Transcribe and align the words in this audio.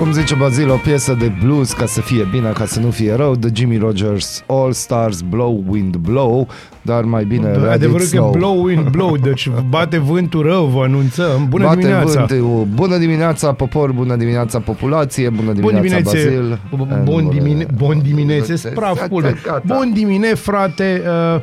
Cum 0.00 0.12
zice 0.12 0.34
Bazil, 0.34 0.70
o 0.70 0.74
piesă 0.76 1.16
de 1.18 1.32
blues 1.42 1.72
ca 1.72 1.86
să 1.86 2.00
fie 2.00 2.28
bine, 2.30 2.50
ca 2.50 2.64
să 2.66 2.80
nu 2.80 2.90
fie 2.90 3.14
rău, 3.14 3.34
de 3.34 3.48
Jimmy 3.52 3.76
Rogers 3.76 4.42
All 4.46 4.72
Stars 4.72 5.20
Blow 5.20 5.64
Wind 5.68 5.96
Blow, 5.96 6.48
dar 6.82 7.02
mai 7.04 7.24
bine 7.24 7.50
Da, 7.52 7.58
Let 7.58 7.70
adevărul 7.70 8.00
It 8.00 8.10
că 8.10 8.16
Snow. 8.16 8.30
blow 8.30 8.62
wind 8.64 8.88
blow, 8.88 9.16
deci 9.16 9.50
bate 9.68 9.98
vântul 9.98 10.42
rău, 10.42 10.64
vă 10.64 10.82
anunțăm. 10.82 11.46
Bună 11.48 11.64
Bate 11.64 11.76
dimineața! 11.76 12.24
vântul. 12.24 12.66
Bună 12.74 12.96
dimineața, 12.96 13.52
popor, 13.52 13.92
bună 13.92 14.16
dimineața, 14.16 14.58
populație, 14.60 15.28
bună 15.28 15.52
Bun 15.52 15.72
dimineața, 15.74 16.10
diminețe, 16.10 16.28
Bazil. 16.28 16.58
b- 16.74 17.04
bun, 17.04 17.28
dimine, 17.28 17.66
bun 17.76 18.00
diminețe, 18.02 18.68
praf 18.74 19.06
pulă. 19.08 19.34
Gata. 19.44 19.62
Bun 19.66 19.90
dimine, 19.94 20.34
frate, 20.34 21.02
uh, 21.34 21.40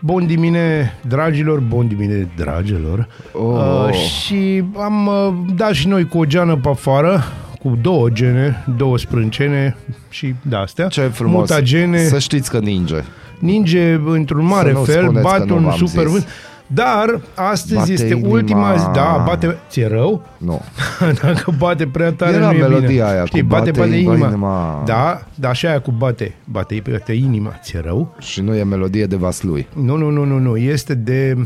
bun 0.00 0.26
dimine, 0.26 0.94
dragilor, 1.08 1.60
bun 1.60 1.88
dimine, 1.88 2.28
dragilor. 2.36 3.08
Oh. 3.32 3.86
Uh, 3.88 3.92
și 3.92 4.62
am 4.76 5.06
uh, 5.06 5.54
dat 5.56 5.72
și 5.72 5.88
noi 5.88 6.06
cu 6.08 6.18
o 6.18 6.24
geană 6.24 6.56
pe 6.56 6.68
afară, 6.68 7.22
cu 7.60 7.78
două 7.82 8.08
gene, 8.08 8.64
două 8.76 8.98
sprâncene 8.98 9.76
și 10.08 10.34
de-astea. 10.42 10.86
Ce 10.86 11.00
frumos. 11.00 11.38
Mutagene. 11.50 12.04
Să 12.04 12.18
știți 12.18 12.50
că 12.50 12.58
ninge. 12.58 13.02
ninge 13.38 14.00
într-un 14.06 14.44
mare 14.44 14.72
nu 14.72 14.82
fel, 14.82 15.02
spuneți 15.02 15.26
că 15.26 15.36
bat 15.36 15.46
nu 15.46 15.56
un 15.56 15.62
v-am 15.62 15.76
super 15.76 16.04
zis. 16.04 16.12
vânt. 16.12 16.26
Dar 16.74 17.20
astăzi 17.34 17.74
Bate 17.74 17.92
este 17.92 18.06
inima. 18.14 18.28
ultima 18.28 18.76
zi, 18.76 18.84
da, 18.92 19.22
bate, 19.26 19.58
ți-e 19.70 19.86
rău? 19.86 20.22
Nu. 20.38 20.60
Dacă 21.22 21.54
bate 21.58 21.86
prea 21.86 22.12
tare 22.12 22.34
Era 22.36 22.50
nu 22.50 22.56
e 22.56 22.60
melodia 22.60 22.88
bine. 22.88 23.02
aia 23.02 23.24
Știi, 23.24 23.40
cu 23.40 23.46
bate, 23.46 23.70
bate 23.70 23.80
bate 23.80 23.94
inima. 23.96 24.12
inima. 24.12 24.28
inima. 24.28 24.82
Da, 24.86 25.22
dar 25.34 25.50
așa 25.50 25.68
aia 25.68 25.80
cu 25.80 25.90
bate, 25.90 26.34
bate, 26.44 26.82
bate 26.90 27.12
inima, 27.12 27.58
ți-e 27.62 27.80
rău? 27.84 28.14
Și 28.18 28.40
nu 28.40 28.54
e 28.54 28.62
melodie 28.62 29.06
de 29.06 29.16
Vaslui. 29.16 29.66
Nu, 29.74 29.96
nu, 29.96 30.10
nu, 30.10 30.24
nu, 30.24 30.38
nu, 30.38 30.56
este 30.56 30.94
de, 30.94 31.36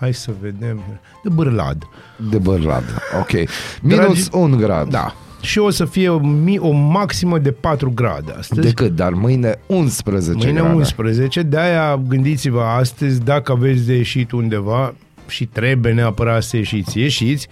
hai 0.00 0.12
să 0.14 0.30
vedem, 0.40 0.80
de 1.22 1.28
bârlad. 1.28 1.82
De 2.30 2.38
Bărlad. 2.38 2.84
Ok. 3.20 3.30
Minus 3.82 4.28
Dragi- 4.28 4.28
un 4.32 4.56
grad. 4.56 4.88
Da. 4.90 5.14
Și 5.42 5.58
o 5.58 5.70
să 5.70 5.84
fie 5.84 6.08
o, 6.08 6.18
mi- 6.18 6.58
o 6.58 6.70
maximă 6.70 7.38
de 7.38 7.50
4 7.50 7.90
grade 7.94 8.32
astăzi. 8.38 8.60
De 8.60 8.72
cât? 8.72 8.96
Dar 8.96 9.12
mâine 9.12 9.58
11 9.66 10.32
Mâine 10.46 10.60
grade. 10.60 10.74
11, 10.74 11.42
de-aia 11.42 11.96
gândiți-vă 12.08 12.60
astăzi, 12.62 13.20
dacă 13.20 13.52
aveți 13.52 13.86
de 13.86 13.94
ieșit 13.94 14.32
undeva 14.32 14.94
și 15.26 15.46
trebuie 15.46 15.92
neapărat 15.92 16.42
să 16.42 16.56
ieșiți, 16.56 16.98
ieșiți, 16.98 17.48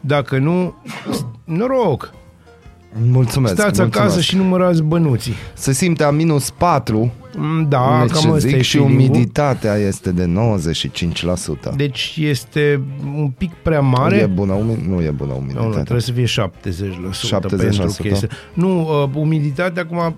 dacă 0.00 0.38
nu, 0.38 0.74
noroc, 1.44 2.12
Mulțumesc. 3.10 3.54
stați 3.54 3.66
mulțumesc. 3.80 3.98
acasă 3.98 4.20
și 4.20 4.36
numărați 4.36 4.82
bănuții. 4.82 5.34
Se 5.54 5.72
simte 5.72 6.04
a 6.04 6.10
minus 6.10 6.50
4. 6.50 7.12
Mm, 7.36 7.66
Da, 7.68 7.98
deci 8.02 8.10
cam 8.12 8.22
ce 8.22 8.28
ăsta 8.28 8.48
zic, 8.48 8.56
e 8.56 8.62
și 8.62 8.76
feeling-ul. 8.76 9.06
umiditatea 9.10 9.74
este 9.74 10.10
de 10.12 10.24
95%. 10.24 11.72
Deci 11.76 12.16
este 12.20 12.80
un 13.16 13.28
pic 13.38 13.50
prea 13.62 13.78
E 13.78 13.80
mare. 13.80 14.26
bună, 14.34 14.52
umi- 14.54 14.86
nu 14.88 15.00
e 15.02 15.10
bună 15.10 15.30
Nu, 15.30 15.36
nu, 15.36 15.42
umiditatea. 15.42 15.70
trebuie 15.82 16.00
să 16.00 16.12
fie 16.12 16.24
70%, 16.24 17.26
70%. 17.26 17.82
pentru 17.84 18.02
chestia. 18.02 18.28
Nu, 18.52 18.80
uh, 18.80 19.08
umiditatea 19.14 19.82
acum 19.82 20.16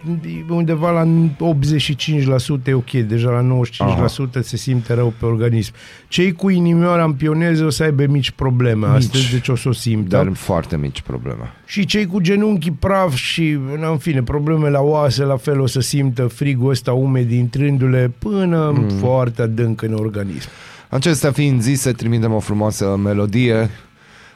e 0.48 0.52
undeva 0.52 0.90
la 0.90 1.04
85% 1.38 2.70
e 2.70 2.74
ok, 2.74 2.90
deja 2.90 3.30
la 3.30 3.40
95% 3.40 4.40
se 4.40 4.56
simte 4.56 4.94
rău 4.94 5.12
pe 5.18 5.24
organism. 5.24 5.72
Cei 6.08 6.32
cu 6.32 6.50
inimioara 6.50 7.04
în 7.04 7.12
pioneze 7.12 7.62
o 7.64 7.70
să 7.70 7.82
aibă 7.82 8.04
mici 8.08 8.30
probleme 8.30 8.86
Mici. 8.86 8.96
astăzi, 8.96 9.30
deci 9.32 9.48
o 9.48 9.56
să 9.56 9.68
o 9.68 9.72
simtă. 9.72 10.16
Dar 10.16 10.30
foarte 10.34 10.76
mici 10.76 11.00
probleme. 11.00 11.52
Și 11.66 11.84
cei 11.84 12.06
cu 12.06 12.20
genunchii 12.20 12.70
praf 12.72 13.14
și, 13.14 13.58
în 13.90 13.96
fine, 13.98 14.22
probleme 14.22 14.70
la 14.70 14.80
oase, 14.80 15.22
la 15.24 15.36
fel 15.36 15.60
o 15.60 15.66
să 15.66 15.80
simtă 15.80 16.26
frigul 16.26 16.70
ăsta 16.70 16.92
umed 17.04 17.30
intrându-le 17.30 18.12
până 18.18 18.74
mm. 18.76 18.88
foarte 18.88 19.42
adânc 19.42 19.82
în 19.82 19.94
organism. 19.94 20.48
Acestea 20.88 21.32
fiind 21.32 21.62
zise, 21.62 21.92
trimitem 21.92 22.32
o 22.32 22.38
frumoasă 22.38 22.96
melodie 23.02 23.70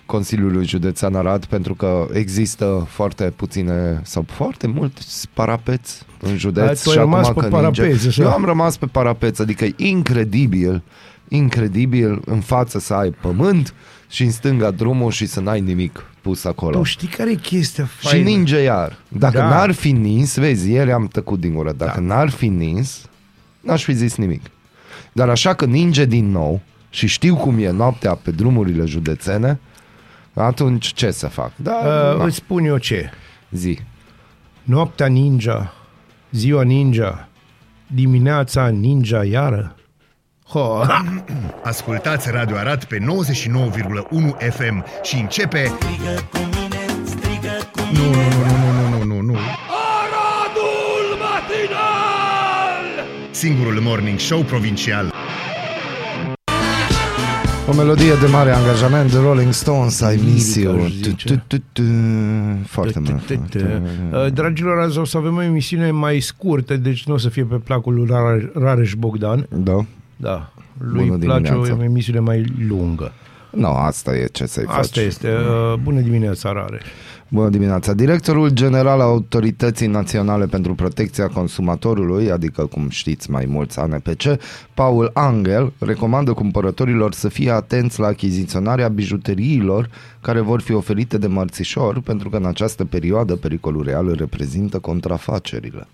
Consiliului 0.07 0.67
Județean 0.67 1.15
Arad 1.15 1.45
pentru 1.45 1.75
că 1.75 2.07
există 2.13 2.87
foarte 2.89 3.33
puține 3.37 4.01
sau 4.05 4.25
foarte 4.27 4.67
mulți 4.67 5.29
parapeți 5.35 6.03
în 6.21 6.37
județ 6.37 6.81
A, 6.81 6.83
tu 6.83 6.91
ai 6.91 6.97
rămas 6.97 7.29
pe 7.29 7.41
că 7.41 7.47
parapeți, 7.47 8.07
așa. 8.07 8.23
Eu 8.23 8.31
am 8.31 8.45
rămas 8.45 8.77
pe 8.77 8.87
parapeți, 8.87 9.43
adică 9.43 9.65
e 9.65 9.75
incredibil, 9.77 10.83
incredibil 11.29 12.21
în 12.25 12.41
față 12.41 12.79
să 12.79 12.95
ai 12.95 13.11
pământ 13.11 13.75
și 14.09 14.23
în 14.23 14.31
stânga 14.31 14.71
drumul 14.71 15.11
și 15.11 15.27
să 15.27 15.41
n-ai 15.41 15.61
nimic 15.61 16.05
pus 16.21 16.45
acolo. 16.45 16.77
Tu 16.77 16.83
știi 16.83 17.09
care 17.09 17.31
e 17.31 17.35
chestia 17.35 17.85
Și 17.85 18.07
faină? 18.09 18.25
ninge 18.25 18.59
iar. 18.63 18.97
Dacă 19.09 19.39
Da. 19.39 19.49
n-ar 19.49 19.73
fi 19.73 19.91
nins, 19.93 20.37
vezi, 20.37 20.71
ieri 20.71 20.93
am 20.93 21.07
tăcut 21.09 21.41
din 21.41 21.55
gură, 21.55 21.73
dacă 21.73 22.01
Da. 22.01 22.07
n-ar 22.15 22.29
fi 22.31 22.49
nins, 22.49 23.01
n-aș 23.61 23.83
fi 23.85 23.93
zis 23.93 24.17
nimic. 24.17 24.43
Dar 25.13 25.29
așa 25.29 25.55
că 25.55 25.65
ninge 25.65 26.05
din 26.05 26.31
nou 26.31 26.61
și 26.91 27.07
știu 27.07 27.37
cum 27.37 27.59
e 27.59 27.71
noaptea 27.71 28.15
pe 28.15 28.31
drumurile 28.31 28.85
județene, 28.85 29.59
atunci 30.35 30.87
ce 30.93 31.11
să 31.11 31.27
fac? 31.27 31.53
Da, 31.57 31.73
Uh, 31.77 32.19
na, 32.19 32.25
îți 32.25 32.37
spun 32.37 32.65
eu 32.65 32.79
ce. 32.79 33.11
zi. 33.51 33.79
Noaptea 34.63 35.07
ninja, 35.07 35.75
ziua 36.31 36.63
ninja, 36.63 37.29
dimineața 37.87 38.69
ninja 38.69 39.25
iară. 39.25 39.77
Ho, 40.49 40.81
Ascultați 41.63 42.31
Radio 42.31 42.57
Arad 42.57 42.85
pe 42.85 42.99
99,1 42.99 43.05
FM 44.51 44.85
și 45.03 45.17
începe... 45.21 45.73
Nu, 47.93 48.05
nu, 48.05 48.11
nu, 48.11 48.57
nu, 48.57 48.89
nu, 48.89 48.99
nu, 48.99 49.05
nu, 49.05 49.21
nu. 49.21 49.37
Aradul 49.99 51.07
matinal! 51.21 53.07
Singurul 53.31 53.81
morning 53.81 54.19
show 54.19 54.41
provincial. 54.43 55.13
O 57.69 57.73
melodie 57.75 58.15
de 58.21 58.27
mare 58.27 58.51
angajament, 58.53 59.11
The 59.11 59.19
Rolling 59.21 59.53
Stones, 59.53 59.99
I 59.99 60.21
miss 60.25 60.55
Lirică, 60.55 60.73
you. 60.75 60.85
aș 60.85 60.91
Tu, 60.91 61.09
zice. 61.09 61.27
tu, 61.27 61.43
tu, 61.47 61.63
tu. 61.73 61.83
Foarte 62.67 62.99
mult. 62.99 63.29
Uh, 63.55 64.33
Dragilor, 64.33 64.79
azi 64.81 64.99
o 64.99 65.05
să 65.05 65.17
avem 65.17 65.37
o 65.37 65.43
emisiune 65.43 65.91
mai 65.91 66.21
scurtă, 66.21 66.77
deci 66.77 67.05
nu 67.07 67.15
o 67.15 67.19
să 67.19 67.29
fie 67.29 67.45
pe 67.45 67.55
placul 67.57 67.95
lui 67.95 68.07
Rareș- 68.11 68.53
Rareș 68.55 68.95
Bogdan. 68.95 69.47
Da? 69.51 69.85
Da, 70.21 70.53
lui 70.79 71.07
Bună 71.07 71.19
place 71.19 71.53
o 71.53 71.55
dimineața. 71.55 71.85
emisiune 71.85 72.19
mai 72.19 72.45
lungă. 72.69 73.13
Nu, 73.51 73.67
asta 73.69 74.17
e 74.17 74.25
ce 74.33 74.47
să-i 74.47 74.65
faci. 74.65 74.77
Asta 74.79 75.01
este. 75.01 75.29
Uh, 75.29 75.79
Bună 75.83 76.01
dimineața, 76.01 76.53
Rareș. 76.53 76.83
Bună 77.31 77.49
dimineața! 77.49 77.93
Directorul 77.93 78.51
general 78.51 79.01
al 79.01 79.07
Autorității 79.09 79.87
Naționale 79.87 80.47
pentru 80.47 80.75
Protecția 80.75 81.27
Consumatorului, 81.29 82.31
adică 82.31 82.67
cum 82.67 82.89
știți 82.89 83.31
mai 83.31 83.45
mulți 83.49 83.79
ANPC, 83.79 84.23
Paul 84.75 85.11
Angel, 85.15 85.73
recomandă 85.79 86.33
cumpărătorilor 86.33 87.13
să 87.13 87.29
fie 87.29 87.51
atenți 87.51 88.01
la 88.01 88.07
achiziționarea 88.07 88.89
bijuteriilor 88.89 89.91
care 90.21 90.41
vor 90.41 90.61
fi 90.61 90.73
oferite 90.73 91.19
de 91.19 91.27
mărțișor, 91.27 92.01
pentru 92.01 92.29
că 92.29 92.37
în 92.37 92.47
această 92.47 92.85
perioadă 92.85 93.37
pericolul 93.37 93.83
real 93.85 94.07
îl 94.09 94.15
reprezintă 94.15 94.79
contrafacerile. 94.79 95.87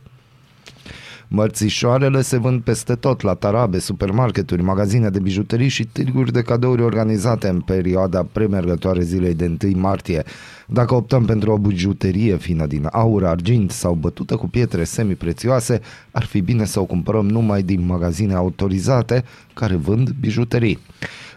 Mărțișoarele 1.28 2.22
se 2.22 2.38
vând 2.38 2.62
peste 2.62 2.94
tot, 2.94 3.20
la 3.20 3.34
tarabe, 3.34 3.78
supermarketuri, 3.78 4.62
magazine 4.62 5.08
de 5.08 5.18
bijuterii 5.18 5.68
și 5.68 5.84
târguri 5.84 6.32
de 6.32 6.42
cadouri 6.42 6.82
organizate 6.82 7.48
în 7.48 7.60
perioada 7.60 8.26
premergătoare 8.32 9.02
zilei 9.02 9.34
de 9.34 9.56
1 9.64 9.78
martie. 9.78 10.22
Dacă 10.66 10.94
optăm 10.94 11.24
pentru 11.24 11.52
o 11.52 11.58
bijuterie 11.58 12.36
fină 12.36 12.66
din 12.66 12.88
aur, 12.92 13.24
argint 13.24 13.70
sau 13.70 13.94
bătută 13.94 14.36
cu 14.36 14.48
pietre 14.48 14.84
semiprețioase, 14.84 15.80
ar 16.10 16.24
fi 16.24 16.40
bine 16.40 16.64
să 16.64 16.80
o 16.80 16.84
cumpărăm 16.84 17.28
numai 17.28 17.62
din 17.62 17.86
magazine 17.86 18.34
autorizate 18.34 19.24
care 19.54 19.74
vând 19.74 20.10
bijuterii. 20.10 20.78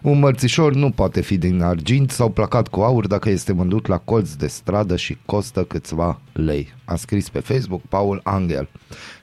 Un 0.01 0.19
mărțișor 0.19 0.73
nu 0.73 0.91
poate 0.91 1.21
fi 1.21 1.37
din 1.37 1.61
argint 1.61 2.11
sau 2.11 2.29
placat 2.29 2.67
cu 2.67 2.81
aur 2.81 3.07
dacă 3.07 3.29
este 3.29 3.53
vândut 3.53 3.87
la 3.87 3.97
colț 3.97 4.33
de 4.33 4.47
stradă 4.47 4.95
și 4.95 5.17
costă 5.25 5.63
câțiva 5.63 6.19
lei. 6.33 6.73
A 6.85 6.95
scris 6.95 7.29
pe 7.29 7.39
Facebook 7.39 7.81
Paul 7.89 8.21
Angel. 8.23 8.69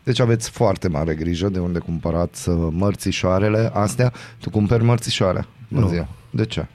Deci 0.03 0.21
aveți 0.21 0.51
foarte 0.51 0.89
mare 0.89 1.15
grijă 1.15 1.49
de 1.49 1.59
unde 1.59 1.79
cumpărați 1.79 2.49
uh, 2.49 2.69
mărțișoarele 2.71 3.71
astea. 3.75 4.13
Tu 4.41 4.51
cumperi 4.51 4.85
mărțișoare? 4.85 5.47
Nu. 5.69 5.81
În 5.81 5.89
ziua. 5.89 6.09
De 6.31 6.45
ce? 6.45 6.67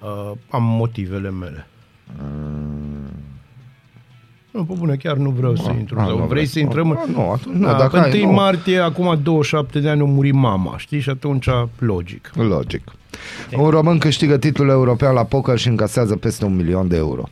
Uh, 0.00 0.32
am 0.50 0.62
motivele 0.62 1.30
mele. 1.30 1.66
Nu, 4.50 4.64
pe 4.64 4.72
bune, 4.78 4.94
chiar 4.96 5.16
nu 5.16 5.30
vreau 5.30 5.56
să 5.56 5.70
intru. 5.78 5.98
a, 6.00 6.04
Sau 6.04 6.10
nu 6.10 6.16
vrei 6.16 6.28
vrei. 6.28 6.46
să 6.46 6.58
intrăm? 6.58 6.90
A, 6.96 7.04
nu, 7.12 7.30
atunci 7.30 7.56
nu, 7.56 7.66
Da, 7.66 7.72
dacă 7.74 7.88
pe 7.88 7.98
ai, 7.98 8.20
1 8.22 8.26
nu. 8.30 8.32
martie, 8.36 8.78
acum 8.78 9.18
27 9.22 9.80
de 9.80 9.88
ani, 9.88 10.00
a 10.00 10.04
murit 10.04 10.32
mama, 10.34 10.74
știi? 10.78 11.00
Și 11.00 11.10
atunci, 11.10 11.46
logic. 11.78 12.30
Logic. 12.34 12.82
Un 13.58 13.68
român 13.70 13.98
câștigă 13.98 14.36
titlul 14.38 14.68
european 14.68 15.14
la 15.14 15.24
poker 15.24 15.58
și 15.58 15.68
încasează 15.68 16.16
peste 16.16 16.44
un 16.44 16.56
milion 16.56 16.88
de 16.88 16.96
euro. 16.96 17.22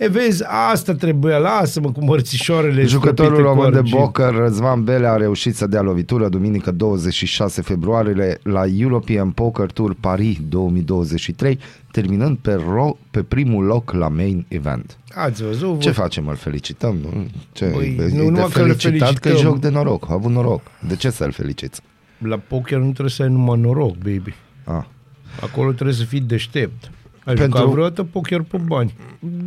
E, 0.00 0.08
vezi, 0.08 0.42
asta 0.72 0.94
trebuia, 0.94 1.38
lasă-mă 1.38 1.92
cu 1.92 2.04
mărțișoarele 2.04 2.84
Jucătorul 2.84 3.32
stropite 3.32 3.42
cu 3.42 3.54
român 3.54 3.72
de 3.72 3.78
argint. 3.78 4.00
poker 4.00 4.34
Răzvan 4.34 4.84
Bele 4.84 5.06
a 5.06 5.16
reușit 5.16 5.54
să 5.56 5.66
dea 5.66 5.80
lovitură 5.80 6.28
duminică 6.28 6.70
26 6.70 7.62
februarie 7.62 8.38
la 8.42 8.62
European 8.78 9.30
Poker 9.30 9.70
Tour 9.70 9.96
Paris 10.00 10.36
2023, 10.48 11.58
terminând 11.90 12.38
pe, 12.40 12.54
ro- 12.54 13.10
pe 13.10 13.22
primul 13.22 13.64
loc 13.64 13.92
la 13.92 14.08
main 14.08 14.44
event. 14.48 14.96
Ați 15.14 15.42
văzut? 15.44 15.80
Ce 15.80 15.90
Vă- 15.90 16.00
facem? 16.00 16.28
Îl 16.28 16.36
felicităm? 16.36 16.96
Nu? 17.02 17.26
Ce? 17.52 17.66
Băi, 17.74 17.96
e 17.98 18.02
nu 18.02 18.08
de 18.08 18.30
numai 18.30 18.48
că 18.52 18.60
îl 18.62 18.74
felicitat 18.74 19.14
că 19.18 19.28
e 19.28 19.30
felicităm. 19.30 19.36
joc 19.52 19.60
de 19.60 19.68
noroc. 19.68 20.10
A 20.10 20.12
avut 20.12 20.30
noroc. 20.30 20.60
De 20.88 20.96
ce 20.96 21.10
să-l 21.10 21.32
feliciți? 21.32 21.80
La 22.18 22.36
poker 22.48 22.78
nu 22.78 22.90
trebuie 22.90 23.10
să 23.10 23.22
ai 23.22 23.28
numai 23.28 23.58
noroc, 23.60 23.94
baby. 23.96 24.34
Ah. 24.64 24.84
Acolo 25.42 25.72
trebuie 25.72 25.94
să 25.96 26.04
fii 26.04 26.20
deștept. 26.20 26.90
Ai 27.30 27.36
Pentru- 27.36 27.58
jucat 27.58 27.72
vreodată 27.72 28.02
poker 28.02 28.40
pe 28.40 28.56
bani? 28.66 28.94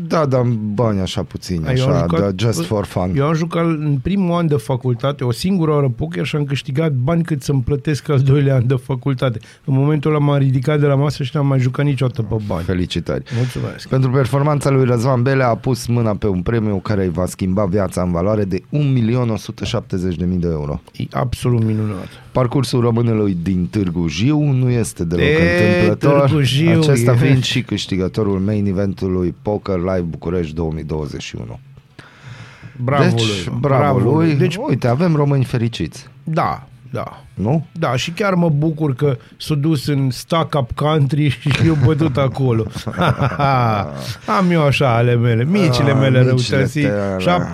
Da, 0.08 0.26
dar 0.26 0.42
bani 0.74 1.00
așa 1.00 1.24
puțini, 1.24 1.66
Ai, 1.68 1.76
eu 1.78 1.84
am 1.86 1.92
așa, 1.92 2.00
jucat- 2.02 2.20
da, 2.20 2.30
just 2.48 2.66
for 2.66 2.86
fun. 2.86 3.12
Eu 3.16 3.26
am 3.26 3.34
jucat 3.34 3.64
în 3.66 3.98
primul 4.02 4.36
an 4.38 4.48
de 4.48 4.56
facultate 4.56 5.24
o 5.24 5.32
singură 5.32 5.72
oră 5.72 5.90
poker 5.96 6.26
și 6.26 6.36
am 6.36 6.44
câștigat 6.44 6.92
bani 6.92 7.24
cât 7.24 7.42
să-mi 7.44 7.62
plătesc 7.62 8.10
al 8.10 8.20
doilea 8.20 8.56
an 8.56 8.68
de 8.68 8.76
facultate. 8.76 9.40
În 9.66 9.74
momentul 9.74 10.12
ăla 10.12 10.20
m-am 10.20 10.38
ridicat 10.38 10.80
de 10.80 10.86
la 10.86 10.96
masă 10.96 11.24
și 11.24 11.32
n-am 11.34 11.48
mai 11.48 11.60
jucat 11.60 11.86
niciodată 11.86 12.22
pe 12.22 12.36
bani. 12.48 12.64
Felicitări. 12.64 13.24
Mulțumesc. 13.38 13.88
Pentru 13.88 14.10
performanța 14.10 14.70
lui 14.70 14.86
Răzvan 14.86 15.22
Belea 15.22 15.50
a 15.50 15.56
pus 15.56 15.86
mâna 15.88 16.16
pe 16.16 16.28
un 16.28 16.42
premiu 16.42 16.76
care 16.78 17.04
îi 17.04 17.10
va 17.12 17.26
schimba 17.26 17.66
viața 17.66 18.02
în 18.02 18.12
valoare 18.12 18.44
de 18.44 18.62
1.170.000 18.70 20.40
de 20.40 20.48
euro. 20.48 20.82
E 20.98 21.04
absolut 21.12 21.64
minunat. 21.64 22.08
Parcursul 22.32 22.82
românului 22.82 23.38
din 23.44 23.68
Târgu 23.72 24.08
Jiu 24.08 24.42
nu 24.42 24.70
este 24.70 25.04
deloc 25.04 25.26
De 25.26 25.38
întâmplător, 25.78 26.20
Târgu 26.28 26.42
Jiu, 26.42 26.80
acesta 26.80 27.12
e. 27.12 27.16
fiind 27.16 27.44
și 27.44 27.64
câștigătorul 27.74 28.40
main 28.40 28.66
eventului 28.66 29.36
Poker 29.42 29.78
Live 29.78 30.00
București 30.02 30.54
2021. 30.56 31.60
Bravo 32.84 33.04
deci, 33.04 33.46
lui. 33.46 33.58
bravo, 33.60 34.12
lui. 34.16 34.28
Deci, 34.28 34.38
Deci, 34.38 34.56
Uite, 34.68 34.88
avem 34.88 35.16
români 35.16 35.44
fericiți, 35.44 36.08
da, 36.24 36.68
da. 36.92 37.24
nu? 37.34 37.66
Da, 37.72 37.96
și 37.96 38.12
chiar 38.12 38.34
mă 38.34 38.50
bucur 38.50 38.96
că 38.96 39.18
s-a 39.38 39.56
dus 39.56 39.88
în 39.88 40.10
Stack 40.12 40.60
Up 40.60 40.72
Country 40.72 41.30
și 41.30 41.50
eu 41.66 41.78
bătut 41.86 42.18
acolo. 42.28 42.66
Am 44.38 44.52
eu 44.52 44.62
așa 44.66 44.96
ale 44.96 45.16
mele, 45.16 45.44
micile 45.44 45.92
Ah, 45.92 45.98
mele 46.00 46.32
micile 46.34 46.58
răutății. 46.58 46.84
tale. 47.20 47.50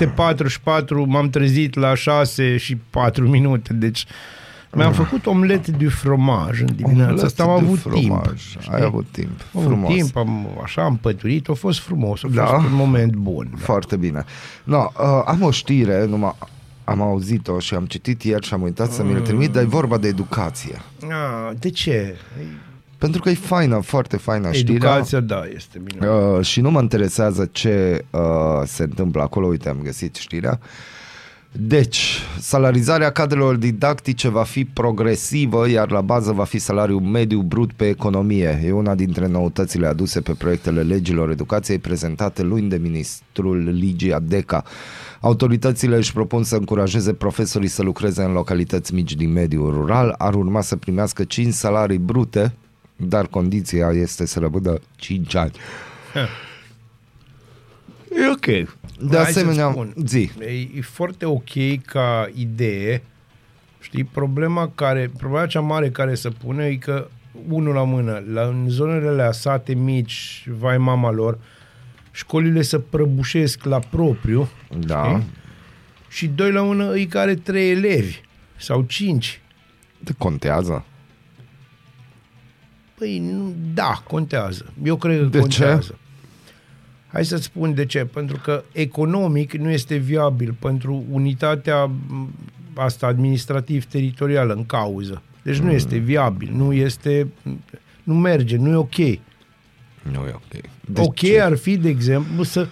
7.44, 1.03 1.05
m-am 1.05 1.29
trezit 1.29 1.75
la 1.75 1.95
6 1.95 2.57
și 2.57 2.75
4 2.89 3.27
minute, 3.27 3.73
deci 3.73 4.05
mi-am 4.73 4.93
făcut 4.93 5.25
omlet 5.25 5.67
de 5.67 5.87
fromaj 5.87 6.61
în 6.61 6.75
dimineața 6.75 7.09
Omlet 7.11 7.23
asta, 7.25 7.43
am 7.43 7.59
de 7.59 7.65
avut 7.65 7.79
fromaj. 7.79 8.01
timp. 8.01 8.25
Ai 8.25 8.33
știi? 8.37 8.83
avut 8.85 9.05
timp. 9.11 9.29
Am 9.55 9.61
avut 9.61 9.69
Frumos. 9.71 9.93
timp, 9.93 10.15
am, 10.17 10.47
așa 10.63 10.83
am 10.83 10.97
păturit, 10.97 11.49
a 11.49 11.53
fost 11.53 11.79
frumos, 11.79 12.23
a 12.23 12.27
Da. 12.33 12.45
fost 12.45 12.65
un 12.65 12.73
moment 12.75 13.15
bun. 13.15 13.47
Da. 13.51 13.57
Foarte 13.63 13.95
bine. 13.95 14.23
No, 14.63 14.77
uh, 14.99 15.21
am 15.25 15.41
o 15.41 15.51
știre, 15.51 16.05
numai 16.05 16.35
am 16.83 17.01
auzit-o 17.01 17.59
și 17.59 17.73
am 17.73 17.85
citit 17.85 18.23
ieri 18.23 18.45
și 18.45 18.53
am 18.53 18.61
uitat 18.61 18.91
să 18.91 19.03
mi 19.03 19.13
le 19.13 19.19
trimit, 19.19 19.51
dar 19.51 19.63
e 19.63 19.65
vorba 19.65 19.97
de 19.97 20.07
educație. 20.07 20.81
Ah, 21.03 21.51
de 21.59 21.69
ce? 21.69 22.15
Pentru 22.97 23.21
că 23.21 23.29
e 23.29 23.33
faină, 23.33 23.79
foarte 23.79 24.17
faină 24.17 24.51
știrea. 24.51 24.75
Educația, 24.75 25.19
da, 25.19 25.41
este 25.55 25.79
bine. 25.83 26.07
Uh, 26.07 26.45
și 26.45 26.61
nu 26.61 26.71
mă 26.71 26.81
interesează 26.81 27.49
ce 27.51 28.05
uh, 28.09 28.19
se 28.65 28.83
întâmplă 28.83 29.21
acolo, 29.21 29.47
uite, 29.47 29.69
am 29.69 29.77
găsit 29.83 30.15
știrea. 30.15 30.59
Deci, 31.51 32.21
salarizarea 32.39 33.11
cadrelor 33.11 33.55
didactice 33.55 34.29
va 34.29 34.43
fi 34.43 34.65
progresivă, 34.65 35.69
iar 35.69 35.91
la 35.91 36.01
bază 36.01 36.31
va 36.31 36.43
fi 36.43 36.57
salariul 36.57 37.01
mediu 37.01 37.41
brut 37.41 37.73
pe 37.73 37.87
economie. 37.87 38.61
E 38.65 38.71
una 38.71 38.95
dintre 38.95 39.27
noutățile 39.27 39.87
aduse 39.87 40.21
pe 40.21 40.33
proiectele 40.33 40.81
legilor 40.81 41.29
educației 41.29 41.77
prezentate 41.77 42.43
luni 42.43 42.69
de 42.69 42.77
ministrul 42.77 43.69
Ligia 43.69 44.19
Deca. 44.19 44.63
Autoritățile 45.21 45.95
își 45.95 46.13
propun 46.13 46.43
să 46.43 46.55
încurajeze 46.55 47.13
profesorii 47.13 47.67
să 47.67 47.83
lucreze 47.83 48.23
în 48.23 48.31
localități 48.31 48.93
mici 48.93 49.15
din 49.15 49.31
mediul 49.31 49.73
rural, 49.73 50.15
ar 50.17 50.35
urma 50.35 50.61
să 50.61 50.75
primească 50.75 51.23
5 51.23 51.53
salarii 51.53 51.97
brute, 51.97 52.53
dar 52.95 53.27
condiția 53.27 53.91
este 53.91 54.25
să 54.25 54.39
rămână 54.39 54.79
5 54.95 55.35
ani. 55.35 55.51
E 58.15 58.27
ok. 58.31 58.45
De 58.45 59.15
Hai 59.15 59.21
asemenea, 59.23 59.63
să-ți 59.63 59.71
spun. 59.73 59.93
zi. 60.05 60.31
E, 60.39 60.45
e 60.77 60.81
foarte 60.81 61.25
ok 61.25 61.81
ca 61.85 62.29
idee. 62.35 63.03
Știi, 63.81 64.03
problema 64.03 64.71
care, 64.75 65.11
problema 65.17 65.45
cea 65.45 65.59
mare 65.59 65.89
care 65.89 66.15
se 66.15 66.29
pune 66.29 66.65
e 66.65 66.75
că 66.75 67.07
unul 67.49 67.73
la 67.73 67.83
mână, 67.83 68.23
la, 68.33 68.41
în 68.41 68.65
zonele 68.69 69.07
alea 69.07 69.31
sate 69.31 69.73
mici, 69.73 70.45
vai 70.57 70.77
mama 70.77 71.11
lor, 71.11 71.37
școlile 72.11 72.61
se 72.61 72.79
prăbușesc 72.79 73.63
la 73.63 73.79
propriu 73.79 74.49
Da. 74.79 75.03
știi? 75.09 75.27
și 76.09 76.27
doi 76.27 76.51
la 76.51 76.61
mână 76.61 76.91
îi 76.91 77.05
care 77.05 77.35
trei 77.35 77.71
elevi 77.71 78.21
sau 78.57 78.81
cinci. 78.81 79.41
Te 80.03 80.13
contează. 80.17 80.85
Păi, 82.97 83.19
nu, 83.19 83.53
da, 83.73 84.03
contează. 84.07 84.73
Eu 84.83 84.95
cred 84.97 85.19
că 85.19 85.25
De 85.25 85.41
ce? 85.41 85.79
Contează. 87.09 87.13
Hai 87.13 87.25
să-ți 87.25 87.43
spun 87.43 87.73
de 87.73 87.85
ce. 87.85 88.05
Pentru 88.05 88.39
că 88.43 88.63
economic 88.71 89.53
nu 89.53 89.69
este 89.69 89.95
viabil 89.95 90.55
pentru 90.59 91.03
unitatea 91.11 91.85
m, 91.85 92.33
asta 92.75 93.07
administrativ-teritorială 93.07 94.53
în 94.53 94.65
cauză. 94.65 95.21
Deci 95.43 95.57
nu 95.57 95.71
este 95.71 95.97
viabil, 95.97 96.51
nu 96.53 96.73
este, 96.73 97.27
nu 98.03 98.13
merge, 98.13 98.57
nu 98.57 98.69
e 98.69 98.75
ok. 98.75 98.97
Nu 100.01 100.25
e 100.27 100.33
ok. 100.33 100.61
Deci 100.85 101.05
ok 101.05 101.39
ar 101.41 101.55
fi, 101.55 101.77
de 101.77 101.89
exemplu, 101.89 102.43
să 102.43 102.67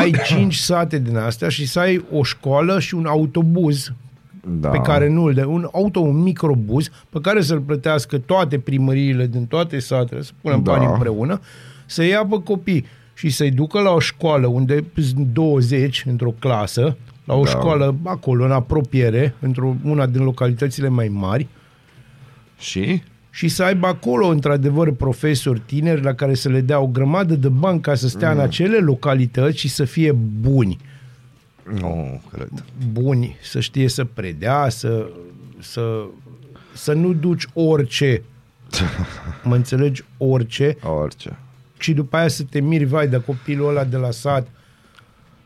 ai 0.00 0.12
cinci 0.28 0.54
sate 0.54 0.98
din 0.98 1.16
astea 1.16 1.48
și 1.48 1.66
să 1.66 1.78
ai 1.78 2.04
o 2.12 2.22
școală 2.22 2.80
și 2.80 2.94
un 2.94 3.06
autobuz 3.06 3.92
da. 4.46 4.68
pe 4.68 4.78
care 4.78 5.08
nu 5.08 5.24
îl 5.24 5.34
dă, 5.34 5.46
un 5.46 5.68
auto, 5.72 6.00
un 6.00 6.22
microbuz 6.22 6.90
pe 7.10 7.18
care 7.22 7.42
să-l 7.42 7.60
plătească 7.60 8.18
toate 8.18 8.58
primăriile 8.58 9.26
din 9.26 9.46
toate 9.46 9.78
satele, 9.78 10.22
să 10.22 10.30
punem 10.40 10.62
Da. 10.62 10.72
bani 10.72 10.92
împreună, 10.92 11.40
să 11.86 12.04
ia 12.04 12.26
pe 12.26 12.40
copii 12.44 12.86
și 13.22 13.30
să-i 13.30 13.50
ducă 13.50 13.80
la 13.80 13.90
o 13.90 13.98
școală 13.98 14.46
unde 14.46 14.84
sunt 14.94 15.26
20 15.26 16.04
într-o 16.08 16.34
clasă, 16.38 16.96
la 17.24 17.34
o 17.34 17.42
Da. 17.42 17.50
școală 17.50 17.96
acolo, 18.02 18.44
în 18.44 18.50
apropiere, 18.50 19.34
într-o 19.40 19.76
una 19.84 20.06
din 20.06 20.22
localitățile 20.22 20.88
mai 20.88 21.08
mari, 21.08 21.46
Și? 22.58 23.02
și 23.30 23.48
să 23.48 23.62
aibă 23.62 23.86
acolo, 23.86 24.26
într-adevăr, 24.26 24.92
profesori 24.92 25.62
tineri 25.66 26.02
la 26.02 26.12
care 26.12 26.34
să 26.34 26.48
le 26.48 26.60
dea 26.60 26.80
o 26.80 26.86
grămadă 26.86 27.34
de 27.34 27.48
bani 27.48 27.80
ca 27.80 27.94
să 27.94 28.08
stea 28.08 28.32
mm. 28.32 28.38
în 28.38 28.42
acele 28.42 28.76
localități 28.76 29.58
și 29.58 29.68
să 29.68 29.84
fie 29.84 30.12
buni. 30.40 30.78
Nu, 31.80 32.20
cred. 32.32 32.64
buni, 32.92 33.36
să 33.42 33.60
știe 33.60 33.88
să 33.88 34.04
predea, 34.04 34.68
să, 34.68 35.06
să, 35.58 36.04
să 36.74 36.92
nu 36.92 37.12
duci 37.12 37.46
orice, 37.52 38.22
mă 39.44 39.54
înțelegi, 39.54 40.04
orice, 40.16 40.76
Orice. 40.82 41.36
Și 41.82 41.92
după 41.92 42.16
aia 42.16 42.28
să 42.28 42.42
te 42.50 42.60
miri, 42.60 42.84
vai, 42.84 43.08
de 43.08 43.20
copilul 43.26 43.68
ăla 43.68 43.84
de 43.84 43.96
la 43.96 44.10
sat. 44.10 44.46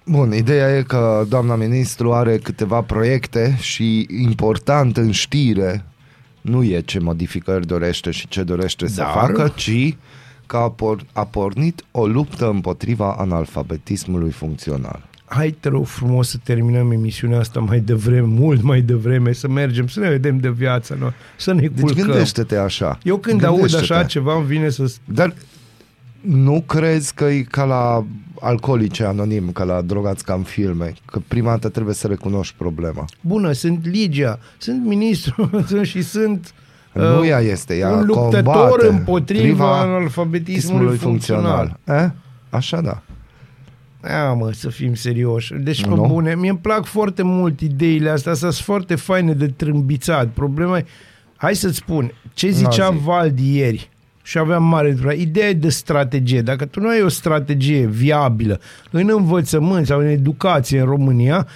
Bun, 0.04 0.32
ideea 0.34 0.76
e 0.76 0.82
că 0.82 1.24
doamna 1.28 1.54
ministru 1.54 2.12
are 2.12 2.36
câteva 2.38 2.80
proiecte 2.80 3.56
și 3.60 4.06
important 4.22 4.96
în 4.96 5.10
știre 5.10 5.84
nu 6.40 6.62
e 6.64 6.80
ce 6.80 6.98
modificări 6.98 7.66
dorește 7.66 8.10
și 8.10 8.28
ce 8.28 8.42
dorește 8.42 8.86
să 8.88 9.00
Dar- 9.00 9.12
facă, 9.12 9.52
ci 9.56 9.96
că 10.46 10.56
a, 10.56 10.70
por- 10.74 11.06
a 11.12 11.24
pornit 11.24 11.84
o 11.90 12.06
luptă 12.06 12.48
împotriva 12.48 13.14
analfabetismului 13.18 14.30
funcțional. 14.30 15.08
Hai, 15.24 15.56
te 15.60 15.68
rog 15.68 15.86
frumos 15.86 16.28
să 16.28 16.36
terminăm 16.44 16.90
emisiunea 16.90 17.38
asta 17.38 17.60
mai 17.60 17.80
devreme, 17.80 18.26
mult 18.26 18.62
mai 18.62 18.80
devreme, 18.80 19.32
să 19.32 19.48
mergem, 19.48 19.86
să 19.88 20.00
ne 20.00 20.08
vedem 20.08 20.38
de 20.38 20.50
viața 20.50 20.94
noastră, 20.98 21.20
să 21.36 21.52
ne 21.52 21.60
Deci 21.60 21.80
culcăm. 21.80 22.04
gândește-te 22.04 22.56
așa. 22.56 22.98
Eu 23.02 23.16
când 23.16 23.44
aud 23.44 23.58
Gândește-te. 23.58 23.92
așa 23.94 24.04
ceva 24.04 24.36
îmi 24.36 24.46
vine 24.46 24.68
să... 24.68 24.92
Dar 25.04 25.34
nu 26.26 26.62
crezi 26.66 27.14
că 27.14 27.24
e 27.24 27.42
ca 27.42 27.64
la 27.64 28.04
alcoolice 28.40 29.04
anonim, 29.04 29.52
ca 29.52 29.64
la 29.64 29.80
drogați 29.80 30.24
ca 30.24 30.34
în 30.34 30.42
filme, 30.42 30.92
că 31.04 31.20
prima 31.28 31.50
dată 31.50 31.68
trebuie 31.68 31.94
să 31.94 32.06
recunoști 32.06 32.54
problema. 32.58 33.04
Bună, 33.20 33.52
sunt 33.52 33.86
Ligia, 33.86 34.38
sunt 34.58 34.84
ministru 34.84 35.50
și 35.82 36.02
sunt... 36.02 36.54
Nu 36.92 37.20
uh, 37.20 37.28
ea 37.28 37.40
este, 37.40 37.76
ea 37.76 37.90
un 37.90 38.04
luptător 38.06 38.42
combate 38.42 38.86
împotriva 38.86 38.88
împotriva 38.88 39.80
analfabetismului 39.80 40.96
funcțional. 40.96 41.78
Eh? 41.84 42.06
Așa 42.50 42.80
da. 42.80 43.02
Ia 44.08 44.32
mă, 44.32 44.52
să 44.52 44.68
fim 44.68 44.94
serioși. 44.94 45.54
Deci, 45.54 45.82
pe 45.82 45.88
Nu. 45.88 46.06
bune, 46.06 46.34
mie 46.34 46.50
îmi 46.50 46.58
plac 46.58 46.84
foarte 46.84 47.22
mult 47.22 47.60
ideile 47.60 48.10
astea, 48.10 48.34
sunt 48.34 48.54
foarte 48.54 48.94
faine 48.94 49.32
de 49.32 49.46
trâmbițat. 49.46 50.28
Problema 50.28 50.78
e, 50.78 50.86
hai 51.36 51.54
să-ți 51.54 51.76
spun, 51.76 52.12
ce 52.34 52.50
zicea 52.50 52.90
zi. 52.90 52.98
Valdi 53.04 53.56
ieri, 53.56 53.90
și 54.26 54.38
aveam 54.38 54.64
mare 54.64 54.90
durerea, 54.90 55.20
ideea 55.20 55.48
e 55.48 55.52
de 55.52 55.68
strategie. 55.68 56.42
Dacă 56.42 56.64
tu 56.64 56.80
nu 56.80 56.88
ai 56.88 57.02
o 57.02 57.08
strategie 57.08 57.86
viabilă 57.86 58.60
în 58.90 59.10
învățământ 59.16 59.86
sau 59.86 59.98
în 59.98 60.06
educație 60.06 60.80
în 60.80 60.86
România, 60.86 61.46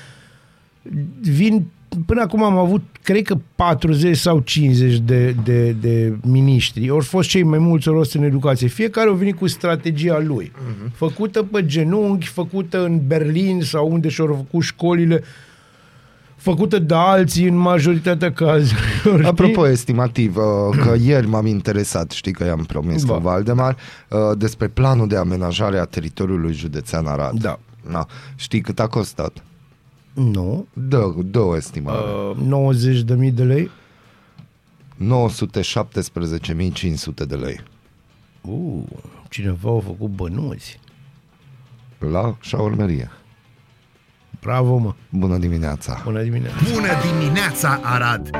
vin 1.21 1.67
Până 2.07 2.21
acum 2.21 2.43
am 2.43 2.57
avut, 2.57 2.83
cred 3.03 3.23
că 3.23 3.37
40 3.55 4.17
sau 4.17 4.41
50 4.41 4.99
de, 4.99 5.35
de, 5.45 5.77
de 5.81 6.17
miniștri. 6.23 6.89
Au 6.89 7.01
fost 7.01 7.29
cei 7.29 7.43
mai 7.43 7.59
mulți 7.59 7.89
rost 7.89 8.15
în 8.15 8.23
educație. 8.23 8.67
Fiecare 8.67 9.11
a 9.11 9.13
venit 9.13 9.37
cu 9.37 9.47
strategia 9.47 10.19
lui. 10.19 10.53
Uh-huh. 10.55 10.91
Făcută 10.95 11.43
pe 11.43 11.67
genunchi, 11.67 12.27
făcută 12.27 12.85
în 12.85 13.01
Berlin 13.07 13.61
sau 13.63 13.93
unde 13.93 14.09
și-au 14.09 14.27
făcut 14.27 14.63
școlile, 14.65 15.23
făcută 16.41 16.79
de 16.79 16.95
alții 16.95 17.49
în 17.49 17.57
majoritatea 17.57 18.33
cazurilor. 18.33 19.25
Apropo, 19.25 19.69
estimativ, 19.69 20.37
uh, 20.37 20.43
că 20.83 20.95
ieri 21.07 21.27
m-am 21.27 21.47
interesat, 21.47 22.11
știi 22.11 22.33
că 22.33 22.45
i-am 22.45 22.65
promis 22.65 23.05
Ba. 23.05 23.15
cu 23.15 23.21
Valdemar, 23.21 23.77
uh, 24.09 24.19
despre 24.39 24.69
planul 24.69 25.09
de 25.09 25.17
amenajare 25.17 25.79
a 25.79 25.85
teritoriului 25.85 26.53
județean 26.53 27.07
Arad. 27.07 27.41
Da. 27.41 27.59
Na, 27.91 28.07
știi 28.37 28.61
cât 28.61 28.81
a 28.81 28.87
costat? 28.87 29.45
Nu. 30.15 30.67
Dă, 30.73 31.13
dă 31.25 31.39
o 31.39 31.57
estimare. 31.57 31.99
Uh, 31.99 32.37
90 32.47 33.01
de 33.01 33.15
mii 33.15 33.31
de 33.31 33.43
lei. 33.43 33.71
917.500 34.99 37.27
de 37.27 37.35
lei. 37.35 37.61
Uh, 38.41 38.83
Cineva 39.29 39.71
a 39.71 39.81
făcut 39.81 40.09
bănuți. 40.09 40.81
La 41.99 42.37
șaurmerie. 42.41 43.11
Bravo, 44.41 44.77
mă. 44.77 44.95
Bună 45.11 45.37
dimineața! 45.37 46.01
Bună 46.05 46.23
dimineața. 46.23 46.57
Bună 46.73 46.89
dimineața, 47.13 47.81
Arad! 47.83 48.31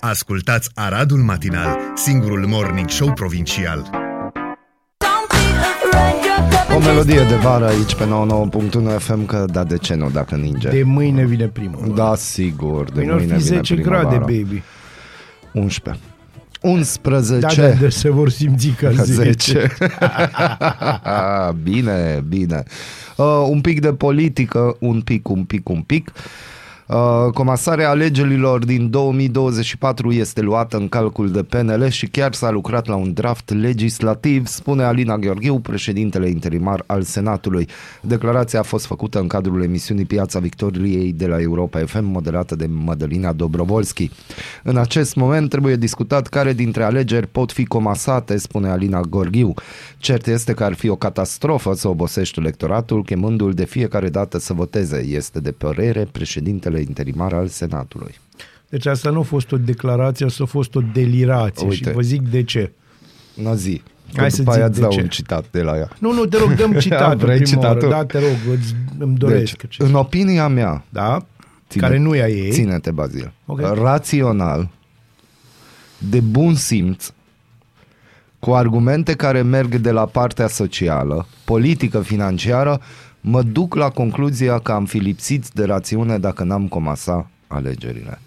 Ascultați 0.00 0.70
Aradul 0.74 1.18
Matinal, 1.18 1.78
singurul 1.94 2.46
morning 2.46 2.88
show 2.88 3.12
provincial. 3.12 3.90
O 6.76 6.78
melodie 6.78 7.22
de 7.28 7.34
vară 7.34 7.66
aici 7.66 7.94
pe 7.94 8.04
99.1 8.04 8.98
FM, 8.98 9.26
că 9.26 9.44
da, 9.52 9.64
de 9.64 9.76
ce 9.78 9.94
nu, 9.94 10.10
dacă 10.10 10.34
ninge? 10.36 10.68
De 10.68 10.82
mâine 10.82 11.24
vine 11.24 11.46
primul. 11.48 11.92
Da, 11.94 12.14
sigur, 12.14 12.84
de 12.84 12.92
Mâine 12.94 13.10
ar 13.12 13.18
mâine 13.18 13.36
fi 13.36 13.42
vine 13.42 13.56
10 13.56 13.74
grade, 13.74 14.06
primăvara. 14.06 14.18
baby. 14.18 14.62
11. 15.52 16.04
11. 16.66 17.38
Da, 17.38 17.48
da, 17.56 17.68
de 17.68 17.88
se 17.88 18.10
vor 18.10 18.30
simți 18.30 18.68
ca 18.68 18.90
10. 19.04 19.32
10. 19.32 19.76
bine, 21.62 22.24
bine. 22.28 22.62
Uh, 23.16 23.46
un 23.48 23.60
pic 23.60 23.80
de 23.80 23.92
politică, 23.92 24.76
un 24.80 25.00
pic, 25.00 25.28
un 25.28 25.44
pic, 25.44 25.68
un 25.68 25.80
pic. 25.82 26.12
Uh, 26.88 27.32
comasarea 27.32 27.90
alegerilor 27.90 28.64
din 28.64 28.90
2024 28.90 30.12
este 30.12 30.40
luată 30.40 30.76
în 30.76 30.88
calcul 30.88 31.30
de 31.30 31.42
PNL 31.42 31.88
și 31.88 32.06
chiar 32.06 32.34
s-a 32.34 32.50
lucrat 32.50 32.86
la 32.86 32.94
un 32.94 33.12
draft 33.12 33.52
legislativ, 33.52 34.46
spune 34.46 34.82
Alina 34.82 35.16
Gheorghiu, 35.16 35.58
președintele 35.58 36.28
interimar 36.28 36.82
al 36.86 37.02
Senatului. 37.02 37.68
Declarația 38.00 38.58
a 38.58 38.62
fost 38.62 38.86
făcută 38.86 39.20
în 39.20 39.26
cadrul 39.26 39.62
emisiunii 39.62 40.04
Piața 40.04 40.38
Victoriei 40.38 41.12
de 41.12 41.26
la 41.26 41.40
Europa 41.40 41.78
FM, 41.78 42.04
moderată 42.04 42.56
de 42.56 42.66
Mădălina 42.66 43.32
Dobrovolski. 43.32 44.10
În 44.62 44.76
acest 44.76 45.16
moment 45.16 45.48
trebuie 45.48 45.76
discutat 45.76 46.26
care 46.26 46.52
dintre 46.52 46.82
alegeri 46.82 47.26
pot 47.26 47.52
fi 47.52 47.64
comasate, 47.64 48.36
spune 48.36 48.68
Alina 48.68 49.00
Gheorghiu. 49.00 49.54
Cert 49.98 50.26
este 50.26 50.52
că 50.52 50.64
ar 50.64 50.74
fi 50.74 50.88
o 50.88 50.96
catastrofă 50.96 51.74
să 51.74 51.88
obosești 51.88 52.38
electoratul, 52.38 53.02
chemându-l 53.02 53.52
de 53.52 53.64
fiecare 53.64 54.08
dată 54.08 54.38
să 54.38 54.52
voteze. 54.52 55.04
Este 55.08 55.40
de 55.40 55.50
părere 55.50 56.08
președintele 56.12 56.74
interimar 56.80 57.32
al 57.32 57.46
Senatului. 57.48 58.14
Deci 58.68 58.86
asta 58.86 59.10
nu 59.10 59.18
a 59.18 59.22
fost 59.22 59.52
o 59.52 59.56
declarație, 59.56 60.26
asta 60.26 60.42
a 60.42 60.46
fost 60.46 60.74
o 60.74 60.80
delirație 60.92 61.66
Uite. 61.68 61.88
și 61.88 61.94
vă 61.94 62.00
zic 62.00 62.20
de 62.28 62.42
ce. 62.42 62.72
Nazi. 63.34 63.82
Că 64.14 64.20
Hai 64.20 64.30
să 64.30 64.36
după 64.36 64.50
zic 64.50 64.60
aia 64.60 64.68
îți 64.70 64.74
de 64.78 64.80
dau 64.86 64.90
ce. 64.92 65.00
un 65.00 65.08
citat 65.08 65.44
de 65.50 65.62
la 65.62 65.76
ea. 65.76 65.88
Nu, 65.98 66.12
nu, 66.12 66.26
te 66.26 66.36
rog, 66.38 66.54
dăm 66.54 66.72
citatul 66.78 67.16
Vrei 67.26 67.40
prima 67.40 67.50
citatul? 67.50 67.88
oară. 67.88 68.04
Da, 68.04 68.18
te 68.18 68.18
rog, 68.18 68.36
îți, 68.58 68.74
îmi 68.98 69.16
doresc. 69.16 69.56
Deci, 69.62 69.76
în 69.78 69.94
opinia 69.94 70.48
mea, 70.48 70.84
Da? 70.88 71.26
Ține- 71.68 71.82
Care 71.86 71.98
nu 71.98 72.14
e 72.14 72.22
a 72.22 72.28
ei. 72.28 72.50
ține-te, 72.50 72.90
Bazil, 72.90 73.32
Ok. 73.46 73.60
rațional, 73.60 74.70
de 75.98 76.20
bun 76.20 76.54
simț, 76.54 77.10
cu 78.38 78.52
argumente 78.54 79.14
care 79.14 79.42
merg 79.42 79.74
de 79.74 79.90
la 79.90 80.06
partea 80.06 80.48
socială, 80.48 81.26
politică, 81.44 82.00
financiară, 82.00 82.80
mă 83.28 83.42
duc 83.42 83.74
la 83.74 83.88
concluzia 83.90 84.58
că 84.58 84.72
am 84.72 84.84
fi 84.84 84.98
lipsiți 84.98 85.54
de 85.54 85.64
rațiune 85.64 86.18
dacă 86.18 86.44
n-am 86.44 86.68
comasa 86.68 87.30
alegerile. 87.46 88.18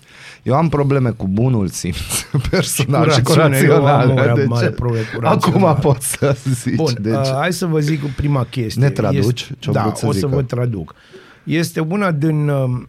Eu 0.43 0.53
am 0.55 0.69
probleme 0.69 1.09
cu 1.09 1.27
bunul 1.27 1.67
simț 1.67 1.97
personal 2.49 3.11
și 3.11 3.21
cu, 3.21 3.33
rațiune, 3.33 3.73
eu 3.75 3.85
am 3.85 4.07
rațional. 4.07 4.31
o 4.31 4.35
de 4.35 4.43
mare 4.43 4.65
ce? 4.65 4.71
probleme 4.71 5.05
cu 5.15 5.25
Acum 5.25 5.51
rațional. 5.51 5.75
pot 5.75 6.01
să 6.01 6.37
zici. 6.53 6.75
Bun, 6.75 6.93
deci, 7.01 7.13
uh, 7.13 7.31
hai 7.33 7.53
să 7.53 7.65
vă 7.65 7.79
zic 7.79 8.05
prima 8.15 8.43
chestie. 8.43 8.81
Ne 8.81 8.89
traduci 8.89 9.41
Este, 9.41 9.55
ce-o 9.59 9.71
Da, 9.73 9.81
vrut 9.81 9.95
să 9.97 10.05
o 10.07 10.11
să 10.11 10.17
zică? 10.17 10.29
vă 10.35 10.41
traduc. 10.41 10.95
Este 11.43 11.79
una 11.79 12.11
din, 12.11 12.49
uh, 12.49 12.81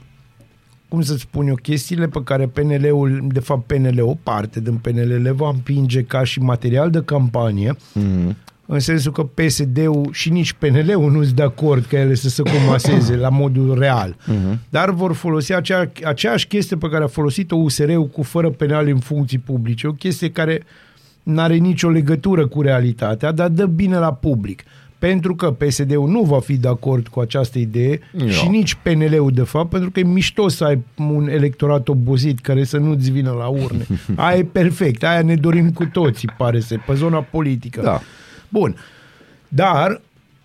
cum 0.89 1.03
să 1.03 1.17
spun 1.17 1.47
eu, 1.47 1.55
chestiile 1.55 2.07
pe 2.09 2.21
care 2.25 2.47
PNL-ul, 2.47 3.25
de 3.33 3.41
fapt 3.41 3.67
PNL, 3.67 4.01
o 4.03 4.15
parte 4.23 4.61
din 4.61 4.75
PNL 4.75 5.21
le 5.23 5.31
va 5.31 5.49
împinge 5.49 6.03
ca 6.03 6.25
și 6.25 6.41
material 6.41 6.91
de 6.91 7.03
campanie, 7.05 7.77
mm, 7.93 8.37
în 8.73 8.79
sensul 8.79 9.13
că 9.13 9.23
PSD-ul 9.23 10.09
și 10.13 10.31
nici 10.31 10.53
PNL-ul 10.53 11.11
nu 11.11 11.23
sunt 11.23 11.37
de 11.37 11.43
acord 11.43 11.85
ca 11.85 11.99
ele 11.99 12.15
să 12.15 12.29
se 12.29 12.43
comaseze 12.43 13.17
la 13.17 13.29
modul 13.29 13.79
real. 13.79 14.17
Mhm. 14.27 14.61
Dar 14.69 14.91
vor 14.91 15.13
folosi 15.13 15.55
acea, 15.55 15.91
aceeași 16.05 16.47
chestie 16.47 16.77
pe 16.77 16.89
care 16.89 17.05
a 17.05 17.07
folosit-o 17.07 17.57
USR-ul 17.57 18.07
cu 18.07 18.23
fără 18.23 18.51
penal 18.51 18.87
în 18.89 18.99
funcții 18.99 19.39
publice. 19.39 19.87
O 19.87 19.93
chestie 19.93 20.31
care 20.31 20.63
nu 21.23 21.41
are 21.41 21.55
nicio 21.55 21.89
legătură 21.89 22.47
cu 22.47 22.63
realitatea, 22.63 23.33
dar 23.33 23.49
dă 23.49 23.67
bine 23.67 23.99
la 23.99 24.13
public. 24.13 24.63
Pentru 24.99 25.35
că 25.35 25.51
PSD-ul 25.51 26.09
nu 26.09 26.23
va 26.23 26.41
fi 26.41 26.57
de 26.57 26.69
acord 26.69 27.09
cu 27.09 27.21
această 27.21 27.59
idee 27.59 28.01
Nu. 28.13 28.29
și 28.29 28.49
nici 28.49 28.75
PNL-ul, 28.83 29.31
de 29.33 29.43
fapt, 29.43 29.71
pentru 29.71 29.91
că 29.91 30.01
e 30.01 30.03
mișto 30.03 30.49
să 30.49 30.65
ai 30.65 30.83
un 30.97 31.29
electorat 31.29 31.89
obosit 31.89 32.41
care 32.41 32.65
să 32.65 32.77
nu-ți 32.77 33.11
vină 33.11 33.31
la 33.31 33.47
urne. 33.47 33.87
Aia 34.17 34.37
e 34.37 34.45
perfect, 34.45 35.05
aia 35.05 35.23
ne 35.23 35.35
dorim 35.35 35.71
cu 35.71 35.85
toții, 35.85 36.29
pare 36.37 36.61
să 36.61 36.77
pe 36.87 36.95
zona 36.95 37.19
politică. 37.23 37.81
Da. 37.81 38.01
Bun. 38.51 38.77
Dar 39.49 40.01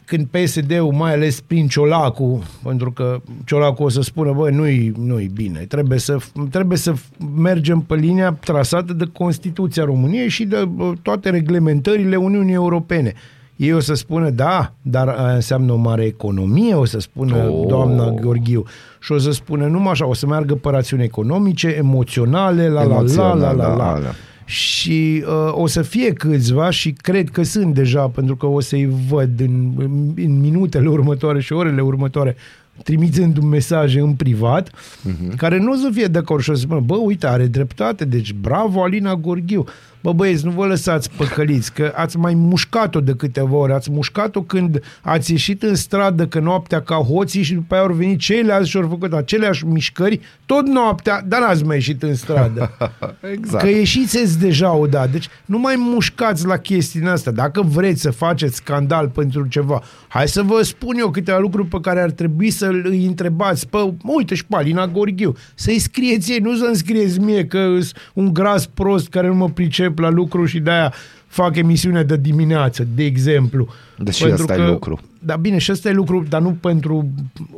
când 0.06 0.28
PSD-ul, 0.28 0.92
mai 0.92 1.14
ales 1.14 1.42
prin 1.42 1.68
Ciolacu, 1.68 2.44
pentru 2.64 2.92
că 2.92 3.22
Ciolacu 3.46 3.84
o 3.84 3.90
să 3.90 4.02
spună, 4.02 4.34
bă, 4.34 4.50
nu-i, 4.50 4.94
nu-i 4.98 5.30
bine, 5.34 5.60
trebuie 5.60 6.00
să, 6.00 6.18
trebuie 6.50 6.78
să 6.78 6.94
mergem 7.36 7.80
pe 7.80 7.96
linia 7.96 8.32
trasată 8.32 8.94
de 8.94 9.06
Constituția 9.14 9.84
României 9.84 10.30
și 10.30 10.44
de 10.46 10.66
bă, 10.66 10.94
toate 11.02 11.30
reglementările 11.30 12.16
Uniunii 12.16 12.54
Europene. 12.54 13.14
Ei 13.56 13.74
o 13.74 13.80
să 13.80 13.94
spună, 13.94 14.30
da, 14.30 14.74
dar 14.82 15.08
aia 15.08 15.34
înseamnă 15.34 15.72
o 15.72 15.76
mare 15.76 16.04
economie, 16.04 16.74
o 16.74 16.86
să 16.86 17.00
spună 17.00 17.36
Oh. 17.36 17.60
oh. 17.60 17.68
doamna 17.68 18.10
Gheorghiu. 18.10 18.64
Și 19.00 19.12
o 19.12 19.18
să 19.18 19.32
spună 19.32 19.66
numai 19.66 19.92
așa, 19.92 20.08
o 20.08 20.14
să 20.14 20.28
meargă 20.28 20.56
pe 20.56 20.70
rațiuni 20.70 21.04
economice, 21.04 21.68
emoționale, 21.68 22.68
la 22.68 22.74
la 22.74 22.82
la 22.82 22.88
la 22.88 22.96
Emoțional, 22.96 23.40
la 23.40 23.54
da, 23.54 23.76
la. 23.76 24.00
Alea. 24.46 24.56
Și 24.56 25.24
uh, 25.28 25.52
o 25.52 25.68
să 25.68 25.82
fie 25.82 26.14
câțiva 26.14 26.70
și 26.70 26.92
cred 26.92 27.30
că 27.30 27.44
sunt 27.44 27.74
deja, 27.74 28.08
pentru 28.08 28.36
că 28.36 28.46
o 28.46 28.60
să-i 28.60 28.90
văd 29.10 29.40
în, 29.40 29.72
în, 29.78 30.14
în 30.16 30.40
minutele 30.40 30.90
următoare 30.90 31.42
și 31.42 31.54
orele 31.54 31.82
următoare 31.82 32.36
trimițând 32.84 33.38
un 33.38 33.48
mesaj 33.48 33.96
în 33.96 34.14
privat, 34.14 34.70
uh-huh. 34.70 35.36
care 35.38 35.60
nu 35.60 35.72
o 35.72 35.76
să 35.76 35.90
fie 35.94 36.06
de 36.06 36.18
acord 36.18 36.44
și 36.44 36.50
o 36.50 36.54
să 36.54 36.60
spună, 36.60 36.80
bă, 36.80 36.96
uite, 36.96 37.28
are 37.28 37.46
dreptate, 37.46 38.06
deci 38.06 38.34
bravo 38.34 38.84
Alina 38.84 39.16
Gorghiu. 39.16 39.66
Bă, 40.06 40.14
băieți, 40.14 40.46
nu 40.46 40.52
vă 40.52 40.66
lăsați 40.66 41.10
păcăliți, 41.18 41.74
că 41.74 41.94
ați 41.96 42.18
mai 42.18 42.34
mușcat-o 42.34 43.00
de 43.00 43.14
câteva 43.16 43.56
ori, 43.56 43.74
ați 43.74 43.92
mușcat-o 43.92 44.42
când 44.42 44.82
ați 45.02 45.32
ieșit 45.32 45.64
în 45.64 45.76
stradă 45.76 46.28
că 46.28 46.40
noaptea 46.40 46.82
ca 46.82 46.96
hoții 46.96 47.44
și 47.44 47.54
după 47.54 47.74
aia 47.74 47.84
au 47.84 47.94
venit 47.94 48.20
ceilalți 48.20 48.70
și 48.70 48.78
au 48.78 48.88
făcut 48.88 49.14
aceleași 49.14 49.66
mișcări, 49.66 50.20
tot 50.46 50.68
noaptea, 50.68 51.24
dar 51.28 51.40
n-ați 51.40 51.64
mai 51.64 51.76
ieșit 51.76 52.04
în 52.04 52.16
stradă. 52.16 52.72
Exact. 53.34 53.64
Că 53.64 53.70
ieșiți 53.70 54.40
deja 54.40 54.74
odată. 54.74 55.10
Deci 55.12 55.28
nu 55.46 55.60
mai 55.60 55.76
mușcați 55.78 56.46
la 56.46 56.58
chestiile 56.58 57.10
astea. 57.10 57.32
Dacă 57.32 57.62
vreți 57.62 58.02
să 58.02 58.12
faceți 58.12 58.56
scandal 58.56 59.08
pentru 59.08 59.48
ceva, 59.48 59.82
hai 60.08 60.28
să 60.28 60.42
vă 60.42 60.62
spun 60.62 60.98
eu 60.98 61.10
câteva 61.10 61.38
lucruri 61.38 61.68
pe 61.68 61.78
care 61.82 62.02
ar 62.02 62.12
trebui 62.12 62.50
să 62.50 62.70
îi 62.84 63.06
întrebați. 63.06 63.68
Pă, 63.68 63.94
uite 64.04 64.36
și 64.36 64.46
pe 64.46 64.56
Alina 64.56 64.88
Gorghiu. 64.88 65.36
Să-i 65.56 65.80
scrieți 65.80 66.32
ei, 66.32 66.40
nu 66.40 66.56
să-mi 66.56 66.76
scrieți 66.76 67.20
mie 67.20 67.46
că 67.46 67.78
sunt 67.80 67.94
un 68.14 68.34
gras 68.34 68.66
prost 68.66 69.10
care 69.10 69.28
nu 69.28 69.36
mă 69.36 69.50
pricep 69.50 69.94
la 70.00 70.10
lucru 70.10 70.46
și 70.46 70.60
de-aia 70.60 70.94
fac 71.28 71.56
emisiunea 71.56 72.04
de 72.04 72.18
dimineață, 72.18 72.88
de 72.96 73.04
exemplu. 73.04 73.68
Deci 73.98 74.14
și 74.14 74.30
ăsta 74.32 74.54
e 74.56 74.68
lucru. 74.68 75.00
Da, 75.20 75.36
bine, 75.36 75.58
și 75.58 75.72
ăsta 75.72 75.90
e 75.90 75.94
lucru, 75.94 76.26
dar 76.30 76.42
nu 76.42 76.50
pentru 76.60 77.08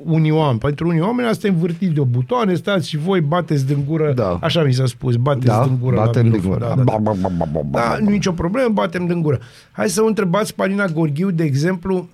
unii 0.03 0.31
oameni. 0.31 0.59
Pentru 0.59 0.87
unii 0.87 1.01
oameni 1.01 1.27
asta 1.27 1.47
e 1.47 1.49
învârtit 1.49 1.89
de 1.91 1.99
o 1.99 2.03
butoane, 2.05 2.53
stați 2.55 2.89
și 2.89 2.97
voi 2.97 3.21
bateți 3.21 3.65
din 3.65 3.83
gură, 3.87 4.11
Da. 4.15 4.37
așa 4.41 4.63
mi 4.63 4.73
s-a 4.73 4.85
spus, 4.85 5.15
bateți 5.15 5.45
Da, 5.45 5.63
din 5.67 5.77
gură. 5.81 5.95
la 5.95 6.05
batem 6.05 6.21
din 6.21 6.31
microfon. 6.31 6.57
gură. 6.59 6.65
Da, 6.69 6.75
da, 6.75 6.83
da. 6.83 6.97
Ba, 6.97 6.97
ba, 6.97 7.11
ba, 7.21 7.29
ba, 7.37 7.45
ba, 7.53 7.61
ba, 7.69 7.79
Da, 7.79 7.87
ba. 7.89 7.97
nu 8.03 8.09
nicio 8.09 8.31
problemă, 8.31 8.69
batem 8.73 9.05
din 9.07 9.21
gură. 9.21 9.39
Hai 9.71 9.89
să 9.89 10.01
o 10.01 10.05
întrebați 10.05 10.55
pe 10.55 10.61
Alina 10.63 10.85
Gorghiu, 10.85 11.31
de 11.31 11.43
exemplu, 11.43 12.09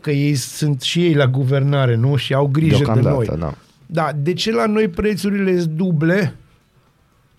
că 0.00 0.10
ei 0.10 0.34
sunt 0.34 0.80
și 0.80 1.04
ei 1.04 1.14
la 1.14 1.26
guvernare, 1.26 1.96
nu? 1.96 2.16
Și 2.16 2.34
au 2.34 2.46
grijă 2.46 2.76
de 2.94 3.00
noi. 3.00 3.02
Deocamdată, 3.02 3.36
da. 3.40 3.54
Da, 3.86 4.10
de 4.22 4.32
ce 4.32 4.52
la 4.52 4.66
noi 4.66 4.88
prețurile 4.88 5.58
sunt 5.58 5.70
duble 5.72 6.34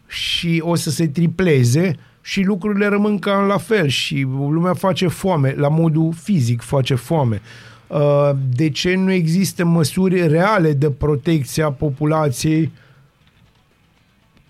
și 0.09 0.61
o 0.65 0.75
să 0.75 0.89
se 0.89 1.07
tripleze 1.07 1.95
și 2.21 2.41
lucrurile 2.41 2.87
rămân 2.87 3.19
cam 3.19 3.47
la 3.47 3.57
fel 3.57 3.87
și 3.87 4.27
lumea 4.29 4.73
face 4.73 5.07
foame, 5.07 5.53
la 5.57 5.67
modul 5.67 6.13
fizic 6.13 6.61
face 6.61 6.95
foame. 6.95 7.41
Uh, 7.87 8.29
De 8.55 8.69
ce 8.69 8.95
nu 8.95 9.11
există 9.11 9.65
măsuri 9.65 10.27
reale 10.27 10.73
de 10.73 10.89
protecție 10.89 11.63
a 11.63 11.71
populației 11.71 12.71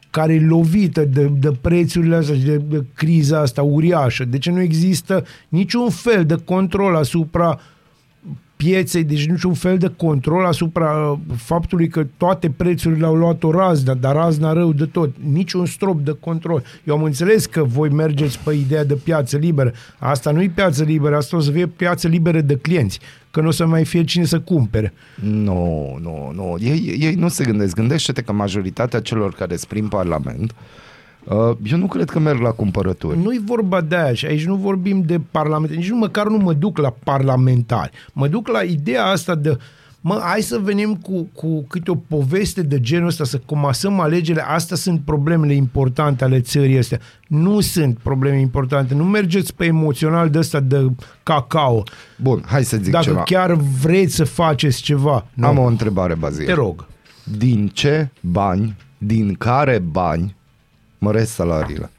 care 0.09 0.33
e 0.33 0.39
lovită 0.39 1.05
de, 1.05 1.31
de 1.39 1.51
prețurile 1.61 2.15
astea 2.15 2.35
și 2.35 2.41
de, 2.41 2.57
de 2.57 2.85
criza 2.93 3.39
asta 3.39 3.61
uriașă? 3.61 4.25
De 4.25 4.37
ce 4.37 4.51
nu 4.51 4.61
există 4.61 5.25
niciun 5.49 5.89
fel 5.89 6.25
de 6.25 6.35
control 6.45 6.95
asupra 6.95 7.59
pieței, 8.63 9.03
deci 9.03 9.25
niciun 9.25 9.53
fel 9.53 9.77
de 9.77 9.91
control 9.97 10.45
asupra 10.45 11.09
uh, 11.09 11.17
faptului 11.35 11.87
că 11.87 12.05
toate 12.17 12.49
prețurile 12.49 13.05
au 13.05 13.15
luat 13.15 13.43
o 13.43 13.51
raznă, 13.51 13.93
dar 13.93 14.15
razna 14.15 14.53
rău 14.53 14.73
de 14.73 14.85
tot. 14.85 15.09
Niciun 15.31 15.65
strop 15.65 15.99
de 15.99 16.17
control. 16.19 16.63
Eu 16.83 16.95
am 16.95 17.03
înțeles 17.03 17.45
că 17.45 17.63
voi 17.63 17.89
mergeți 17.89 18.39
pe 18.39 18.53
ideea 18.53 18.83
de 18.83 18.95
piață 18.95 19.37
liberă. 19.37 19.73
Asta 19.97 20.31
nu 20.31 20.41
e 20.41 20.51
piață 20.55 20.83
liberă, 20.83 21.15
asta 21.15 21.37
o 21.37 21.39
să 21.39 21.51
fie 21.51 21.67
piață 21.67 22.07
liberă 22.07 22.41
de 22.41 22.55
clienți, 22.55 22.99
că 23.31 23.41
nu 23.41 23.47
o 23.47 23.51
să 23.51 23.65
mai 23.65 23.85
fie 23.85 24.03
cine 24.03 24.25
să 24.25 24.39
cumpere. 24.39 24.93
Nu, 25.21 25.97
nu, 26.01 26.31
nu. 26.35 26.55
Ei, 26.59 26.97
ei 26.99 27.13
nu 27.13 27.27
se 27.27 27.43
gândesc. 27.43 27.75
Gândește-te 27.75 28.21
că 28.21 28.31
majoritatea 28.31 28.99
celor 28.99 29.33
care 29.33 29.55
sunt 29.55 29.69
prin 29.69 29.87
Parlament 29.87 30.51
Uh, 30.51 30.88
Eu 31.63 31.77
nu 31.77 31.88
cred 31.88 32.09
că 32.09 32.19
merg 32.19 32.39
la 32.39 32.51
cumpărături. 32.51 33.17
Nu-i 33.17 33.41
vorba 33.45 33.81
de 33.81 33.95
aia 33.95 34.13
și 34.13 34.25
aici 34.25 34.45
nu 34.45 34.55
vorbim 34.55 35.01
de 35.01 35.21
parlamentari, 35.31 35.79
nici 35.79 35.89
nu 35.89 35.98
măcar 35.98 36.27
nu 36.27 36.38
mă 36.38 36.53
duc 36.53 36.77
la 36.77 36.93
parlamentari. 37.03 37.91
Mă 38.13 38.27
duc 38.27 38.48
la 38.48 38.62
ideea 38.62 39.05
asta 39.05 39.36
de 39.36 39.57
Mă, 40.01 40.19
hai 40.24 40.41
să 40.41 40.59
venim 40.63 40.95
cu, 40.95 41.29
cu 41.33 41.62
câte 41.67 41.91
o 41.91 41.95
poveste 41.95 42.62
de 42.62 42.79
genul 42.79 43.07
ăsta, 43.07 43.24
să 43.24 43.41
comasăm 43.45 44.00
alegerile. 44.00 44.43
Astea 44.48 44.75
sunt 44.75 45.01
problemele 45.01 45.53
importante 45.53 46.24
ale 46.24 46.41
țării 46.41 46.77
astea. 46.77 47.00
Nu 47.27 47.59
sunt 47.59 47.98
probleme 47.98 48.39
importante. 48.39 48.93
Nu 48.93 49.03
mergeți 49.03 49.55
pe 49.55 49.65
emoțional 49.65 50.29
de 50.29 50.38
ăsta 50.38 50.59
de 50.59 50.88
cacao. 51.24 51.83
Bun, 52.21 52.43
hai 52.45 52.63
să 52.63 52.77
zic 52.77 52.91
Dacă 52.91 53.05
ceva. 53.05 53.24
chiar 53.24 53.53
vreți 53.53 54.15
să 54.15 54.24
faceți 54.24 54.81
ceva. 54.81 55.25
Nu. 55.33 55.48
Am 55.48 55.57
o 55.57 55.65
întrebare, 55.65 56.15
Bazil. 56.15 56.45
Te 56.45 56.53
rog. 56.53 56.88
Din 57.38 57.67
ce 57.74 58.09
bani, 58.21 58.75
din 58.98 59.33
care 59.33 59.79
bani 59.79 60.36
măresc 60.99 61.33
salariile? 61.33 61.89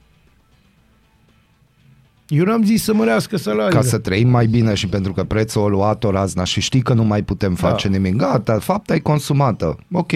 Eu 2.28 2.44
n-am 2.44 2.64
zis 2.64 2.82
să 2.82 2.94
mărească 2.94 3.36
salariile. 3.36 3.80
Ca 3.80 3.86
să 3.86 3.98
trăim 3.98 4.28
mai 4.28 4.46
bine 4.46 4.74
și 4.74 4.86
pentru 4.86 5.12
că 5.12 5.24
prețul 5.24 5.62
a 5.64 5.66
luat-o 5.66 6.10
razna 6.10 6.44
și 6.44 6.60
știi 6.60 6.82
că 6.82 6.92
nu 6.94 7.04
mai 7.04 7.22
putem 7.22 7.54
face 7.54 7.88
Da. 7.88 7.96
nimic. 7.96 8.16
Gata, 8.16 8.58
fapta 8.58 8.94
e 8.94 8.98
consumată. 8.98 9.78
Ok. 9.92 10.10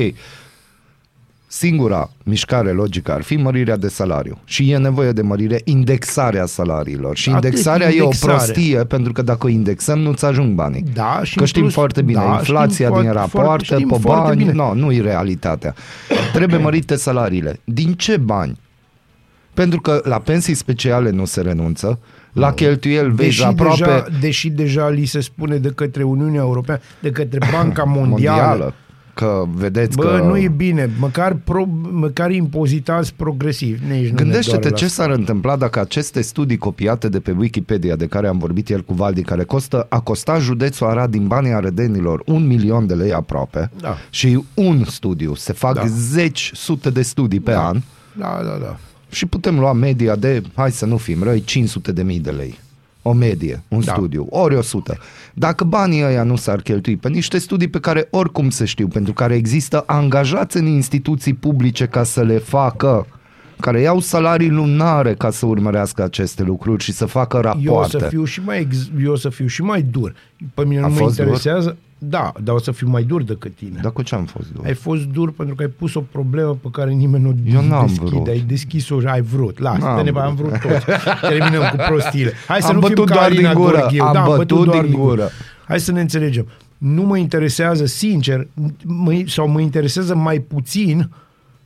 Singura 1.46 2.10
mișcare 2.22 2.70
logică 2.72 3.12
ar 3.12 3.22
fi 3.22 3.36
mărirea 3.36 3.76
de 3.76 3.88
salariu. 3.88 4.38
Și 4.44 4.70
e 4.70 4.76
nevoie 4.76 5.12
de 5.12 5.22
mărire, 5.22 5.60
indexarea 5.64 6.46
salariilor. 6.46 7.16
Și 7.16 7.28
Atât, 7.30 7.44
indexarea 7.44 7.88
indexare. 7.90 8.32
e 8.32 8.34
o 8.34 8.36
prostie, 8.38 8.84
pentru 8.84 9.12
că 9.12 9.22
dacă 9.22 9.46
o 9.46 9.48
indexăm, 9.48 9.98
nu-ți 9.98 10.24
ajung 10.24 10.54
banii. 10.54 10.84
Da, 10.94 11.20
și 11.22 11.34
Că 11.34 11.40
în 11.40 11.46
știm 11.46 11.60
plus- 11.60 11.72
foarte 11.74 12.02
bine, 12.02 12.20
da, 12.20 12.32
inflația 12.38 12.86
știm 12.88 13.00
din 13.00 13.10
foarte- 13.12 13.18
rapoarte, 13.18 13.46
foarte- 13.46 13.64
știm 13.64 13.88
pe 13.88 13.98
foarte 14.00 14.26
bani, 14.28 14.36
bine. 14.38 14.52
nu, 14.52 14.74
nu 14.74 14.92
e 14.92 15.00
realitatea. 15.00 15.74
Trebuie 16.32 16.58
mărite 16.58 16.96
salariile. 16.96 17.60
Din 17.64 17.92
ce 17.94 18.16
bani? 18.16 18.58
Pentru 19.54 19.80
că 19.80 20.00
la 20.04 20.18
pensii 20.18 20.54
speciale 20.54 21.10
nu 21.10 21.24
se 21.24 21.40
renunță, 21.40 21.98
la 22.32 22.52
cheltuieli 22.52 23.08
vezi 23.08 23.28
Deși, 23.28 23.44
aproape 23.44 23.76
deja, 23.84 24.06
deși 24.20 24.50
deja 24.50 24.88
li 24.88 25.04
se 25.04 25.20
spune 25.20 25.56
de 25.56 25.68
către 25.68 26.02
Uniunea 26.02 26.40
Europeană, 26.40 26.80
de 27.00 27.10
către 27.10 27.38
Banca 27.52 27.82
Mondială, 27.82 28.46
mondială. 28.46 28.74
Că 29.14 29.44
vedeți 29.54 29.96
Bă, 29.96 30.02
că... 30.04 30.24
nu 30.26 30.36
e 30.38 30.48
bine. 30.48 30.90
Măcar, 30.98 31.36
pro, 31.44 31.64
măcar 31.92 32.30
impozitați 32.30 33.14
progresiv. 33.14 33.80
Nici 33.88 34.00
nu 34.00 34.08
ne 34.08 34.14
Gândește-te 34.22 34.58
doare 34.58 34.76
ce 34.76 34.84
la 34.84 34.90
s-ar 34.90 35.10
întâmpla 35.10 35.56
dacă 35.56 35.80
aceste 35.80 36.20
studii 36.20 36.56
copiate 36.56 37.08
de 37.08 37.20
pe 37.20 37.34
Wikipedia, 37.38 37.96
de 37.96 38.06
care 38.06 38.26
am 38.26 38.38
vorbit 38.38 38.68
el 38.70 38.80
cu 38.80 38.94
Valdi, 38.94 39.22
care 39.22 39.44
costă, 39.44 39.86
a 39.88 40.00
costat 40.00 40.40
județul 40.40 40.86
Arad 40.86 41.10
din 41.10 41.26
banii 41.26 41.52
arădenilor 41.52 42.22
un 42.26 42.46
milion 42.46 42.86
de 42.86 42.94
lei 42.94 43.12
aproape 43.12 43.70
Da. 43.80 43.96
și 44.10 44.44
un 44.54 44.84
studiu, 44.84 45.34
se 45.34 45.52
fac 45.52 45.74
Da. 45.74 45.86
zeci, 45.86 46.50
sute 46.54 46.90
de 46.90 47.02
studii 47.02 47.40
pe 47.40 47.50
Da. 47.50 47.66
an 47.66 47.80
Da, 48.18 48.40
da, 48.42 48.58
da. 48.60 48.76
Și 49.14 49.26
putem 49.26 49.58
lua 49.58 49.72
media 49.72 50.16
de, 50.16 50.42
hai 50.54 50.70
să 50.70 50.86
nu 50.86 50.96
fim 50.96 51.22
răi, 51.22 51.40
500 51.40 51.92
de 51.92 52.02
mii 52.02 52.20
de 52.20 52.30
lei. 52.30 52.58
O 53.02 53.12
medie, 53.12 53.62
un 53.68 53.80
Da. 53.84 53.92
studiu, 53.92 54.26
ori 54.30 54.54
100. 54.56 54.98
Dacă 55.34 55.64
banii 55.64 56.02
ăia 56.04 56.22
nu 56.22 56.36
s-ar 56.36 56.60
cheltui 56.60 56.96
pe 56.96 57.08
niște 57.08 57.38
studii 57.38 57.68
pe 57.68 57.78
care 57.80 58.08
oricum 58.10 58.50
se 58.50 58.64
știu, 58.64 58.88
pentru 58.88 59.12
care 59.12 59.34
există 59.34 59.82
angajați 59.86 60.56
în 60.56 60.66
instituții 60.66 61.34
publice 61.34 61.86
ca 61.86 62.02
să 62.02 62.22
le 62.22 62.38
facă, 62.38 63.06
care 63.60 63.80
iau 63.80 64.00
salarii 64.00 64.48
lunare 64.50 65.14
ca 65.14 65.30
să 65.30 65.46
urmărească 65.46 66.02
aceste 66.02 66.42
lucruri 66.42 66.82
și 66.82 66.92
să 66.92 67.06
facă 67.06 67.36
Eu 67.36 67.40
o 67.40 67.44
rapoarte. 67.74 67.98
să 67.98 68.06
fiu 68.08 68.24
și 68.24 68.40
mai, 68.44 68.60
ex, 68.60 68.76
eu 69.02 69.12
o 69.12 69.16
să 69.16 69.28
fiu 69.28 69.46
și 69.46 69.62
mai 69.62 69.82
dur. 69.82 70.14
Pe 70.54 70.64
mine 70.64 70.80
A 70.80 70.86
nu 70.86 70.92
mă 70.92 70.98
fost 70.98 71.16
dur? 71.16 71.40
Interesează. 72.04 72.34
Da, 72.34 72.42
dar 72.42 72.54
o 72.54 72.58
să 72.58 72.70
fiu 72.72 72.88
mai 72.88 73.02
dur 73.02 73.22
decât 73.22 73.54
tine. 73.56 73.78
Dar 73.82 73.92
cu 73.92 74.02
ce 74.02 74.14
am 74.14 74.24
fost 74.24 74.52
dur? 74.52 74.64
Ai 74.66 74.74
fost 74.74 75.04
dur 75.04 75.32
pentru 75.32 75.54
că 75.54 75.62
ai 75.62 75.68
pus 75.68 75.94
o 75.94 76.00
problemă 76.00 76.58
pe 76.62 76.68
care 76.72 76.90
nimeni 76.92 77.22
nu 77.24 77.34
Eu 77.54 77.66
n-am 77.66 77.86
deschide. 77.86 78.06
vrut. 78.10 78.26
Ai 78.26 78.44
deschis-o 78.46 79.00
și 79.00 79.06
ai 79.06 79.20
vrut. 79.20 79.58
Lasă, 79.58 79.78
N-am 79.84 79.96
dă-ne, 79.96 80.10
vrut. 80.10 80.22
am 80.22 80.34
vrut 80.34 80.50
toți. 80.60 80.84
Terminăm 81.20 81.62
cu 81.70 81.76
prostiile. 81.88 82.32
Hai 82.46 82.60
să 82.62 82.68
Am 82.68 82.74
nu 82.74 82.80
fim 82.80 82.88
bătut 82.88 83.08
ca 83.08 83.14
doar 83.14 83.26
Alina 83.26 83.52
din 83.52 83.60
gură. 83.62 83.78
Gorghiu. 83.78 84.02
Am 84.04 84.12
da, 84.12 84.24
bătut 84.36 84.64
doar 84.64 84.84
din 84.84 84.92
gură. 84.98 85.28
Hai 85.68 85.80
să 85.80 85.92
ne 85.92 86.00
înțelegem. 86.00 86.46
Nu 86.78 87.02
mă 87.02 87.16
interesează, 87.16 87.84
sincer, 87.86 88.46
mă, 88.84 89.22
sau 89.26 89.48
mă 89.48 89.60
interesează 89.60 90.14
mai 90.14 90.38
puțin 90.38 91.10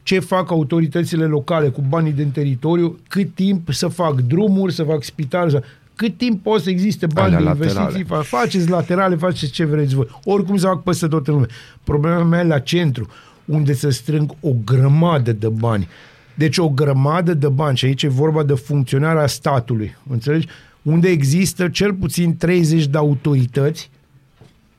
ce 0.02 0.18
fac 0.18 0.50
autoritățile 0.50 1.24
locale 1.24 1.68
cu 1.68 1.84
banii 1.88 2.12
din 2.12 2.30
teritoriu, 2.30 2.98
cât 3.08 3.34
timp 3.34 3.72
să 3.72 3.88
fac 3.88 4.20
drumuri, 4.20 4.72
să 4.72 4.82
fac 4.82 5.02
spital, 5.04 5.50
să... 5.50 5.62
cât 5.98 6.16
timp 6.16 6.42
pot 6.42 6.62
să 6.62 6.70
existe 6.70 7.06
bani 7.06 7.34
Alea 7.34 7.54
de 7.54 7.64
investiții, 7.64 8.00
laterale. 8.02 8.22
fa- 8.24 8.26
faceți 8.28 8.68
laterale, 8.68 9.16
faceți 9.16 9.52
ce 9.52 9.64
vreți 9.64 9.94
voi. 9.94 10.06
Oricum 10.24 10.56
se 10.56 10.66
fac 10.66 10.82
peste 10.82 11.06
tot 11.06 11.28
în 11.28 11.34
lume. 11.34 11.46
Problema 11.84 12.22
mea 12.22 12.40
e 12.40 12.44
la 12.44 12.58
centru, 12.58 13.06
unde 13.44 13.72
se 13.72 13.90
strâng 13.90 14.30
o 14.40 14.50
grămadă 14.64 15.32
de 15.32 15.48
bani. 15.48 15.88
Deci 16.34 16.58
o 16.58 16.68
grămadă 16.68 17.34
de 17.34 17.48
bani 17.48 17.76
și 17.76 17.84
aici 17.84 18.02
e 18.02 18.08
vorba 18.08 18.42
de 18.42 18.54
funcționarea 18.54 19.26
statului, 19.26 19.96
înțelegi? 20.10 20.46
Unde 20.82 21.08
există 21.08 21.68
cel 21.68 21.94
puțin 21.94 22.36
30 22.36 22.86
de 22.86 22.96
autorități 22.98 23.90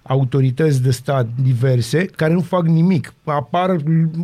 autorități 0.10 0.82
de 0.82 0.92
stat 0.92 1.28
diverse 1.44 2.06
care 2.06 2.34
nu 2.34 2.42
fac 2.42 2.68
nimic. 2.68 3.14
Apar 3.24 3.76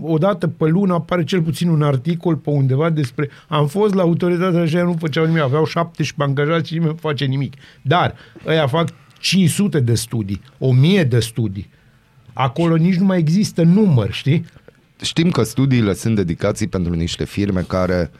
o 0.01 0.17
dată 0.17 0.47
pe 0.47 0.65
lună 0.65 0.93
apare 0.93 1.23
cel 1.23 1.41
puțin 1.41 1.69
un 1.69 1.81
articol 1.81 2.35
pe 2.35 2.49
undeva 2.49 2.89
despre 2.89 3.29
am 3.47 3.67
fost 3.67 3.93
la 3.93 4.01
autoritatea 4.01 4.61
așa 4.61 4.83
nu 4.83 4.95
făceau 4.99 5.25
nimic, 5.25 5.41
aveau 5.41 5.65
17 5.65 6.15
angajați 6.17 6.67
și 6.67 6.73
nimeni 6.73 6.91
nu 6.91 6.97
face 6.97 7.25
nimic. 7.25 7.53
Dar 7.81 8.15
ăia 8.45 8.67
fac 8.67 8.89
500 9.19 9.79
de 9.79 9.95
studii, 9.95 10.41
1000 10.57 11.03
de 11.03 11.19
studii. 11.19 11.69
Acolo 12.33 12.75
nici 12.75 12.95
nu 12.95 13.05
mai 13.05 13.17
există 13.17 13.63
număr, 13.63 14.11
știi? 14.11 14.45
Știm 15.01 15.29
că 15.29 15.43
studiile 15.43 15.93
sunt 15.93 16.15
dedicații 16.15 16.67
pentru 16.67 16.93
niște 16.93 17.25
firme 17.25 17.61
care 17.61 18.11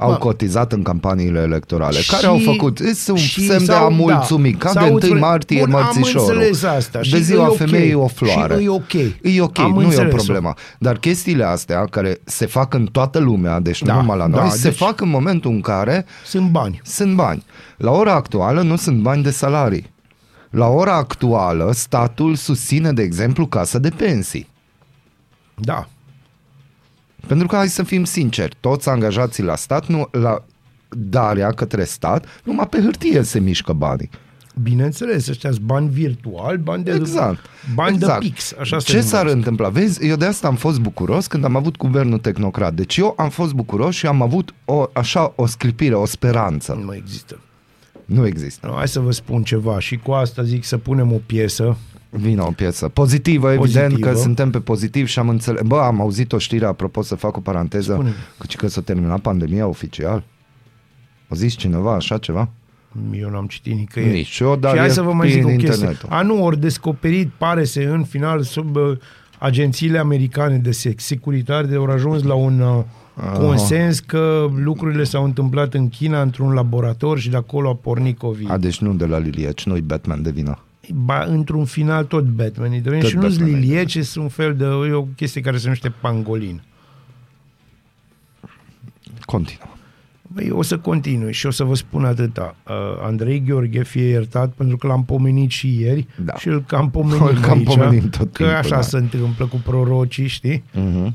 au 0.00 0.10
Bă. 0.10 0.16
cotizat 0.16 0.72
în 0.72 0.82
campaniile 0.82 1.40
electorale, 1.40 1.98
Și- 2.00 2.10
care 2.10 2.26
au 2.26 2.38
făcut 2.44 2.80
este 2.80 3.10
un 3.10 3.16
și 3.16 3.46
semn 3.46 3.64
de 3.64 3.72
a 3.72 3.76
sau- 3.76 3.92
mulțumi, 3.92 4.52
da, 4.52 4.58
ca 4.58 4.68
sau 4.68 4.82
de 4.98 5.06
1 5.06 5.14
îți- 5.14 5.22
martie 5.22 5.64
Bun, 5.64 5.74
am 5.74 5.80
mărțișorul. 5.94 6.28
înțeles 6.36 6.62
asta 6.62 7.02
și 7.02 7.10
de 7.10 7.20
ziua 7.20 7.44
e 7.44 7.46
ok. 7.48 7.56
femeii 7.56 7.94
o 7.94 8.06
floare. 8.06 8.56
Și 8.58 8.64
e 8.64 8.68
ok. 8.68 8.92
E 9.22 9.40
ok, 9.40 9.58
Am 9.58 9.70
nu 9.72 9.80
e 9.80 9.84
o 9.84 9.88
înțeles-o. 9.88 10.16
problemă. 10.16 10.54
Dar 10.78 10.96
chestiile 10.98 11.44
astea, 11.44 11.84
care 11.84 12.20
se 12.24 12.46
fac 12.46 12.74
în 12.74 12.86
toată 12.92 13.18
lumea, 13.18 13.60
deci 13.60 13.82
Da, 13.82 13.92
nu 13.94 14.00
numai 14.00 14.16
la 14.16 14.26
noi, 14.26 14.40
da, 14.40 14.48
se 14.48 14.68
deci- 14.68 14.76
fac 14.78 15.00
în 15.00 15.08
momentul 15.08 15.50
în 15.50 15.60
care 15.60 16.06
Sunt 16.24 16.50
bani. 16.50 16.80
sunt 16.84 17.14
bani. 17.14 17.44
La 17.76 17.90
ora 17.90 18.14
actuală 18.14 18.62
nu 18.62 18.76
sunt 18.76 18.98
bani 19.00 19.22
de 19.22 19.30
salarii. 19.30 19.90
La 20.50 20.66
ora 20.66 20.94
actuală, 20.94 21.70
statul 21.74 22.34
susține, 22.34 22.92
de 22.92 23.02
exemplu, 23.02 23.46
casa 23.46 23.78
de 23.78 23.88
pensii. 23.88 24.48
Da. 25.54 25.88
Pentru 27.26 27.46
că, 27.46 27.56
hai 27.56 27.68
să 27.68 27.82
fim 27.82 28.04
sinceri, 28.04 28.56
toți 28.60 28.88
angajații 28.88 29.42
la 29.42 29.56
stat, 29.56 29.86
nu, 29.86 30.08
la 30.10 30.44
darea 30.88 31.50
către 31.50 31.84
stat, 31.84 32.26
numai 32.44 32.66
pe 32.68 32.80
hârtie 32.80 33.22
se 33.22 33.38
mișcă 33.38 33.72
banii. 33.72 34.10
Bineînțeles, 34.62 35.28
ăștia 35.28 35.50
sunt 35.50 35.62
bani 35.64 35.88
virtuali, 35.88 36.58
bani 36.58 36.84
de, 36.84 36.92
Exact. 36.92 37.46
bani 37.74 37.94
exact. 37.94 38.20
de 38.22 38.28
pix. 38.28 38.54
Așa 38.60 38.78
se 38.78 38.84
Ce 38.84 38.92
numesc. 38.92 39.10
s-ar 39.12 39.26
întâmpla? 39.26 39.68
Vezi, 39.68 40.06
eu 40.06 40.16
de 40.16 40.24
asta 40.24 40.46
am 40.46 40.54
fost 40.54 40.80
bucuros 40.80 41.26
când 41.26 41.44
am 41.44 41.56
avut 41.56 41.76
guvernul 41.76 42.18
tehnocrat. 42.18 42.74
Deci 42.74 42.96
eu 42.96 43.14
am 43.16 43.28
fost 43.28 43.52
bucuros 43.52 43.94
și 43.94 44.06
am 44.06 44.22
avut 44.22 44.54
o, 44.64 44.84
așa 44.92 45.32
o 45.36 45.46
sclipire, 45.46 45.94
o 45.94 46.06
speranță. 46.06 46.72
Nu 46.78 46.84
mai 46.84 46.96
există. 46.96 47.40
Nu 48.04 48.26
există. 48.26 48.66
No, 48.66 48.72
hai 48.74 48.88
să 48.88 49.00
vă 49.00 49.10
spun 49.10 49.42
ceva 49.42 49.78
și 49.78 49.96
cu 49.96 50.10
asta 50.12 50.42
zic 50.42 50.64
să 50.64 50.78
punem 50.78 51.12
o 51.12 51.20
piesă. 51.26 51.76
Vine 52.10 52.40
o 52.40 52.50
piesă 52.50 52.88
pozitivă, 52.88 53.52
evident 53.52 53.84
Pozitivă. 53.88 54.10
că 54.10 54.16
suntem 54.16 54.50
pe 54.50 54.60
pozitiv 54.60 55.06
și 55.06 55.18
am 55.18 55.28
înțeles. 55.28 55.62
Bă, 55.62 55.80
am 55.80 56.00
auzit 56.00 56.32
o 56.32 56.38
știre, 56.38 56.66
apropo 56.66 57.02
să 57.02 57.14
fac 57.14 57.36
o 57.36 57.40
paranteză, 57.40 57.92
Spune-mi. 57.92 58.14
că, 58.38 58.46
că 58.56 58.68
s-a 58.68 58.80
terminat 58.80 59.20
pandemia 59.20 59.66
oficial. 59.66 60.24
O 61.28 61.34
zis 61.34 61.54
cineva 61.54 61.94
așa 61.94 62.18
ceva? 62.18 62.48
Eu 63.12 63.30
n-am 63.30 63.46
citit 63.46 63.74
nicăieri. 63.74 64.12
Nici 64.12 64.38
eu, 64.38 64.56
dar 64.56 64.72
și 64.72 64.78
hai 64.78 64.86
e 64.86 64.90
să 64.90 65.02
vă 65.02 65.12
mai 65.12 65.26
pe 65.26 65.32
zic 65.32 65.44
o 65.44 65.48
chestie. 65.48 65.68
internetul. 65.68 66.08
A, 66.12 66.22
nu, 66.22 66.44
ori 66.44 66.60
descoperit, 66.60 67.28
pare 67.38 67.64
să 67.64 67.80
în 67.80 68.04
final, 68.04 68.42
sub 68.42 68.76
uh, 68.76 68.98
agențiile 69.38 69.98
americane 69.98 70.56
de 70.56 70.70
sex, 70.70 71.04
securitate, 71.04 71.74
au 71.74 71.84
ajuns 71.84 72.22
la 72.22 72.34
un 72.34 72.60
uh, 72.60 72.82
consens 73.38 74.00
că 74.00 74.48
lucrurile 74.54 75.04
s-au 75.04 75.24
întâmplat 75.24 75.74
în 75.74 75.88
China 75.88 76.22
într-un 76.22 76.52
laborator 76.52 77.18
și 77.18 77.30
de 77.30 77.36
acolo 77.36 77.68
a 77.68 77.74
pornit 77.74 78.18
COVID. 78.18 78.50
A, 78.50 78.56
deci 78.56 78.78
nu 78.78 78.94
de 78.94 79.06
la 79.06 79.18
Lilieci, 79.18 79.66
nu-i 79.66 79.80
Batman 79.80 80.22
de 80.22 80.30
vină. 80.30 80.58
Ba, 80.94 81.24
într-un 81.24 81.64
final 81.64 82.04
tot 82.04 82.24
Batman. 82.24 82.72
E 82.72 82.78
de 82.80 82.90
Tot 82.90 83.08
și 83.08 83.16
nu-s 83.16 83.36
Batman 83.36 83.48
e 83.48 83.52
de 83.52 83.58
liliece, 83.58 84.02
sunt 84.02 84.24
un 84.24 84.30
fel 84.30 84.56
de, 84.56 84.64
e 84.64 84.92
o 84.92 85.02
chestie 85.02 85.40
care 85.40 85.56
se 85.56 85.62
numește 85.62 85.90
pangolin. 86.00 86.62
Continuă. 89.20 89.68
Băi, 90.32 90.50
o 90.50 90.62
să 90.62 90.78
continui 90.78 91.32
și 91.32 91.46
o 91.46 91.50
să 91.50 91.64
vă 91.64 91.74
spun 91.74 92.04
atâta. 92.04 92.56
Uh, 92.68 92.74
Andrei 93.02 93.42
Gheorghe 93.44 93.82
fie 93.82 94.08
iertat 94.08 94.52
pentru 94.52 94.76
că 94.76 94.86
l-am 94.86 95.04
pomenit 95.04 95.50
și 95.50 95.80
ieri 95.80 96.06
Da. 96.24 96.34
și 96.36 96.48
îl 96.48 96.62
cam 96.64 96.90
pomenim 96.90 97.22
Îl 97.22 97.40
cam 97.40 97.58
aici, 97.58 97.64
pomenim 97.66 98.08
tot 98.08 98.18
că 98.18 98.24
timpul, 98.26 98.54
așa 98.54 98.74
da. 98.74 98.80
se 98.80 98.96
întâmplă 98.96 99.46
cu 99.46 99.56
prorocii, 99.56 100.26
știi? 100.26 100.64
Uh-huh. 100.74 101.12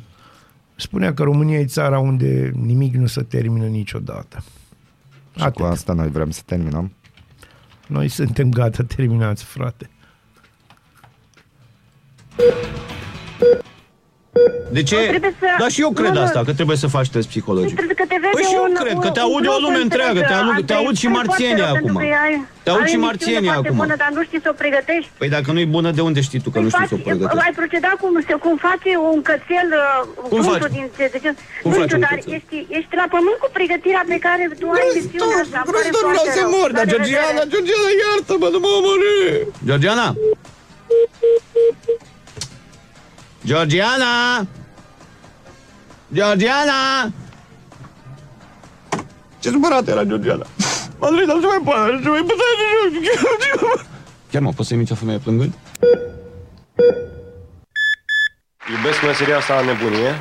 Spunea 0.75 1.13
că 1.13 1.23
România 1.23 1.60
e 1.60 1.65
țara 1.65 1.99
unde 1.99 2.51
nimic 2.62 2.95
nu 2.95 3.06
se 3.06 3.21
termină 3.21 3.65
niciodată. 3.65 4.43
Și 5.36 5.43
Atât. 5.43 5.56
cu 5.56 5.63
asta 5.63 5.93
noi 5.93 6.10
vrem 6.10 6.30
să 6.30 6.41
terminăm. 6.45 6.91
Noi 7.88 8.08
suntem 8.08 8.50
gata, 8.50 8.84
terminați, 8.84 9.43
frate. 9.43 9.89
De 14.71 14.84
ce? 14.84 14.95
Nu, 14.95 15.01
trebuie 15.15 15.36
să- 15.39 15.56
Da, 15.60 15.67
și 15.67 15.82
eu 15.82 15.91
cred 15.99 16.12
nu, 16.13 16.19
nu. 16.19 16.25
asta, 16.25 16.39
că 16.45 16.54
trebuie 16.60 16.78
să 16.84 16.88
faci 16.88 17.10
test 17.15 17.28
psihologic. 17.28 17.75
Trebuie 17.82 17.95
că 18.01 18.06
te 18.12 18.17
vede 18.23 18.34
Păi 18.38 18.43
și 18.49 18.56
eu 18.60 18.63
un- 18.69 18.75
cred, 18.82 18.95
un- 18.97 19.04
că 19.06 19.10
te 19.17 19.19
un 19.21 19.25
aude 19.30 19.47
o 19.47 19.51
grup 19.51 19.63
lume 19.65 19.80
întreg, 19.86 20.01
întreagă, 20.08 20.19
te, 20.30 20.34
aud, 20.39 20.56
te 20.56 20.62
Andrei, 20.73 20.78
aud 20.82 20.95
și 21.01 21.06
îmi 21.08 21.15
pare 21.15 21.28
marțienii 21.28 21.63
foarte 21.63 21.71
rău, 21.71 21.75
acum. 21.82 21.95
pentru 21.99 22.13
că 22.13 22.17
ai- 22.25 22.43
Te 22.65 22.69
aud 22.73 22.86
ai 22.86 22.91
și 22.93 22.97
o 23.01 23.06
marțienii 23.10 23.36
emisiune 23.41 23.56
foarte 23.58 23.69
acum. 23.71 23.80
Bună, 23.84 23.95
dar 24.04 24.10
nu 24.17 24.21
știi 24.28 24.41
să 24.45 24.49
o 24.54 24.56
pregătești. 24.63 25.10
Păi 25.21 25.30
dacă 25.36 25.47
nu-i 25.56 25.69
bună, 25.78 25.89
de 25.97 26.04
unde 26.10 26.19
știi 26.28 26.41
tu 26.45 26.49
că 26.56 26.60
nu 26.65 26.69
știi 26.73 26.88
să 26.91 26.95
o 26.97 26.99
Faci- 26.99 27.08
pregătești? 27.10 27.43
Ai 27.47 27.54
procedat 27.62 27.95
cum, 28.04 28.12
se- 28.28 28.39
cum 28.45 28.56
face 28.69 28.91
un 29.13 29.19
cățel 29.30 29.67
uh, 29.84 29.99
Cum 30.32 30.38
frusul 30.41 30.58
faci? 30.65 30.75
din 30.78 30.86
ce, 30.97 31.04
de 31.15 31.19
ce, 31.23 31.30
Cum 31.63 31.69
nu 31.71 31.78
faci 31.80 31.88
știu, 31.89 31.97
un 31.99 32.06
dar 32.06 32.13
cățel? 32.17 32.34
ești, 32.38 32.56
ești 32.78 32.93
la 33.01 33.06
pământ 33.15 33.38
cu 33.43 33.47
pregătirea 33.58 34.04
pe 34.13 34.17
care 34.25 34.43
tu 34.62 34.65
ai 34.78 34.86
misiunea 34.97 35.38
asta. 35.43 35.58
îmi 35.65 35.73
pare 35.78 35.89
foarte 36.15 36.30
rău. 36.39 36.49
La 36.80 36.84
revedere. 36.84 36.88
Georgiana, 37.54 37.89
iartă-mă, 38.04 38.47
nu 38.56 38.60
mă 38.65 38.69
omorâ! 38.80 39.15
Georgiana! 39.69 40.08
Georgiana! 43.45 44.45
Georgiana! 46.13 47.12
Ce 49.39 49.49
supărat 49.49 49.88
era 49.88 50.03
Georgiana? 50.03 50.45
Andrei, 50.99 51.25
dar 51.25 51.36
nu 51.36 51.41
se 51.41 51.47
mai 51.47 51.62
poate, 51.63 51.91
nu 51.91 52.01
se 52.01 52.10
mai 52.10 52.25
poate. 52.25 53.88
Chiar 54.31 54.41
mă, 54.41 54.51
poți 54.51 54.67
să 54.67 54.73
imiți 54.73 54.91
o 54.91 54.95
femeie 54.95 55.17
plângând? 55.17 55.53
Iubesc 58.69 59.01
meseria 59.03 59.38
asta 59.38 59.55
a 59.55 59.62
nebunie 59.62 60.15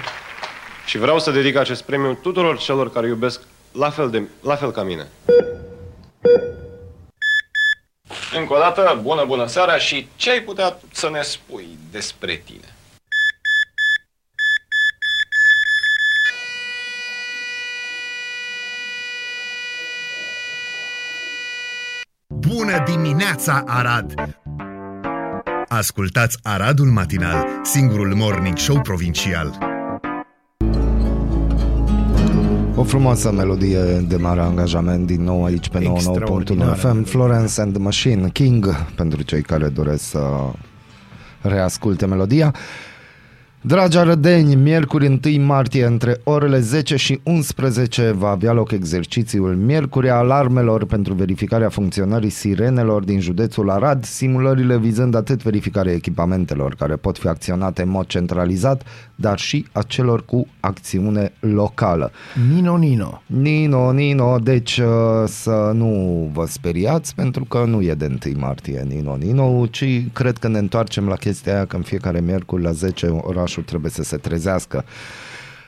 și 0.87 0.99
vreau 0.99 1.19
să 1.19 1.31
dedic 1.31 1.57
acest 1.57 1.83
premiu 1.83 2.15
tuturor 2.15 2.59
celor 2.59 2.93
care 2.93 3.07
iubesc 3.07 3.41
la 3.73 3.91
fel, 3.91 4.11
de, 4.11 4.23
la 4.43 4.57
fel 4.57 4.71
ca 4.71 4.83
mine. 4.83 5.09
Încă 8.37 8.55
o 8.55 8.59
dată, 8.59 9.01
bună, 9.03 9.25
bună 9.25 9.47
seara 9.47 9.77
și 9.77 10.09
ce 10.17 10.31
ai 10.31 10.41
putea 10.41 10.79
să 10.93 11.11
ne 11.11 11.23
spui 11.23 11.79
despre 11.91 12.43
tine? 12.45 12.74
Bună 22.75 22.97
dimineața, 22.97 23.63
Arad! 23.67 24.15
Ascultați 25.69 26.39
Aradul 26.43 26.87
Matinal, 26.87 27.47
singurul 27.63 28.15
morning 28.15 28.57
show 28.57 28.81
provincial. 28.81 29.59
O 32.77 32.83
frumoasă 32.83 33.33
melodie 33.33 33.81
de 34.09 34.17
mare 34.17 34.41
angajament 34.41 35.07
din 35.07 35.23
nou 35.23 35.45
aici 35.45 35.69
pe 35.69 35.79
99.1 35.79 35.93
Extraordinară 35.95 36.73
FM 36.73 37.03
Florence 37.03 37.61
and 37.61 37.73
the 37.73 37.83
Machine 37.83 38.29
King 38.29 38.87
pentru 38.97 39.23
cei 39.23 39.43
care 39.43 39.69
doresc 39.69 40.05
să 40.05 40.21
reasculte 41.41 42.07
melodia. 42.07 42.55
Dragi 43.67 43.99
arădeni, 43.99 44.55
miercuri 44.55 45.21
1 45.25 45.45
martie 45.45 45.85
între 45.85 46.21
orele 46.25 46.61
10 46.61 46.97
și 46.97 47.21
11 47.23 48.11
va 48.11 48.29
avea 48.29 48.53
loc 48.53 48.71
exercițiul 48.71 49.57
Miercuri 49.57 50.11
alarmelor 50.11 50.85
pentru 50.85 51.15
verificarea 51.15 51.69
funcționării 51.69 52.31
sirenelor 52.31 53.05
din 53.05 53.21
județul 53.21 53.71
Arad, 53.71 54.05
simulările 54.05 54.79
vizând 54.79 55.15
atât 55.15 55.43
verificarea 55.43 55.93
echipamentelor 55.93 56.75
care 56.75 56.97
pot 56.97 57.19
fi 57.19 57.29
acționate 57.29 57.83
în 57.83 57.89
mod 57.89 58.07
centralizat, 58.07 58.83
dar 59.15 59.39
și 59.39 59.67
a 59.73 59.83
celor 59.83 60.25
cu 60.25 60.47
acțiune 60.61 61.33
locală. 61.41 62.11
Nino, 62.53 62.77
Nino. 62.77 63.23
Nino, 63.27 63.93
Nino, 63.93 64.39
deci 64.39 64.79
uh, 64.79 64.87
să 65.27 65.71
nu 65.75 66.31
vă 66.33 66.47
speriați 66.47 67.15
pentru 67.15 67.45
că 67.45 67.65
nu 67.67 67.83
e 67.83 67.95
de 67.95 68.19
1 68.27 68.39
martie 68.39 68.87
Nino, 68.89 69.17
Nino, 69.17 69.67
ci 69.67 69.85
cred 70.13 70.39
că 70.39 70.49
ne 70.49 70.59
întoarcem 70.59 71.09
la 71.09 71.17
chestia 71.17 71.55
aia 71.55 71.65
că 71.65 71.77
în 71.77 71.83
fiecare 71.83 72.21
miercuri 72.21 72.63
la 72.63 72.73
10 72.73 73.07
orașul 73.55 73.63
trebuie 73.63 73.91
să 73.91 74.03
se 74.03 74.17
trezească. 74.17 74.85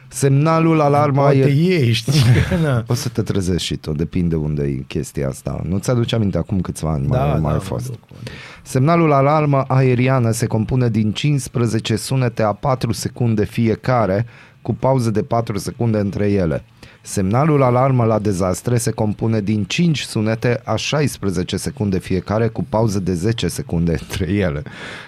Semnalul 0.08 0.80
alarma 0.80 1.22
Poate 1.22 1.38
e... 1.38 1.74
ești. 1.74 2.10
Na. 2.64 2.84
O 2.86 2.94
să 2.94 3.08
te 3.08 3.22
trezești 3.22 3.66
și 3.66 3.76
tu, 3.76 3.92
depinde 3.92 4.36
unde 4.36 4.62
e 4.62 4.84
chestia 4.86 5.28
asta. 5.28 5.62
Nu 5.68 5.78
ți-aduce 5.78 6.14
aminte 6.14 6.38
acum 6.38 6.60
câțiva 6.60 6.90
ani 6.90 7.06
mai, 7.06 7.18
mai 7.18 7.40
da, 7.40 7.48
a 7.48 7.52
mă 7.52 7.58
fost. 7.58 7.86
duc, 7.86 7.98
mă 8.10 8.16
duc. 8.22 8.32
Semnalul 8.62 9.12
alarmă 9.12 9.64
aeriană 9.68 10.30
se 10.30 10.46
compune 10.46 10.88
din 10.88 11.12
15 11.12 11.96
sunete 11.96 12.42
a 12.42 12.52
4 12.52 12.92
secunde 12.92 13.44
fiecare, 13.44 14.26
cu 14.62 14.74
pauze 14.74 15.10
de 15.10 15.22
4 15.22 15.58
secunde 15.58 15.98
între 15.98 16.30
ele. 16.30 16.64
Semnalul 17.08 17.62
alarmă 17.62 18.04
la 18.04 18.18
dezastre 18.18 18.76
se 18.76 18.90
compune 18.90 19.40
din 19.40 19.64
5 19.64 20.00
sunete 20.00 20.60
a 20.64 20.76
16 20.76 21.56
secunde 21.56 21.98
fiecare, 21.98 22.48
cu 22.48 22.64
pauze 22.68 22.98
de 22.98 23.14
10 23.14 23.48
secunde 23.48 23.90
între 23.90 24.32
ele. 24.32 24.62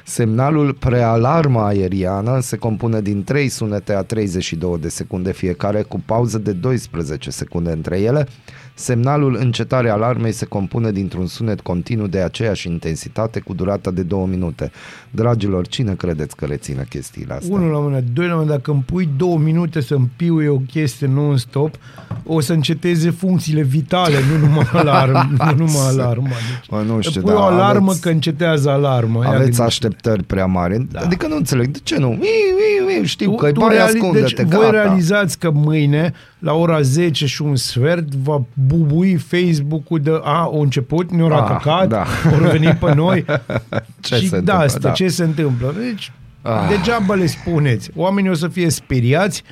Semnalul 0.05 0.75
prealarmă 0.75 1.61
aeriană 1.61 2.41
se 2.41 2.57
compune 2.57 3.01
din 3.01 3.25
3 3.25 3.49
sunete 3.49 3.93
a 3.93 4.03
32 4.03 4.79
de 4.79 4.89
secunde 4.89 5.33
fiecare, 5.33 5.83
cu 5.83 6.03
pauză 6.07 6.39
de 6.39 6.53
12 6.53 7.31
secunde 7.31 7.71
între 7.71 8.01
ele. 8.01 8.29
Semnalul 8.83 9.37
încetare 9.41 9.91
alarmei 9.91 10.33
se 10.33 10.45
compune 10.45 10.91
dintr-un 10.93 11.27
sunet 11.27 11.61
continuu 11.61 12.07
de 12.07 12.19
aceeași 12.21 12.69
intensitate 12.69 13.41
cu 13.41 13.55
durata 13.55 13.91
de 13.91 14.03
două 14.03 14.27
minute. 14.27 14.71
Dragilor, 15.11 15.67
cine 15.67 15.95
credeți 15.95 16.37
că 16.37 16.45
reține 16.45 16.87
chestiile 16.89 17.35
astea? 17.35 17.55
Unul 17.55 17.71
la 17.71 17.79
mână, 17.79 18.01
doi 18.13 18.27
la 18.27 18.35
mână, 18.35 18.51
dacă 18.51 18.71
îmi 18.71 18.83
pui 18.87 19.09
două 19.17 19.39
minute 19.39 19.81
să-mi 19.81 20.11
piuie 20.17 20.49
o 20.49 20.57
chestie 20.57 21.07
non-stop, 21.07 21.75
o 22.25 22.41
să 22.41 22.53
înceteze 22.53 23.11
funcțiile 23.11 23.63
vitale, 23.63 24.15
nu 24.33 24.47
numai 24.47 24.67
alarm, 24.83 25.37
nu 25.39 25.55
numai 25.57 25.87
alarma. 25.89 26.29
Deci, 26.29 26.69
Bă, 26.71 26.83
nu 26.87 27.01
știu, 27.01 27.21
pui 27.21 27.33
da, 27.33 27.39
o 27.39 27.43
alarmă 27.43 27.85
aveți- 27.89 28.01
că 28.01 28.09
încetează 28.09 28.71
alarma. 28.71 29.23
Ia 29.25 29.29
Aveți 29.29 29.39
gândește. 29.41 29.63
așteptări 29.63 30.23
prea 30.23 30.47
mari. 30.47 30.87
Da. 30.91 31.01
Adică 31.01 31.27
nu 31.27 31.37
înțeleg. 31.37 31.67
De 31.71 31.79
ce 31.83 31.99
nu? 31.99 32.09
Ui, 32.09 32.19
ui, 32.19 32.97
ui, 32.99 33.07
știu 33.07 33.35
că 33.35 33.53
tu 33.53 33.61
bai 33.61 33.69
reali- 33.77 33.95
ascunde-te, 33.95 34.21
deci 34.43 34.47
voi 34.47 34.61
gata. 34.61 34.71
realizați 34.71 35.39
că 35.39 35.51
mâine, 35.51 36.13
la 36.39 36.53
ora 36.55 36.81
10 36.81 37.27
și 37.27 37.43
un 37.43 37.57
sfert, 37.57 38.15
va 38.15 38.43
bubui 38.67 39.15
Facebook-ul 39.15 40.01
de 40.01 40.11
a, 40.11 40.31
a 40.31 40.51
început, 40.53 41.11
ne-au 41.11 41.29
Ah, 41.29 41.39
atacat, 41.39 41.89
da. 41.89 42.05
au 42.25 42.51
venit 42.51 42.73
pe 42.73 42.95
noi. 42.95 43.25
Ce 44.01 44.15
și 44.15 44.29
se 44.29 44.41
da, 44.41 44.53
întâmplă, 44.53 44.65
asta, 44.65 44.79
da. 44.79 44.91
ce 44.91 45.09
se 45.09 45.25
întâmplă. 45.25 45.75
Deci, 45.79 46.13
Ah. 46.43 46.67
degeaba 46.69 47.15
le 47.15 47.27
spuneți. 47.27 47.91
Oamenii 47.97 48.31
o 48.31 48.35
să 48.35 48.49
fie 48.49 48.71
speriați, 48.71 49.43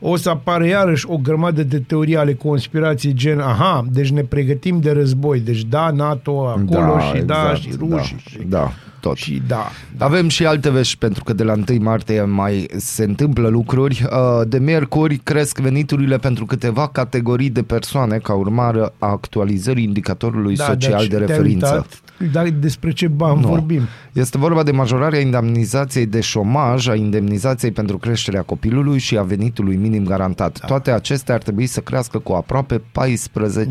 o 0.00 0.16
să 0.16 0.30
apară 0.30 0.66
iarăși 0.66 1.06
o 1.08 1.16
grămadă 1.16 1.62
de 1.62 1.78
teorii 1.78 2.16
ale 2.16 2.34
conspirației 2.34 3.14
gen, 3.14 3.40
aha, 3.40 3.84
deci 3.90 4.10
ne 4.10 4.20
pregătim 4.22 4.80
de 4.80 4.90
război, 4.90 5.40
deci 5.40 5.62
da, 5.64 5.90
NATO 5.90 6.46
acolo 6.48 6.98
și 7.14 7.22
da, 7.22 7.54
și 7.54 7.68
rușii. 7.78 8.16
Da, 8.24 8.30
și, 8.30 8.38
da, 8.46 8.72
tot. 9.04 9.16
și 9.16 9.42
da. 9.46 9.70
Avem 9.98 10.28
și 10.28 10.46
alte 10.46 10.70
vești 10.70 10.96
pentru 10.98 11.24
că 11.24 11.32
de 11.32 11.42
la 11.42 11.52
1 11.52 11.64
martie 11.80 12.22
mai 12.22 12.66
se 12.76 13.04
întâmplă 13.04 13.48
lucruri. 13.48 14.04
Uh, 14.10 14.46
De 14.48 14.58
miercuri 14.58 15.16
cresc 15.16 15.58
veniturile 15.58 16.16
pentru 16.18 16.46
câteva 16.46 16.88
categorii 16.88 17.50
de 17.50 17.62
persoane 17.62 18.18
ca 18.18 18.34
urmare 18.34 18.80
a 18.80 19.06
actualizării 19.06 19.84
indicatorului 19.84 20.56
social 20.56 20.90
dar 20.90 21.00
de 21.00 21.06
te-ai 21.08 21.26
referință. 21.26 21.66
uitat? 21.74 22.00
Dar 22.32 22.48
despre 22.48 22.92
ce 22.92 23.08
bani 23.08 23.40
Nu. 23.40 23.48
vorbim? 23.48 23.82
Este 24.12 24.38
vorba 24.38 24.62
de 24.62 24.70
majorarea 24.70 25.20
indemnizației 25.20 26.06
de 26.06 26.20
șomaj, 26.20 26.88
a 26.88 26.94
indemnizației 26.94 27.70
pentru 27.70 27.98
creșterea 27.98 28.42
copilului 28.42 28.98
și 28.98 29.16
a 29.16 29.22
venitului 29.22 29.76
minim 29.76 30.04
garantat. 30.04 30.58
Da. 30.60 30.66
Toate 30.66 30.90
acestea 30.90 31.34
ar 31.34 31.42
trebui 31.42 31.66
să 31.66 31.80
crească 31.80 32.18
cu 32.18 32.32
aproape 32.32 32.76
14%. 32.76 32.82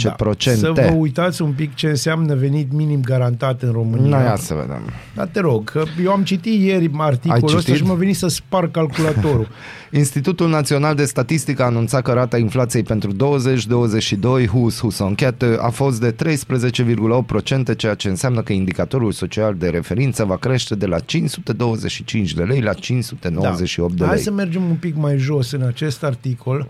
Da. 0.04 0.16
Să 0.38 0.72
vă 0.74 0.94
uitați 0.98 1.42
un 1.42 1.52
pic 1.52 1.76
ce 1.76 1.88
înseamnă 1.88 2.36
venit 2.36 2.74
minim 2.74 3.02
garantat 3.02 3.62
în 3.62 3.72
România. 3.72 4.18
Na, 4.18 4.24
ia 4.24 4.36
să 4.36 4.54
vedem. 4.54 4.82
Dar 5.16 5.28
te 5.28 5.40
rog, 5.40 5.70
că 5.70 5.84
eu 6.04 6.12
am 6.12 6.24
citit 6.24 6.62
ieri 6.62 6.92
articolul 6.98 7.46
ăsta 7.46 7.60
citit? 7.60 7.76
și 7.76 7.84
m-a 7.84 7.94
venit 7.94 8.16
să 8.16 8.28
spar 8.28 8.68
calculatorul. 8.68 9.48
Institutul 9.92 10.50
Național 10.50 10.96
de 10.96 11.06
Statistică 11.06 11.64
a 11.64 11.66
anunțat 11.66 12.02
că 12.02 12.12
rata 12.12 12.38
inflației 12.38 12.84
pentru 12.84 13.12
2022 13.12 14.48
hus 14.48 14.80
hus 14.80 15.00
o 15.00 15.06
închetă 15.06 15.60
a 15.62 15.70
fost 15.70 16.00
de 16.00 16.16
13,8%, 16.16 17.76
ceea 17.78 17.94
ce 17.94 18.10
înseamnă 18.10 18.33
că 18.42 18.54
indicatorul 18.54 19.12
social 19.12 19.56
de 19.56 19.70
referință 19.70 20.26
va 20.26 20.38
crește 20.38 20.76
de 20.76 20.86
la 20.86 21.00
525 21.00 22.34
de 22.34 22.44
lei 22.44 22.62
la 22.62 22.74
598 22.74 23.94
de 23.94 24.04
Hai 24.06 24.14
lei. 24.14 24.24
să 24.24 24.32
mergem 24.32 24.64
un 24.64 24.76
pic 24.76 24.96
mai 24.96 25.18
jos 25.18 25.52
în 25.52 25.62
acest 25.62 26.04
articol, 26.04 26.68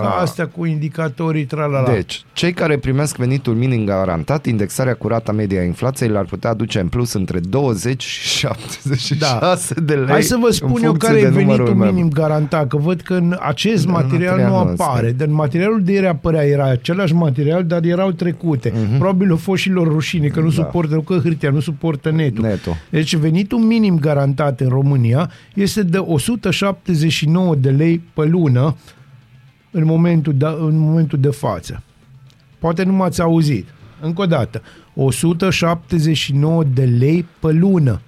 ca 0.00 0.16
astea 0.20 0.46
cu 0.46 0.64
indicatorii 0.64 1.44
tralala. 1.44 1.90
Deci, 1.92 2.24
cei 2.32 2.52
care 2.52 2.78
primesc 2.78 3.16
venitul 3.16 3.54
minim 3.54 3.84
garantat, 3.84 4.46
indexarea 4.46 4.94
cu 4.94 5.08
rata 5.08 5.32
media 5.32 5.60
a 5.60 5.64
inflației 5.64 6.08
l-ar 6.08 6.24
putea 6.24 6.50
aduce 6.50 6.80
în 6.80 6.88
plus 6.88 7.12
între 7.12 7.38
20 7.40 8.02
și 8.02 8.28
76 8.38 9.74
de 9.80 9.94
lei. 9.94 10.04
Da. 10.06 10.12
Hai 10.12 10.22
să 10.22 10.36
vă 10.40 10.46
în 10.46 10.52
spun 10.52 10.70
eu 10.82 10.88
funcție 10.88 11.08
care 11.08 11.20
de 11.20 11.26
e 11.26 11.30
venitul 11.30 11.56
numărul 11.56 11.74
meu. 11.74 11.92
minim 11.92 12.08
garantat, 12.08 12.66
că 12.68 12.76
văd 12.76 13.00
că 13.00 13.14
în 13.14 13.36
acest 13.40 13.86
Da, 13.86 13.92
material 13.92 14.36
nu 14.36 14.42
materialul 14.42 14.70
ăsta. 14.72 14.84
apare. 14.84 15.10
Dar 15.12 15.26
în 15.26 15.34
materialul 15.34 15.82
de 15.82 15.92
ieri 15.92 16.06
apărea, 16.06 16.42
era 16.44 16.64
același 16.70 17.14
material, 17.14 17.64
dar 17.64 17.84
erau 17.84 18.10
trecute. 18.10 18.72
Probabil 18.98 19.30
au 19.30 19.36
fost 19.36 19.62
și 19.62 19.70
lor 19.70 19.86
rușine, 19.88 20.26
că 20.26 20.40
nu 20.40 20.46
Mhm. 20.46 20.56
Da. 20.56 20.62
suportă, 20.62 20.96
că 21.06 21.18
hârtia 21.22 21.50
nu 21.50 21.60
suportă 21.60 22.10
netul. 22.10 22.44
Netul. 22.44 22.76
Deci 22.90 23.16
venitul 23.16 23.58
minim 23.58 23.98
garantat 23.98 24.60
în 24.60 24.68
România 24.68 25.30
este 25.54 25.82
de 25.82 25.98
179 25.98 27.54
de 27.54 27.70
lei 27.70 28.00
pe 28.14 28.24
lună 28.24 28.76
în 29.74 29.84
momentul 29.84 30.34
de, 30.36 30.44
în 30.46 30.76
momentul 30.78 31.18
de 31.20 31.30
față. 31.30 31.82
Poate 32.58 32.82
nu 32.82 32.92
m-ați 32.92 33.20
auzit. 33.20 33.66
Încă 34.00 34.22
o 34.22 34.26
dată. 34.26 34.62
179 34.94 36.64
de 36.64 36.84
lei 36.84 37.26
pe 37.38 37.52
lună. 37.52 38.00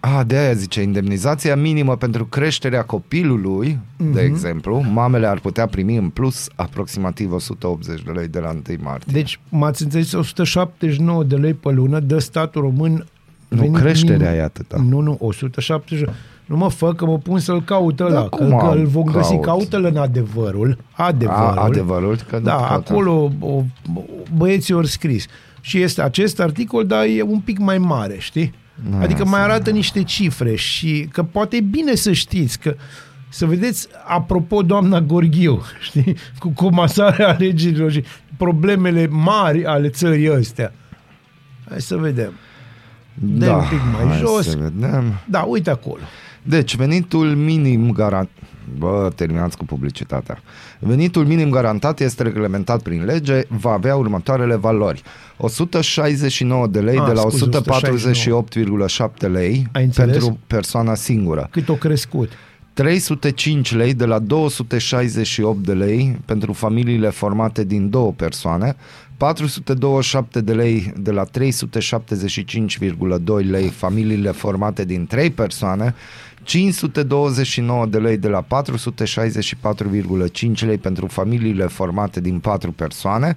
A, 0.00 0.24
de 0.24 0.36
aia 0.36 0.52
zice, 0.52 0.82
indemnizația 0.82 1.56
minimă 1.56 1.96
pentru 1.96 2.24
creșterea 2.26 2.82
copilului, 2.82 3.78
Mhm. 3.96 4.08
mm-hmm. 4.10 4.14
de 4.14 4.20
exemplu, 4.20 4.84
mamele 4.92 5.26
ar 5.26 5.38
putea 5.40 5.66
primi 5.66 5.96
în 5.96 6.08
plus 6.08 6.48
aproximativ 6.54 7.32
180 7.32 8.02
de 8.02 8.10
lei 8.10 8.28
de 8.28 8.38
la 8.38 8.48
1 8.50 8.62
martie. 8.82 9.12
Deci, 9.12 9.40
m-ați 9.48 9.82
înțeles, 9.82 10.12
179 10.12 11.24
de 11.24 11.36
lei 11.36 11.54
pe 11.54 11.70
lună 11.70 12.00
dă 12.00 12.18
statul 12.18 12.60
român 12.60 13.06
nu, 13.48 13.56
venit 13.60 13.76
creșterea 13.76 14.16
minim. 14.28 14.40
e 14.40 14.44
atâta. 14.44 14.76
Nu, 14.88 15.00
nu, 15.00 15.16
170. 15.20 16.08
Nu 16.46 16.56
mă 16.56 16.70
fă 16.70 16.92
că 16.94 17.04
mă 17.06 17.18
pun 17.18 17.38
să-l 17.38 17.62
caut 17.62 18.00
ăla, 18.00 18.10
Da, 18.12 18.20
că, 18.20 18.28
cum 18.36 18.48
că 18.58 18.64
am 18.64 18.78
îl 18.78 18.86
vom 18.86 19.04
găsi. 19.04 19.30
caut? 19.30 19.44
Caută-l 19.44 19.84
în 19.84 19.96
adevărul. 19.96 20.78
Adevărul. 20.92 21.58
A, 21.58 21.62
adevărul 21.64 22.16
că 22.28 22.36
nu 22.36 22.42
Da, 22.42 22.54
poate. 22.54 22.90
acolo 22.92 23.30
o, 23.40 23.46
o, 23.52 23.62
băieții 24.36 24.74
ori 24.74 24.88
scris. 24.88 25.26
Și 25.60 25.80
este 25.80 26.02
acest 26.02 26.40
articol, 26.40 26.86
dar 26.86 27.04
e 27.04 27.22
un 27.22 27.38
pic 27.38 27.58
mai 27.58 27.78
mare, 27.78 28.16
știi? 28.18 28.54
Nu, 28.90 28.96
adică 28.96 29.22
asta 29.22 29.36
mai 29.36 29.42
arată 29.42 29.70
niște 29.70 30.02
cifre 30.02 30.54
și 30.54 31.08
că 31.12 31.22
poate 31.22 31.56
e 31.56 31.60
bine 31.60 31.94
să 31.94 32.12
știți 32.12 32.58
că 32.58 32.74
să 33.28 33.46
vedeți, 33.46 33.88
apropo, 34.06 34.62
doamna 34.62 35.00
Gorghiu, 35.00 35.62
știi, 35.88 36.16
cu 36.38 36.48
comasarea 36.48 37.28
alegerilor 37.28 37.90
și 37.96 38.04
problemele 38.36 39.06
mari 39.10 39.64
ale 39.66 39.88
țării 39.88 40.28
astea. 40.30 40.72
Hai 41.68 41.80
să 41.80 41.96
vedem. 41.96 42.32
Dă 43.14 43.50
un 43.50 43.62
pic 43.68 43.78
mai 43.92 44.02
Da, 44.04 44.08
hai 44.08 44.18
jos. 44.18 44.46
Să 44.48 44.56
vedem. 44.56 45.20
Da, 45.28 45.40
uite 45.40 45.70
acolo. 45.70 46.02
Deci, 46.48 46.76
venitul 46.76 47.26
minim 47.26 47.90
garantat... 47.92 48.30
Bă, 48.78 49.12
terminați 49.16 49.56
cu 49.56 49.64
publicitatea. 49.64 50.38
Venitul 50.78 51.26
minim 51.26 51.50
garantat 51.50 52.00
este 52.00 52.22
reglementat 52.22 52.82
prin 52.82 53.04
lege, 53.04 53.42
va 53.48 53.70
avea 53.70 53.96
următoarele 53.96 54.54
valori. 54.56 55.02
169 55.36 56.66
de 56.66 56.80
lei 56.80 56.98
Ah, 56.98 57.06
de 57.06 57.12
la 57.12 57.20
scuze, 57.20 57.48
148,7 59.24 59.30
lei 59.30 59.66
Ai 59.72 59.84
înțeles? 59.84 60.16
pentru 60.16 60.38
persoana 60.46 60.94
singură. 60.94 61.48
Cât 61.50 61.68
o 61.68 61.74
crescut. 61.74 62.30
305 62.72 63.74
lei 63.74 63.94
de 63.94 64.04
la 64.04 64.18
268 64.18 65.64
de 65.66 65.72
lei 65.72 66.18
pentru 66.24 66.52
familiile 66.52 67.08
formate 67.10 67.64
din 67.64 67.90
două 67.90 68.12
persoane, 68.12 68.76
427 69.16 70.40
de 70.40 70.52
lei 70.52 70.92
de 70.96 71.10
la 71.10 71.24
375,2 71.24 71.28
lei 73.50 73.68
familiile 73.68 74.30
formate 74.30 74.84
din 74.84 75.06
trei 75.06 75.30
persoane, 75.30 75.94
529 76.46 77.86
de 77.86 77.98
lei 77.98 78.16
de 78.16 78.28
la 78.28 78.44
464,5 78.44 78.48
lei 80.58 80.78
pentru 80.78 81.06
familiile 81.06 81.66
formate 81.66 82.20
din 82.20 82.38
patru 82.38 82.72
persoane. 82.72 83.36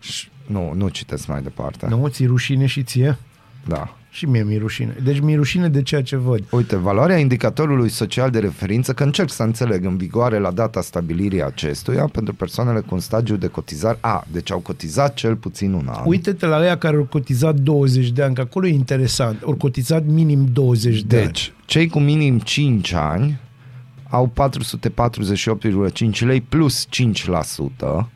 Și, 0.00 0.28
nu, 0.46 0.72
nu 0.74 0.88
citesc 0.88 1.26
mai 1.26 1.42
departe. 1.42 1.86
Nu, 1.86 2.08
ți 2.08 2.26
rușine 2.26 2.66
și 2.66 2.82
ție? 2.82 3.18
Da. 3.66 3.96
Și 4.18 4.26
mie 4.26 4.42
mi 4.42 4.58
rușine. 4.58 4.96
Deci 5.02 5.20
mi 5.20 5.36
rușine 5.36 5.68
de 5.68 5.82
ceea 5.82 6.02
ce 6.02 6.16
văd. 6.16 6.44
Uite, 6.50 6.76
valoarea 6.76 7.16
indicatorului 7.16 7.88
social 7.88 8.30
de 8.30 8.38
referință, 8.38 8.92
că 8.92 9.04
încerc 9.04 9.30
să 9.30 9.42
înțeleg 9.42 9.84
în 9.84 9.96
vigoare 9.96 10.38
la 10.38 10.50
data 10.50 10.80
stabilirii 10.80 11.42
acestuia 11.42 12.04
pentru 12.12 12.34
persoanele 12.34 12.80
cu 12.80 12.94
un 12.94 13.00
stagiu 13.00 13.36
de 13.36 13.46
cotizare. 13.46 13.98
A, 14.00 14.26
deci 14.32 14.50
au 14.50 14.58
cotizat 14.58 15.14
cel 15.14 15.36
puțin 15.36 15.72
un 15.72 15.88
an. 15.88 16.02
Uite-te 16.04 16.46
la 16.46 16.60
ăia 16.60 16.78
care 16.78 16.96
au 16.96 17.04
cotizat 17.04 17.54
20 17.54 18.10
de 18.10 18.22
ani, 18.22 18.34
că 18.34 18.40
acolo 18.40 18.66
e 18.66 18.72
interesant. 18.72 19.42
Au 19.42 19.54
cotizat 19.54 20.04
minim 20.06 20.48
20 20.52 21.02
de 21.02 21.16
ani. 21.16 21.24
Deci, 21.24 21.52
cei 21.64 21.88
cu 21.88 21.98
minim 21.98 22.38
5 22.38 22.92
ani 22.92 23.40
au 24.08 24.32
448,5 26.12 26.18
lei 26.18 26.40
plus 26.40 26.86
5% 26.86 28.06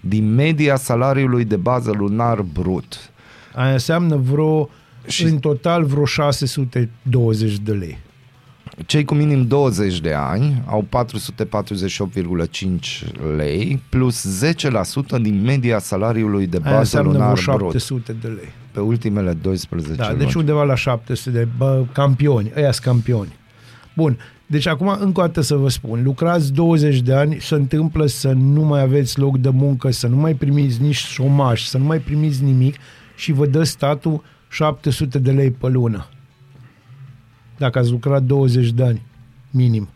din 0.00 0.34
media 0.34 0.76
salariului 0.76 1.44
de 1.44 1.56
bază 1.56 1.90
lunar 1.90 2.40
brut. 2.40 3.10
Aia 3.54 3.72
înseamnă 3.72 4.16
vreo, 4.16 4.70
Și- 5.08 5.16
și... 5.24 5.24
în 5.32 5.38
total 5.38 5.84
vreo 5.84 6.04
620 6.04 7.58
de 7.58 7.72
lei. 7.72 7.98
Cei 8.86 9.04
cu 9.04 9.14
minim 9.14 9.46
20 9.46 10.00
de 10.00 10.12
ani 10.12 10.62
au 10.66 10.86
448,5 11.82 13.04
lei 13.36 13.82
plus 13.88 14.44
10% 14.44 15.20
din 15.22 15.42
media 15.42 15.78
salariului 15.78 16.46
de 16.46 16.56
Aia 16.62 16.64
bază 16.76 16.78
înseamnă 16.80 17.10
vreo 17.10 17.22
lunar 17.22 17.56
brut 17.56 17.60
700 17.72 18.12
de 18.20 18.26
lei. 18.28 18.48
pe 18.72 18.80
ultimele 18.80 19.32
12 19.32 19.92
Da, 19.94 20.06
luni. 20.08 20.18
deci 20.18 20.34
undeva 20.34 20.62
la 20.64 20.74
700 20.74 21.38
de 21.38 21.48
bă, 21.56 21.84
campioni. 21.92 22.52
Ăia 22.56 22.72
sunt 22.72 22.84
campioni. 22.84 23.36
Bun. 23.96 24.18
Deci 24.46 24.66
acum 24.66 24.96
încă 25.00 25.20
o 25.20 25.22
dată 25.24 25.40
să 25.40 25.54
vă 25.56 25.68
spun, 25.68 26.02
lucrați 26.02 26.52
20 26.52 27.00
de 27.00 27.14
ani, 27.14 27.36
se 27.40 27.54
întâmplă 27.54 28.06
să 28.06 28.32
nu 28.32 28.62
mai 28.62 28.80
aveți 28.80 29.18
loc 29.18 29.38
de 29.38 29.48
muncă, 29.48 29.90
să 29.90 30.06
nu 30.06 30.16
mai 30.16 30.34
primiți 30.34 30.82
nici 30.82 30.96
șomaj, 30.96 31.62
să 31.62 31.78
nu 31.78 31.84
mai 31.84 31.98
primiți 31.98 32.42
nimic 32.42 32.74
și 33.16 33.32
vă 33.32 33.46
dă 33.46 33.62
statul 33.62 34.22
700 34.48 35.18
de 35.18 35.32
lei 35.32 35.50
pe 35.50 35.68
lună. 35.68 36.06
Dacă 37.56 37.78
ați 37.78 37.90
lucrat 37.90 38.22
20 38.22 38.70
de 38.70 38.84
ani, 38.84 39.02
minim. 39.50 39.88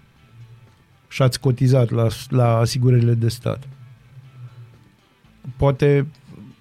Și 1.09 1.23
ați 1.23 1.41
cotizat 1.41 1.91
la, 1.91 2.07
la 2.29 2.57
asigurările 2.57 3.15
de 3.15 3.29
stat. 3.29 3.69
Poate, 5.57 6.07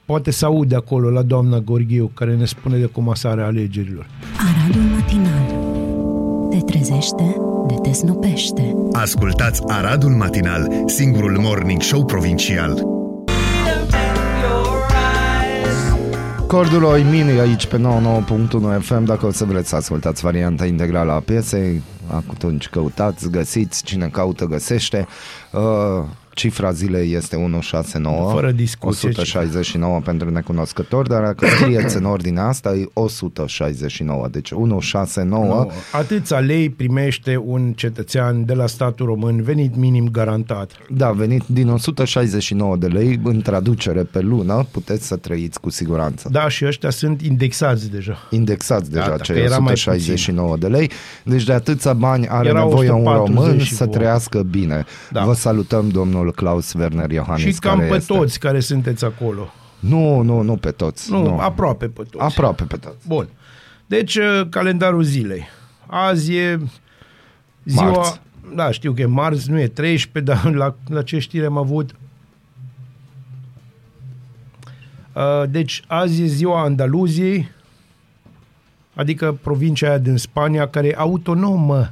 poate 0.05 0.31
să 0.31 0.45
aude 0.45 0.75
acolo 0.75 1.09
la 1.09 1.21
doamna 1.21 1.59
Gorghiu, 1.59 2.07
care 2.07 2.35
ne 2.35 2.45
spune 2.45 2.77
de 2.77 2.85
comasarea 2.85 3.45
alegerilor. 3.45 4.07
Aradul 4.37 4.81
matinal. 4.81 5.59
Te 6.49 6.57
trezește, 6.57 7.35
de 7.67 7.75
te 7.81 7.91
snopește. 7.91 8.75
Ascultați 8.91 9.61
Aradul 9.67 10.09
Matinal, 10.09 10.83
singurul 10.85 11.37
morning 11.39 11.81
show 11.81 12.05
provincial. 12.05 13.00
Cordul 16.51 17.03
Mini 17.09 17.39
aici 17.39 17.65
pe 17.65 17.77
99.1 17.77 18.81
FM 18.81 19.03
Dacă 19.03 19.25
o 19.25 19.31
să 19.31 19.45
vreți 19.45 19.69
să 19.69 19.75
ascultați 19.75 20.21
varianta 20.21 20.65
integrală 20.65 21.11
a 21.11 21.19
piesei 21.19 21.81
Atunci 22.29 22.69
căutați, 22.69 23.29
găsiți 23.29 23.83
Cine 23.83 24.07
caută 24.07 24.45
găsește. 24.45 25.07
Uh, 25.51 26.03
Cifra 26.33 26.71
zilei 26.71 27.13
este 27.13 27.35
169 27.35 28.31
Fără 28.31 28.51
discuție, 28.51 29.07
169 29.09 29.99
pentru 29.99 30.29
necunoscători 30.29 31.09
Dar 31.09 31.23
dacă 31.23 31.45
scrieți 31.59 31.97
în 31.97 32.05
ordinea 32.05 32.47
asta 32.47 32.73
E 32.73 32.85
169 32.93 34.27
Deci 34.31 34.51
169 34.51 35.45
Nu, 35.45 35.71
atâția 35.91 36.39
lei 36.39 36.69
primește 36.69 37.41
un 37.45 37.73
cetățean 37.73 38.45
de 38.45 38.53
la 38.53 38.67
statul 38.67 39.05
român, 39.05 39.41
venit 39.41 39.75
minim 39.75 40.09
garantat. 40.11 40.71
Da, 40.89 41.11
venit 41.11 41.43
din 41.45 41.69
169 41.69 42.75
de 42.75 42.87
lei 42.87 43.19
În 43.23 43.41
traducere 43.41 44.03
pe 44.03 44.19
lună 44.19 44.65
Puteți 44.71 45.07
să 45.07 45.15
trăiți 45.15 45.59
cu 45.59 45.69
siguranță 45.69 46.29
Da, 46.31 46.49
și 46.49 46.65
ăștia 46.65 46.89
sunt 46.89 47.21
indexați 47.21 47.91
deja. 47.91 48.17
indexați 48.29 48.91
deja 48.91 49.05
Gata, 49.07 49.23
cei 49.23 49.35
că 49.35 49.41
era 49.41 49.57
mai 49.57 49.71
169 49.71 50.57
de 50.57 50.67
lei. 50.67 50.89
Deci 51.23 51.43
de 51.43 51.53
atâția 51.53 51.93
bani 51.93 52.27
are 52.27 52.47
Era 52.47 52.59
nevoie 52.63 52.89
un 52.91 52.95
140 53.05 53.35
român 53.35 53.59
și 53.59 53.73
să 53.73 53.83
vreo. 53.83 53.95
trăiască 53.97 54.41
bine. 54.41 54.85
Da. 55.11 55.23
Vă 55.23 55.33
salutăm, 55.33 55.89
domnul 55.89 56.20
Klaus 56.29 56.73
Werner 56.73 57.11
Iohannis. 57.11 57.53
și 57.53 57.59
cam 57.59 57.77
care 57.77 57.89
pe 57.89 57.95
este. 57.95 58.13
toți 58.13 58.39
care 58.39 58.59
sunteți 58.59 59.05
acolo. 59.05 59.53
Nu, 59.79 60.21
nu, 60.21 60.41
nu 60.41 60.55
pe 60.55 60.71
toți. 60.71 61.11
Nu, 61.11 61.23
nu. 61.23 61.39
aproape 61.39 61.87
pe 61.87 62.03
toți. 62.09 62.23
Aproape 62.23 62.63
pe 62.63 62.77
toți. 62.77 63.07
Bun. 63.07 63.27
Deci, 63.85 64.15
uh, 64.15 64.41
calendarul 64.49 65.03
zilei. 65.03 65.47
Azi 65.87 66.35
e 66.35 66.59
ziua... 67.63 67.91
Marți. 67.91 68.21
Da, 68.55 68.71
știu 68.71 68.93
că 68.93 69.01
e 69.01 69.05
marți, 69.05 69.49
nu 69.49 69.59
e 69.59 69.67
13, 69.67 70.31
dar 70.33 70.53
la, 70.53 70.75
la 70.87 71.01
ce 71.01 71.19
știre 71.19 71.45
am 71.45 71.57
avut? 71.57 71.95
Uh, 75.13 75.49
Deci, 75.49 75.83
azi 75.87 76.21
e 76.21 76.25
ziua 76.25 76.61
Andaluziei, 76.61 77.49
adică 78.93 79.37
provincia 79.41 79.87
aia 79.87 79.97
din 79.97 80.17
Spania, 80.17 80.67
care 80.67 80.87
e 80.87 80.95
autonomă. 80.97 81.91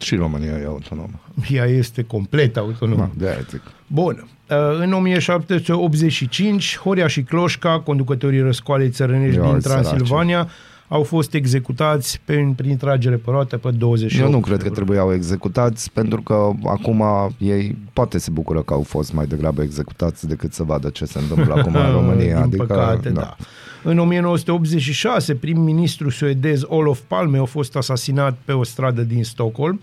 Și 0.00 0.14
România 0.16 0.52
e 0.52 0.64
autonomă. 0.66 1.20
Ea 1.50 1.64
este 1.64 2.02
complet 2.02 2.56
autonomă. 2.56 3.10
Da, 3.16 3.24
de 3.24 3.30
aia 3.30 3.40
zic. 3.50 3.60
Bun. 3.86 4.28
Uh, 4.50 4.56
În 4.80 4.92
1785, 4.92 6.78
Horia 6.78 7.06
și 7.06 7.22
Cloșca, 7.22 7.80
conducătorii 7.80 8.40
răscoalei 8.40 8.90
țărănești 8.90 9.36
Ioi, 9.38 9.50
din 9.50 9.60
săraci. 9.60 9.82
Transilvania, 9.82 10.48
au 10.88 11.02
fost 11.02 11.34
executați 11.34 12.20
prin, 12.24 12.52
prin 12.52 12.76
tragere 12.76 13.16
pe 13.16 13.30
roate 13.30 13.56
pe 13.56 13.70
28 13.70 14.24
Eu 14.24 14.30
nu 14.30 14.40
cred 14.40 14.56
că 14.56 14.62
februarie. 14.62 14.84
trebuiau 14.84 15.12
executați, 15.14 15.90
pentru 15.92 16.22
că 16.22 16.50
acum 16.64 17.02
ei 17.38 17.76
poate 17.92 18.18
se 18.18 18.30
bucură 18.30 18.62
că 18.62 18.72
au 18.74 18.82
fost 18.82 19.12
mai 19.12 19.26
degrabă 19.26 19.62
executați 19.62 20.28
decât 20.28 20.52
să 20.52 20.62
vadă 20.62 20.88
ce 20.88 21.04
se 21.04 21.18
întâmplă 21.18 21.54
acum 21.54 21.74
în 21.74 21.92
România. 22.00 22.34
Din 22.34 22.36
adică, 22.36 22.64
păcate, 22.64 23.08
da. 23.08 23.20
da. 23.20 23.36
În 23.86 23.98
1986, 23.98 25.34
prim-ministru 25.34 26.10
suedez 26.10 26.62
Olof 26.66 27.00
Palme 27.06 27.38
a 27.38 27.44
fost 27.44 27.76
asasinat 27.76 28.36
pe 28.44 28.52
o 28.52 28.62
stradă 28.64 29.02
din 29.02 29.24
Stockholm. 29.24 29.80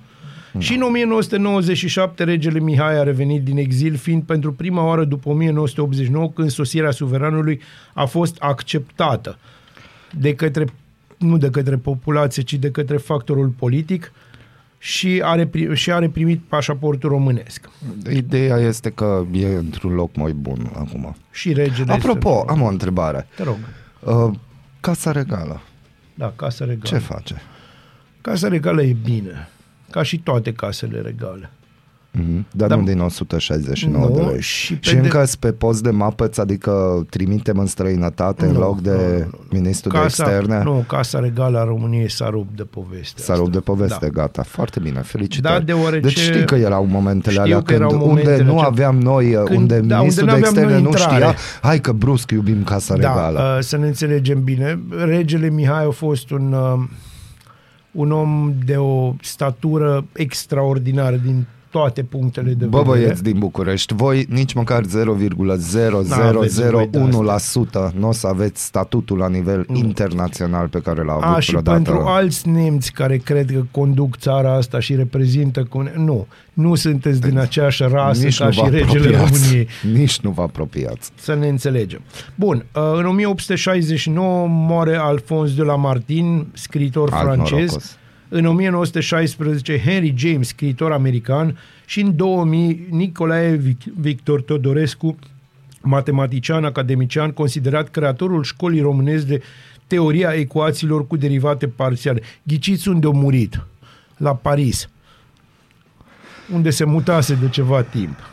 Da. 0.54 0.60
Și 0.60 0.74
în 0.74 0.82
1997 0.82 2.24
regele 2.24 2.60
Mihai 2.60 3.00
a 3.00 3.04
revenit 3.04 3.44
din 3.44 3.58
exil, 3.58 3.96
fiind 3.96 4.24
pentru 4.24 4.54
prima 4.54 4.84
oară 4.86 5.04
după 5.04 5.30
1989 5.30 6.30
când 6.30 6.50
sosirea 6.50 6.92
suveranului 6.92 7.62
a 7.94 8.06
fost 8.06 8.38
acceptată 8.40 9.38
de 10.20 10.36
către, 10.36 10.66
nu 11.18 11.38
de 11.38 11.50
către 11.50 11.76
populație, 11.76 12.44
ci 12.44 12.54
de 12.54 12.72
către 12.72 12.98
factorul 12.98 13.48
politic 13.48 14.12
și 14.78 15.22
are, 15.24 15.46
pri- 15.50 15.74
și 15.74 15.92
are 15.92 16.10
primit 16.10 16.42
pașaportul 16.48 17.10
românesc. 17.10 17.70
Ideea 18.12 18.58
este 18.58 18.90
că 18.90 19.26
e 19.32 19.48
într-un 19.48 19.94
loc 19.94 20.16
mai 20.16 20.32
bun 20.32 20.72
acum. 20.76 21.16
Și 21.32 21.54
regele... 21.54 21.92
Apropo, 21.94 22.30
este- 22.40 22.52
am 22.52 22.62
o 22.62 22.68
întrebare. 22.68 23.28
Te 23.36 23.44
rog. 23.44 23.58
Uh, 24.06 24.34
Casa 24.80 25.12
Regală. 25.12 25.62
Da, 26.16 26.34
Casa 26.36 26.66
Regală. 26.66 26.88
Ce 26.88 26.98
face? 26.98 27.42
Casa 28.22 28.48
Regală 28.48 28.82
e 28.84 28.94
bine, 28.94 29.50
ca 29.90 30.04
și 30.04 30.20
toate 30.20 30.54
casele 30.54 31.02
regale. 31.02 31.50
Mhm. 32.14 32.46
Dar 32.52 32.68
Da. 32.68 32.76
nu 32.76 32.84
din 32.84 33.00
169 33.00 34.08
Nu, 34.08 34.16
de 34.16 34.22
lei. 34.22 34.42
și 34.42 34.66
Și, 34.66 34.74
pe 34.76 34.88
și 34.88 34.94
de- 34.96 35.00
încă 35.00 35.18
sunt 35.26 35.40
pe 35.40 35.52
post 35.52 35.84
de 35.84 35.90
mapăți, 35.90 36.40
adică 36.40 37.06
trimitem 37.10 37.58
în 37.58 37.66
străinătate 37.66 38.46
în 38.46 38.52
Nu, 38.52 38.60
loc 38.60 38.82
de 38.82 38.90
nu, 38.92 38.98
nu, 38.98 39.18
nu. 39.18 39.30
ministrul 39.52 39.92
de 39.92 39.98
Casa, 39.98 40.24
externe. 40.24 40.64
nu, 40.64 40.84
Casa 40.88 41.20
Regală 41.20 41.60
a 41.60 41.64
României 41.64 42.10
s-a 42.10 42.30
rupt 42.30 42.56
de 42.58 42.64
poveste. 42.64 43.22
S-a 43.22 43.36
rupt 43.36 43.52
de 43.52 43.60
poveste, 43.60 44.06
Da. 44.06 44.22
gata. 44.22 44.42
Foarte 44.44 44.80
bine, 44.80 45.00
felicitări. 45.02 45.54
Da, 45.54 45.60
deoarece- 45.74 46.00
Deci 46.08 46.18
știi 46.20 46.46
că 46.46 46.56
erau 46.56 46.86
momentele 46.86 47.32
Știu 47.32 47.44
alea 47.46 47.58
că 47.58 47.64
când, 47.64 47.80
erau 47.80 47.92
unde 47.92 48.06
momentele 48.06 48.44
nu 48.44 48.52
acelea. 48.52 48.68
aveam 48.68 48.98
noi, 49.00 49.32
Când- 49.32 49.58
unde 49.60 49.80
da, 49.80 49.98
ministrul 49.98 50.28
unde 50.28 50.40
de 50.40 50.46
n-aveam 50.46 50.54
externe 50.54 50.72
noi 50.72 50.82
nu 50.82 50.88
intrare. 50.88 51.16
știa, 51.16 51.36
hai 51.62 51.80
că 51.80 51.92
brusc 51.92 52.32
iubim 52.32 52.64
Casa 52.64 52.96
Regală. 52.96 53.38
Da, 53.38 53.44
uh, 53.56 53.58
să 53.60 53.78
ne 53.78 53.88
înțelegem 53.88 54.44
bine. 54.44 54.80
Regele 55.06 55.50
Mihai 55.50 55.86
a 55.86 55.90
fost 55.90 56.32
un, 56.32 56.54
uh, 56.54 56.84
un 57.92 58.12
om 58.12 58.54
de 58.66 58.76
o 58.76 59.14
statură 59.22 60.06
extraordinară 60.14 61.16
din 61.16 61.46
toate 61.72 62.04
punctele 62.04 62.52
de 62.54 62.66
Bă, 62.66 62.78
vedere. 62.82 63.00
băieți 63.00 63.24
din 63.24 63.40
București, 63.40 63.94
voi 63.94 64.26
nici 64.30 64.54
măcar 64.54 64.84
0,0001% 64.84 64.88
nu 67.94 68.08
o 68.08 68.12
să 68.12 68.28
aveți 68.28 68.64
statutul 68.66 69.18
la 69.18 69.28
nivel 69.30 69.66
internațional 69.74 70.68
pe 70.68 70.80
care 70.80 71.04
l-a 71.04 71.14
avut 71.14 71.36
A, 71.36 71.40
și 71.40 71.50
vreodată. 71.50 71.82
pentru 71.82 72.02
alți 72.08 72.50
nemți 72.50 72.92
care 72.92 73.18
cred 73.18 73.52
că 73.52 73.64
conduc 73.72 74.18
țara 74.18 74.56
asta 74.56 74.80
și 74.80 74.96
reprezintă... 74.96 75.64
Cu... 75.64 75.84
Nu, 75.96 76.28
nu 76.54 76.76
sunteți 76.76 77.22
din 77.22 77.38
aceeași 77.38 77.84
rasă 77.84 78.24
nici 78.24 78.38
ca 78.38 78.46
nu 78.46 78.52
și 78.52 78.60
vă 78.62 78.68
regele 78.70 79.16
apropiați. 79.16 79.34
României. 79.34 79.68
Nici 79.94 80.20
nu 80.20 80.30
vă 80.30 80.42
apropiați. 80.42 81.12
Să 81.16 81.36
ne 81.36 81.48
înțelegem. 81.48 82.02
Bun, 82.36 82.66
uh, 82.76 82.82
în 82.96 83.06
1869 83.06 84.48
moare 84.48 84.96
Alphonse 84.96 85.54
de 85.56 85.62
Lamartine, 85.62 86.46
scriitor 86.54 87.10
Alt 87.12 87.24
francez. 87.24 87.52
norocos. 87.52 87.98
În 88.34 88.46
1916 88.46 89.80
Henry 89.80 90.14
James, 90.18 90.48
scriitor 90.48 90.92
american. 90.92 91.58
Și 91.86 92.02
în 92.02 92.16
2000 92.16 92.88
Nicolae 92.90 93.58
Vic- 93.58 93.94
Victor 94.00 94.42
Todorescu, 94.42 95.18
matematician, 95.82 96.66
academician, 96.66 97.32
considerat 97.32 97.90
creatorul 97.90 98.44
școlii 98.44 98.82
românesc 98.82 99.26
de 99.26 99.42
teoria 99.88 100.34
ecuațiilor 100.34 101.08
cu 101.08 101.18
derivate 101.18 101.68
parțiale. 101.68 102.22
Ghiciți 102.44 102.88
unde 102.88 103.08
a 103.08 103.10
murit? 103.10 103.66
La 104.18 104.36
Paris 104.36 104.90
unde 106.54 106.70
se 106.70 106.84
mutase 106.84 107.34
de 107.34 107.50
ceva 107.50 107.82
timp. 107.82 108.31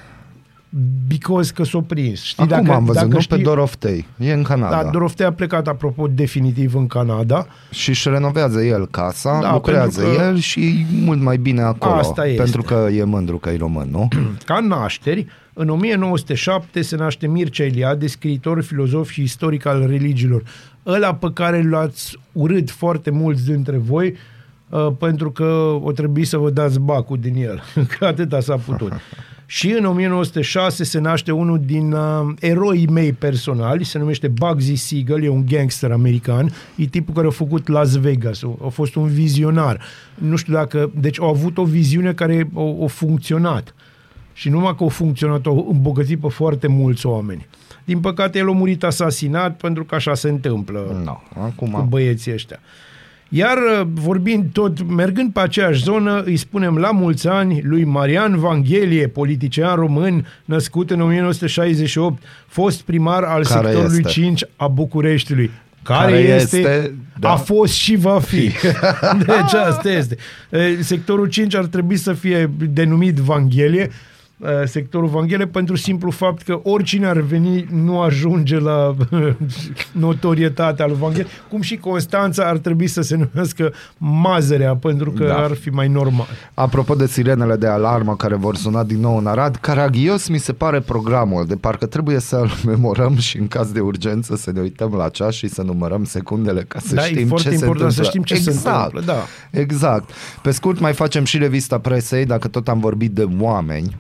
Because 1.09 1.53
că 1.53 1.65
s-o 1.65 1.81
prins. 1.81 2.23
Știi, 2.23 2.51
Acum 2.51 2.71
am 2.71 2.85
văzut, 2.85 3.13
nu 3.13 3.21
știi, 3.21 3.37
pe 3.37 3.43
Doroftei, 3.43 4.07
e 4.19 4.33
în 4.33 4.43
Canada. 4.43 4.83
Da, 4.83 4.91
Doroftei 4.91 5.27
a 5.27 5.33
plecat, 5.33 5.69
apropo, 5.69 6.07
definitiv 6.07 6.75
în 6.75 6.87
Canada. 6.87 7.47
și 7.71 7.89
își 7.89 8.09
renovează 8.09 8.61
el 8.63 8.87
casa, 8.87 9.39
Da, 9.43 9.53
lucrează 9.53 10.01
pentru 10.01 10.19
că- 10.19 10.25
el 10.25 10.37
și 10.39 10.61
e 10.61 10.87
mult 11.05 11.21
mai 11.21 11.37
bine 11.37 11.63
acolo. 11.63 11.95
Asta 11.95 12.27
este. 12.27 12.43
Pentru 12.43 12.63
că 12.63 12.89
e 12.93 13.05
mândru 13.05 13.39
că 13.39 13.51
e 13.51 13.57
român, 13.57 13.89
nu? 13.91 14.09
Ca 14.45 14.61
nașteri, 14.61 15.27
în 15.53 15.69
1907 15.69 16.83
se 16.83 16.97
naște 16.97 17.27
Mircea 17.27 17.65
Eliade, 17.65 18.07
scriitor, 18.07 18.63
filozof 18.63 19.11
și 19.11 19.23
istoric 19.23 19.67
al 19.67 19.87
religiilor. 19.87 20.43
Ăla 20.87 21.15
pe 21.15 21.31
care 21.35 21.63
l-ați 21.69 22.19
urât 22.33 22.71
foarte 22.71 23.11
mulți 23.11 23.45
dintre 23.45 23.77
voi 23.77 24.15
uh, 24.69 24.89
pentru 24.99 25.31
că 25.31 25.79
o 25.83 25.93
trebuie 25.93 26.25
să 26.25 26.37
vă 26.37 26.51
dați 26.51 26.81
bacul 26.81 27.19
din 27.21 27.35
el. 27.37 27.63
că 27.99 28.05
atâta 28.05 28.41
s-a 28.41 28.57
putut. 28.57 28.93
Și 29.51 29.71
în 29.71 29.85
1906 29.85 30.85
se 30.85 30.99
naște 30.99 31.33
unul 31.33 31.61
din 31.65 31.93
uh, 31.93 32.35
eroii 32.41 32.87
mei 32.87 33.13
personali, 33.13 33.85
se 33.85 33.99
numește 33.99 34.29
Bugsy 34.29 34.75
Siegel, 34.75 35.23
e 35.25 35.29
un 35.29 35.45
gangster 35.47 35.91
american, 35.93 36.53
e 36.77 36.85
tipul 36.85 37.15
care 37.15 37.27
a 37.27 37.31
făcut 37.31 37.69
Las 37.69 37.97
Vegas, 37.97 38.43
a, 38.43 38.57
a 38.65 38.69
fost 38.69 38.95
un 38.95 39.09
vizionar. 39.09 39.81
Nu 40.15 40.37
știu 40.37 40.53
dacă, 40.53 40.91
deci 40.95 41.21
a 41.21 41.27
avut 41.27 41.59
o 41.59 41.65
viziune 41.65 42.13
care 42.13 42.51
a, 42.55 42.61
a 42.85 42.87
funcționat. 42.87 43.75
Și 44.33 44.49
numai 44.49 44.75
că 44.77 44.83
au 44.83 44.89
funcționat, 44.89 45.47
au 45.47 45.69
îmbogățit 45.71 46.21
pe 46.21 46.29
foarte 46.29 46.67
mulți 46.67 47.07
oameni. 47.07 47.47
Din 47.85 48.01
păcate, 48.01 48.39
el 48.39 48.49
a 48.49 48.53
murit 48.53 48.85
asasinat 48.85 49.57
pentru 49.57 49.85
că 49.85 49.95
așa 49.95 50.15
se 50.15 50.29
întâmplă 50.29 51.01
Nu, 51.05 51.23
cu 51.33 51.41
acum... 51.41 51.87
băieții 51.89 52.33
ăștia. 52.33 52.59
Iar 53.29 53.57
uh, 53.57 53.87
vorbind 53.93 54.47
tot, 54.53 54.91
mergând 54.91 55.33
pe 55.33 55.41
aceeași 55.41 55.83
zonă, 55.83 56.23
îi 56.25 56.37
spunem 56.37 56.77
la 56.77 56.91
mulți 56.91 57.29
ani 57.29 57.61
lui 57.65 57.85
Marian 57.85 58.39
Vanghelie, 58.39 59.09
politician 59.09 59.75
român, 59.75 60.27
născut 60.45 60.91
în 60.91 61.01
1968, 61.01 62.23
fost 62.47 62.81
primar 62.81 63.23
al 63.23 63.45
Care 63.45 63.67
sectorului 63.67 63.99
este? 63.99 64.11
5 64.11 64.45
a 64.57 64.67
Bucureștiului. 64.67 65.51
Care, 65.83 66.11
Care 66.11 66.19
este, 66.19 66.57
este, 66.57 66.95
da. 67.19 67.31
a 67.31 67.37
fost 67.37 67.73
și 67.73 67.97
va 67.97 68.19
fi. 68.21 68.41
deci 69.27 69.55
asta 69.67 69.91
este. 69.91 70.17
E, 70.51 70.83
Sectorul 70.83 71.27
5 71.27 71.55
ar 71.55 71.65
trebui 71.65 71.97
să 71.97 72.13
fie 72.13 72.51
denumit 72.59 73.17
Vanghelie, 73.17 73.81
e, 73.83 73.91
sectorul 74.65 75.09
Vanghelie, 75.09 75.47
pentru 75.47 75.77
simplu 75.77 76.11
fapt 76.11 76.43
că 76.43 76.61
oricine 76.63 77.07
ar 77.07 77.19
veni 77.21 77.67
nu 77.73 78.01
ajunge 78.01 78.59
la 78.59 78.95
notorietatea 79.93 80.87
lui 80.87 80.97
Vanghelie, 80.99 81.27
cum 81.51 81.61
și 81.61 81.77
Constanța 81.77 82.45
ar 82.49 82.57
trebui 82.59 82.87
să 82.87 83.01
se 83.01 83.17
numească 83.17 83.73
Mazărea, 83.99 84.77
pentru 84.77 85.11
că 85.11 85.25
Da. 85.25 85.37
ar 85.37 85.53
fi 85.55 85.69
mai 85.69 85.89
normal. 85.89 86.27
Apropo 86.55 86.95
de 86.95 87.07
sirenele 87.07 87.57
de 87.57 87.67
alarmă 87.67 88.17
care 88.17 88.35
vor 88.35 88.57
suna 88.57 88.85
din 88.85 89.01
nou 89.01 89.17
în 89.17 89.27
Arad, 89.27 89.57
caragios 89.57 90.29
mi 90.29 90.39
se 90.39 90.53
pare 90.53 90.81
programul, 90.81 91.47
de 91.47 91.55
parcă 91.57 91.87
trebuie 91.87 92.19
să-l 92.19 92.51
memorăm 92.67 93.17
și 93.17 93.39
în 93.39 93.49
caz 93.49 93.73
de 93.73 93.81
urgență 93.81 94.37
să 94.37 94.51
ne 94.55 94.61
uităm 94.61 94.95
la 94.97 95.09
ceas 95.09 95.35
și 95.35 95.49
să 95.49 95.63
numărăm 95.63 96.05
secundele 96.05 96.63
ca 96.69 96.79
să 96.79 96.95
Da, 96.95 97.07
e 97.07 97.09
știm 97.11 97.27
foarte 97.29 97.49
ce 97.51 97.57
se 97.57 97.65
important 97.65 97.93
să 97.93 98.01
întâmplă. 98.03 98.23
știm 98.23 98.37
ce 98.37 98.43
se 98.43 98.51
exact, 98.51 98.85
întâmplă, 98.95 99.13
da. 99.13 99.59
Exact. 99.61 100.11
Pe 100.43 100.51
scurt, 100.51 100.81
mai 100.81 100.93
facem 100.93 101.25
și 101.25 101.39
revista 101.39 101.79
presei, 101.79 102.25
dacă 102.25 102.49
tot 102.49 102.69
am 102.69 102.81
vorbit 102.81 103.11
de 103.11 103.27
oameni 103.41 103.97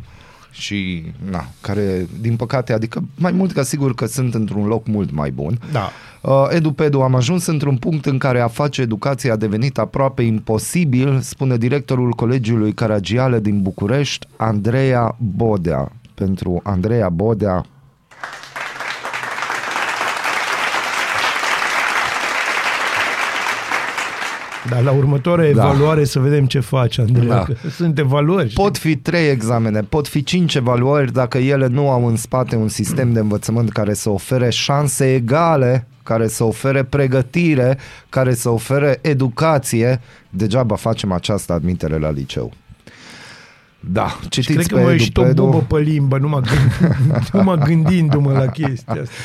și, 0.59 1.05
na, 1.31 1.49
care, 1.61 2.07
din 2.21 2.37
păcate, 2.37 2.73
adică 2.73 3.03
mai 3.15 3.33
mult 3.33 3.53
ca 3.53 3.63
sigur 3.63 3.95
că 3.95 4.07
sunt 4.07 4.35
într-un 4.35 4.67
loc 4.67 4.87
mult 4.87 5.11
mai 5.13 5.31
bun. 5.31 5.59
Da. 5.73 5.91
Uh, 6.21 6.47
EduPedu, 6.51 7.01
am 7.01 7.15
ajuns 7.15 7.47
într-un 7.47 7.77
punct 7.77 8.07
în 8.07 8.19
care 8.19 8.41
a 8.41 8.49
face 8.49 8.81
educația 8.81 9.33
a 9.33 9.37
devenit 9.37 9.79
aproape 9.79 10.23
imposibil, 10.23 11.21
spune 11.21 11.57
directorul 11.57 12.11
Colegiului 12.11 12.73
Caragiale 12.73 13.41
din 13.41 13.63
București, 13.63 14.27
Andreea 14.37 15.17
Bodea. 15.19 15.93
Pentru 16.15 16.61
Andreea 16.63 17.09
Bodea, 17.09 17.65
Dar 24.71 24.83
la 24.83 24.91
următoarea 24.91 25.53
Da. 25.53 25.65
evaluare 25.65 26.05
să 26.05 26.19
vedem 26.19 26.47
ce 26.47 26.61
face, 26.61 27.01
Andreea. 27.01 27.35
Da. 27.35 27.45
Că 27.45 27.55
sunt 27.71 27.99
evaluări. 27.99 28.53
pot 28.53 28.77
fi 28.77 28.97
trei 28.97 29.29
examene, 29.29 29.81
pot 29.81 30.09
fi 30.09 30.23
cinci 30.23 30.55
evaluări 30.55 31.13
dacă 31.13 31.39
ele 31.39 31.67
nu 31.67 31.91
au 31.91 32.07
în 32.07 32.17
spate 32.17 32.57
un 32.57 32.69
sistem 32.69 33.13
de 33.13 33.19
învățământ 33.19 33.73
care 33.73 33.95
să 33.95 34.11
ofere 34.11 34.51
șanse 34.51 35.15
egale, 35.15 35.87
care 36.03 36.29
să 36.29 36.45
ofere 36.45 36.83
pregătire, 36.83 37.79
care 38.09 38.35
să 38.35 38.49
ofere 38.49 38.99
educație, 39.03 40.01
degeaba 40.31 40.77
facem 40.77 41.13
această 41.13 41.53
admitere 41.53 41.99
la 41.99 42.11
liceu. 42.11 42.53
Da, 43.81 44.19
Și 44.21 44.29
citiți 44.29 44.53
cred 44.53 44.67
că 44.67 44.75
pe 44.75 44.83
mă 44.83 44.91
ieșit 44.91 45.17
o 45.17 45.21
EduPedu. 45.21 45.45
bubă 45.45 45.77
pe 45.77 45.83
limbă, 45.83 46.19
numai, 46.19 46.41
gând, 46.41 46.93
numai 47.33 47.59
gândindu-mă 47.65 48.33
la 48.33 48.47
chestia 48.47 48.93
asta. 48.93 49.11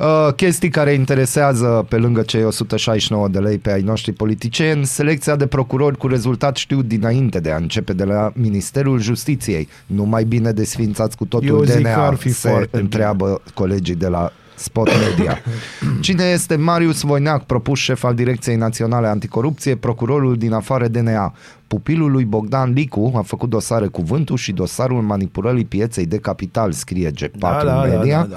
Uh, 0.00 0.32
chestii 0.34 0.68
care 0.68 0.92
interesează 0.92 1.86
pe 1.88 1.96
lângă 1.96 2.22
cei 2.22 2.44
169 2.44 3.28
de 3.28 3.38
lei 3.38 3.58
pe 3.58 3.72
ai 3.72 3.82
noștri 3.82 4.12
politicieni, 4.12 4.86
selecția 4.86 5.36
de 5.36 5.46
procurori 5.46 5.96
cu 5.96 6.06
rezultat 6.06 6.56
știu 6.56 6.82
dinainte 6.82 7.40
de 7.40 7.50
a 7.50 7.56
începe 7.56 7.92
de 7.92 8.04
la 8.04 8.32
Ministerul 8.34 9.00
Justiției. 9.00 9.68
Nu 9.86 10.04
mai 10.04 10.24
bine 10.24 10.52
desfințați 10.52 11.16
cu 11.16 11.24
totul 11.24 11.48
Eu 11.48 11.62
zic 11.62 11.74
că 11.74 11.80
DNA, 11.80 12.06
ar 12.06 12.14
fi 12.14 12.28
se 12.28 12.48
foarte 12.48 12.78
întreabă 12.78 13.42
colegii 13.54 13.94
de 13.94 14.08
la 14.08 14.32
Spot 14.60 14.88
Media. 15.08 15.38
Cine 16.00 16.24
este 16.24 16.56
Marius 16.56 17.00
Voineac, 17.02 17.44
propus 17.44 17.78
șef 17.78 18.04
al 18.04 18.14
Direcției 18.14 18.56
Naționale 18.56 19.06
Anticorupție, 19.06 19.76
procurorul 19.76 20.36
din 20.36 20.52
afară 20.52 20.88
DNA? 20.88 21.34
Pupilul 21.66 22.10
lui 22.10 22.24
Bogdan 22.24 22.72
Licu 22.72 23.12
a 23.16 23.22
făcut 23.22 23.48
dosare 23.48 23.86
cuvântul 23.86 24.36
și 24.36 24.52
dosarul 24.52 25.02
manipulării 25.02 25.64
pieței 25.64 26.06
de 26.06 26.16
capital, 26.18 26.72
scrie 26.72 27.10
G4 27.10 27.30
Da, 27.38 27.50
da, 27.50 27.64
da, 27.64 27.82
Media. 27.84 28.18
da, 28.20 28.26
da. 28.26 28.36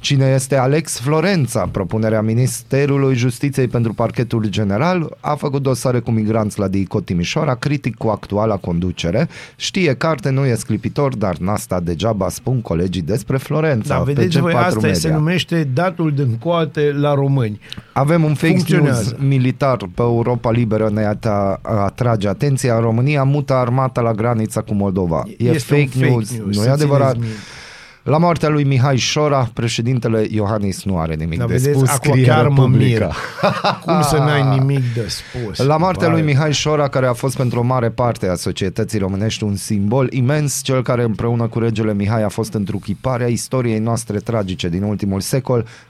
Cine 0.00 0.24
este 0.34 0.56
Alex 0.56 0.98
Florența, 1.00 1.68
propunerea 1.72 2.20
Ministerului 2.20 3.14
Justiției 3.14 3.66
pentru 3.68 3.92
parchetul 3.92 4.46
general, 4.48 5.16
a 5.20 5.34
făcut 5.34 5.62
dosare 5.62 5.98
cu 5.98 6.10
migranți 6.10 6.58
la 6.58 6.68
DICO 6.68 7.00
Timișoara, 7.00 7.54
critic 7.54 7.96
cu 7.96 8.08
actuala 8.08 8.56
conducere. 8.56 9.28
Știe 9.56 9.94
carte, 9.94 10.30
nu 10.30 10.44
e 10.46 10.54
sclipitor, 10.54 11.16
dar 11.16 11.36
n-asta 11.36 11.80
degeaba 11.80 12.28
spun 12.28 12.60
colegii 12.60 13.02
despre 13.02 13.36
Florența. 13.36 13.94
Da, 13.96 14.00
pe 14.02 14.12
vedeți 14.12 14.38
G4 14.38 14.40
voi, 14.40 14.52
asta 14.54 14.78
Media. 14.80 14.94
se 14.98 15.10
numește 15.12 15.68
datul 15.74 16.12
din 16.14 16.36
coate 16.38 16.92
la 17.00 17.14
români. 17.14 17.60
Avem 17.92 18.24
un 18.24 18.34
fake 18.34 18.46
news 18.52 18.64
Funcționează. 18.64 19.16
militar 19.18 19.76
pe 19.76 20.02
Europa 20.02 20.50
Liberă 20.50 20.90
ne 20.92 21.04
ata- 21.14 21.60
atrage 21.62 22.28
atenția. 22.28 22.78
România 22.78 23.22
mută 23.22 23.52
armata 23.54 24.00
la 24.00 24.12
granița 24.12 24.60
cu 24.60 24.74
Moldova. 24.74 25.22
E 25.38 25.44
Este 25.50 25.74
un 25.74 25.80
fake, 25.86 26.06
news, 26.06 26.30
nu 26.44 26.50
e 26.50 26.64
să 26.64 26.70
adevărat. 26.70 27.12
țineți 27.12 27.26
minte. 27.28 27.42
La 28.02 28.18
moartea 28.18 28.48
lui 28.48 28.64
Mihai 28.64 28.96
Șora, 28.96 29.50
președintele 29.54 30.26
Iohannis 30.30 30.84
nu 30.84 30.98
are 30.98 31.14
nimic 31.14 31.38
Da, 31.38 31.44
de 31.46 31.52
vedeți, 31.56 31.76
spus, 31.78 31.88
acum 31.88 32.10
scrie 32.10 32.24
chiar 32.26 32.48
mă 32.48 32.62
Republica. 32.62 33.04
mir. 33.06 33.14
Cum 33.84 34.02
să 34.02 34.16
n-ai 34.16 34.58
nimic 34.58 34.94
de 34.94 35.06
spus? 35.08 35.58
La 35.66 35.76
moartea 35.76 36.08
Vai. 36.08 36.16
lui 36.16 36.26
Mihai 36.26 36.52
Șora, 36.52 36.88
care 36.88 37.06
a 37.06 37.12
fost 37.12 37.36
pentru 37.36 37.58
o 37.58 37.62
mare 37.62 37.90
parte 37.90 38.28
a 38.28 38.34
societății 38.34 38.98
românești 38.98 39.44
un 39.44 39.56
simbol 39.56 40.12
imens, 40.12 40.60
cel 40.62 40.82
care 40.82 41.02
împreună 41.02 41.46
cu 41.46 41.58
regele 41.58 41.94
Mihai 41.94 42.22
a 42.22 42.28
fost 42.28 42.52
întruchiparea 42.54 43.26
istoriei 43.26 43.78
noastre 43.78 44.18
tragice 44.18 44.68
din 44.68 44.82
ultimul 44.82 45.20
secol, 45.20 45.62
prejin- 45.62 45.89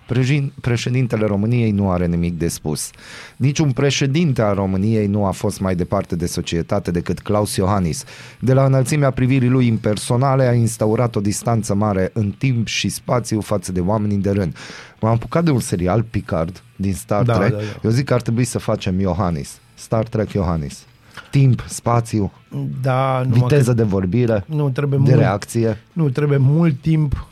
președintele 0.60 1.26
României 1.26 1.70
nu 1.70 1.90
are 1.90 2.06
nimic 2.06 2.38
de 2.38 2.48
spus. 2.48 2.90
Niciun 3.36 3.72
președinte 3.72 4.42
al 4.42 4.54
României 4.54 5.06
nu 5.06 5.24
a 5.24 5.30
fost 5.30 5.60
mai 5.60 5.74
departe 5.74 6.16
de 6.16 6.26
societate 6.26 6.90
decât 6.90 7.20
Claus 7.20 7.56
Iohannis. 7.56 8.04
De 8.38 8.52
la 8.52 8.64
înălțimea 8.64 9.10
privirii 9.10 9.48
lui 9.48 9.66
impersonale 9.66 10.46
a 10.46 10.52
instaurat 10.52 11.16
o 11.16 11.20
distanță 11.20 11.74
mare 11.74 12.10
în 12.12 12.30
timp 12.38 12.66
și 12.66 12.88
spațiu 12.88 13.40
față 13.40 13.72
de 13.72 13.80
oamenii 13.80 14.16
de 14.16 14.30
rând. 14.30 14.56
M-am 15.00 15.12
apucat 15.12 15.44
de 15.44 15.50
un 15.50 15.60
serial 15.60 16.02
Picard 16.02 16.62
din 16.76 16.94
Star 16.94 17.22
Da, 17.24 17.38
Trek. 17.38 17.50
da, 17.50 17.56
da. 17.56 17.62
Eu 17.82 17.90
zic 17.90 18.04
că 18.04 18.14
ar 18.14 18.22
trebui 18.22 18.44
să 18.44 18.58
facem 18.58 19.00
Iohannis. 19.00 19.58
Star 19.74 20.04
Trek 20.04 20.32
Iohannis. 20.32 20.84
Timp, 21.30 21.64
spațiu, 21.68 22.32
Da, 22.82 23.22
numai 23.22 23.38
viteză 23.38 23.70
că 23.70 23.76
de 23.76 23.82
vorbire, 23.82 24.44
nu 24.46 24.70
trebuie 24.70 24.98
de 24.98 25.10
mult, 25.10 25.20
reacție. 25.20 25.78
Nu, 25.92 26.10
trebuie 26.10 26.38
mult 26.38 26.80
timp 26.80 27.26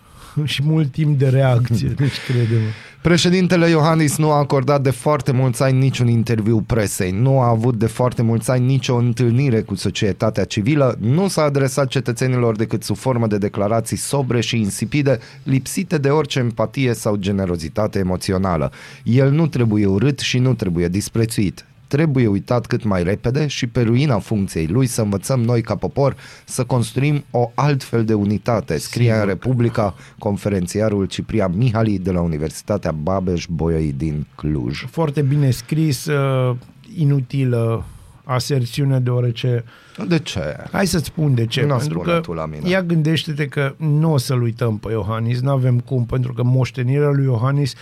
și 0.45 0.63
mult 0.65 0.93
timp 0.93 1.19
de 1.19 1.29
reacție. 1.29 1.89
Deci 1.97 2.21
crede-mă. 2.27 2.69
Președintele 3.03 3.69
Iohannis 3.69 4.17
nu 4.17 4.31
a 4.31 4.37
acordat 4.37 4.83
de 4.83 4.91
foarte 4.91 5.33
mulți 5.33 5.63
ani 5.63 5.79
niciun 5.79 6.09
interviu 6.09 6.61
presei, 6.61 7.11
nu 7.11 7.41
a 7.41 7.49
avut 7.49 7.79
de 7.79 7.87
foarte 7.87 8.23
mulți 8.23 8.51
ani 8.51 8.67
nicio 8.67 8.95
întâlnire 8.95 9.61
cu 9.61 9.75
societatea 9.75 10.45
civilă, 10.45 10.97
nu 11.01 11.29
s-a 11.29 11.43
adresat 11.43 11.89
cetățenilor 11.89 12.57
decât 12.57 12.83
sub 12.83 12.97
formă 12.97 13.27
de 13.27 13.39
declarații 13.39 13.97
sobre 13.97 14.41
și 14.41 14.57
insipide, 14.57 15.19
lipsite 15.43 15.99
de 15.99 16.09
orice 16.09 16.39
empatie 16.39 16.95
sau 16.95 17.17
generozitate 17.17 17.99
emoțională. 17.99 18.73
El 19.03 19.31
nu 19.31 19.47
trebuie 19.47 19.87
urât 19.87 20.19
și 20.19 20.39
nu 20.39 20.55
trebuie 20.55 20.89
disprețuit. 20.89 21.65
Trebuie 21.89 22.27
uitat 22.27 22.67
cât 22.67 22.85
mai 22.85 23.03
repede 23.03 23.47
și 23.47 23.67
pe 23.67 23.83
ruina 23.83 24.19
funcției 24.19 24.67
lui 24.67 24.87
să 24.87 25.03
învățăm 25.03 25.41
noi 25.41 25.63
ca 25.63 25.75
popor 25.75 26.17
să 26.45 26.65
construim 26.65 27.25
o 27.31 27.51
altfel 27.55 28.05
de 28.05 28.15
unitate, 28.15 28.79
scrie 28.79 29.13
în 29.13 29.27
Republica 29.27 29.95
conferențiarul 30.19 31.07
Ciprian 31.07 31.53
Mihali 31.57 31.99
de 31.99 32.11
la 32.11 32.21
Universitatea 32.21 32.93
Babeș-Bolyai 32.93 33.95
din 33.97 34.27
Cluj. 34.35 34.85
Foarte 34.91 35.23
bine 35.23 35.51
scris, 35.51 36.07
uh, 36.07 36.57
inutilă 36.97 37.85
aserțiune, 38.25 38.99
deoarece 38.99 39.65
De 40.09 40.19
ce? 40.19 40.57
Hai 40.73 40.87
să-ți 40.87 41.05
spun 41.05 41.35
de 41.35 41.47
ce. 41.47 41.61
Nu 41.61 41.67
pentru 41.67 41.99
spune 41.99 42.13
că 42.13 42.21
tu 42.21 42.33
la 42.33 42.47
mine. 42.47 42.69
ia 42.69 42.83
gândește-te 42.83 43.47
că 43.47 43.75
nu 43.77 44.13
o 44.13 44.17
să-l 44.17 44.43
uităm 44.43 44.79
pe 44.79 44.91
Iohannis, 44.91 45.41
nu 45.41 45.51
avem 45.51 45.81
cum, 45.81 46.07
pentru 46.07 46.33
că 46.33 46.43
moștenirea 46.43 47.11
lui 47.11 47.25
Iohannis 47.25 47.75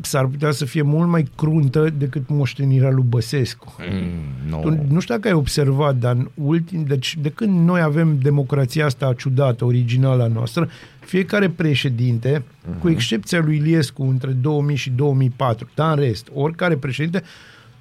s-ar 0.00 0.26
putea 0.26 0.50
să 0.50 0.64
fie 0.64 0.82
mult 0.82 1.08
mai 1.08 1.30
cruntă 1.36 1.90
decât 1.98 2.28
moștenirea 2.28 2.90
lui 2.90 3.04
Băsescu. 3.08 3.74
Mm, 3.92 4.50
nu. 4.50 4.60
Tu, 4.60 4.86
nu 4.88 5.00
știu 5.00 5.14
dacă 5.14 5.28
ai 5.28 5.34
observat, 5.34 5.96
dar 5.96 6.14
în 6.14 6.28
ultim, 6.34 6.84
deci 6.84 7.16
de 7.20 7.28
când 7.28 7.68
noi 7.68 7.80
avem 7.80 8.18
democrația 8.18 8.84
asta 8.84 9.14
ciudată, 9.18 9.64
originală 9.64 10.22
a 10.22 10.26
noastră, 10.26 10.68
fiecare 11.00 11.48
președinte, 11.48 12.42
uh-huh. 12.42 12.80
cu 12.80 12.88
excepția 12.88 13.40
lui 13.40 13.56
Iliescu 13.56 14.02
între 14.02 14.30
2000 14.30 14.76
și 14.76 14.90
2004, 14.90 15.68
dar 15.74 15.98
în 15.98 16.04
rest, 16.04 16.28
oricare 16.34 16.76
președinte 16.76 17.22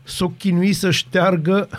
s-o 0.04 0.28
chinui 0.28 0.74
să 0.74 0.92
șteargă 0.92 1.70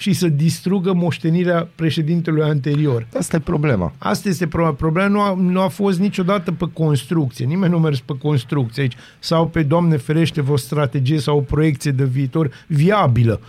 și 0.00 0.12
să 0.12 0.28
distrugă 0.28 0.92
moștenirea 0.92 1.68
președintelui 1.74 2.42
anterior. 2.42 3.06
Asta 3.18 3.36
e 3.36 3.40
problema. 3.40 3.92
Asta 3.98 4.28
este 4.28 4.46
problema. 4.46 4.74
Problema 4.74 5.08
nu 5.08 5.20
a, 5.20 5.34
nu 5.34 5.60
a 5.60 5.68
fost 5.68 5.98
niciodată 5.98 6.52
pe 6.52 6.70
construcție. 6.72 7.44
Nimeni 7.44 7.72
nu 7.72 7.78
a 7.78 7.80
mers 7.80 8.00
pe 8.00 8.18
construcție 8.22 8.82
aici. 8.82 8.96
Sau 9.18 9.48
pe, 9.48 9.62
Doamne 9.62 9.96
ferește, 9.96 10.40
vreo 10.40 10.56
strategie 10.56 11.18
sau 11.18 11.36
o 11.36 11.40
proiecție 11.40 11.90
de 11.90 12.04
viitor 12.04 12.50
viabilă. 12.66 13.40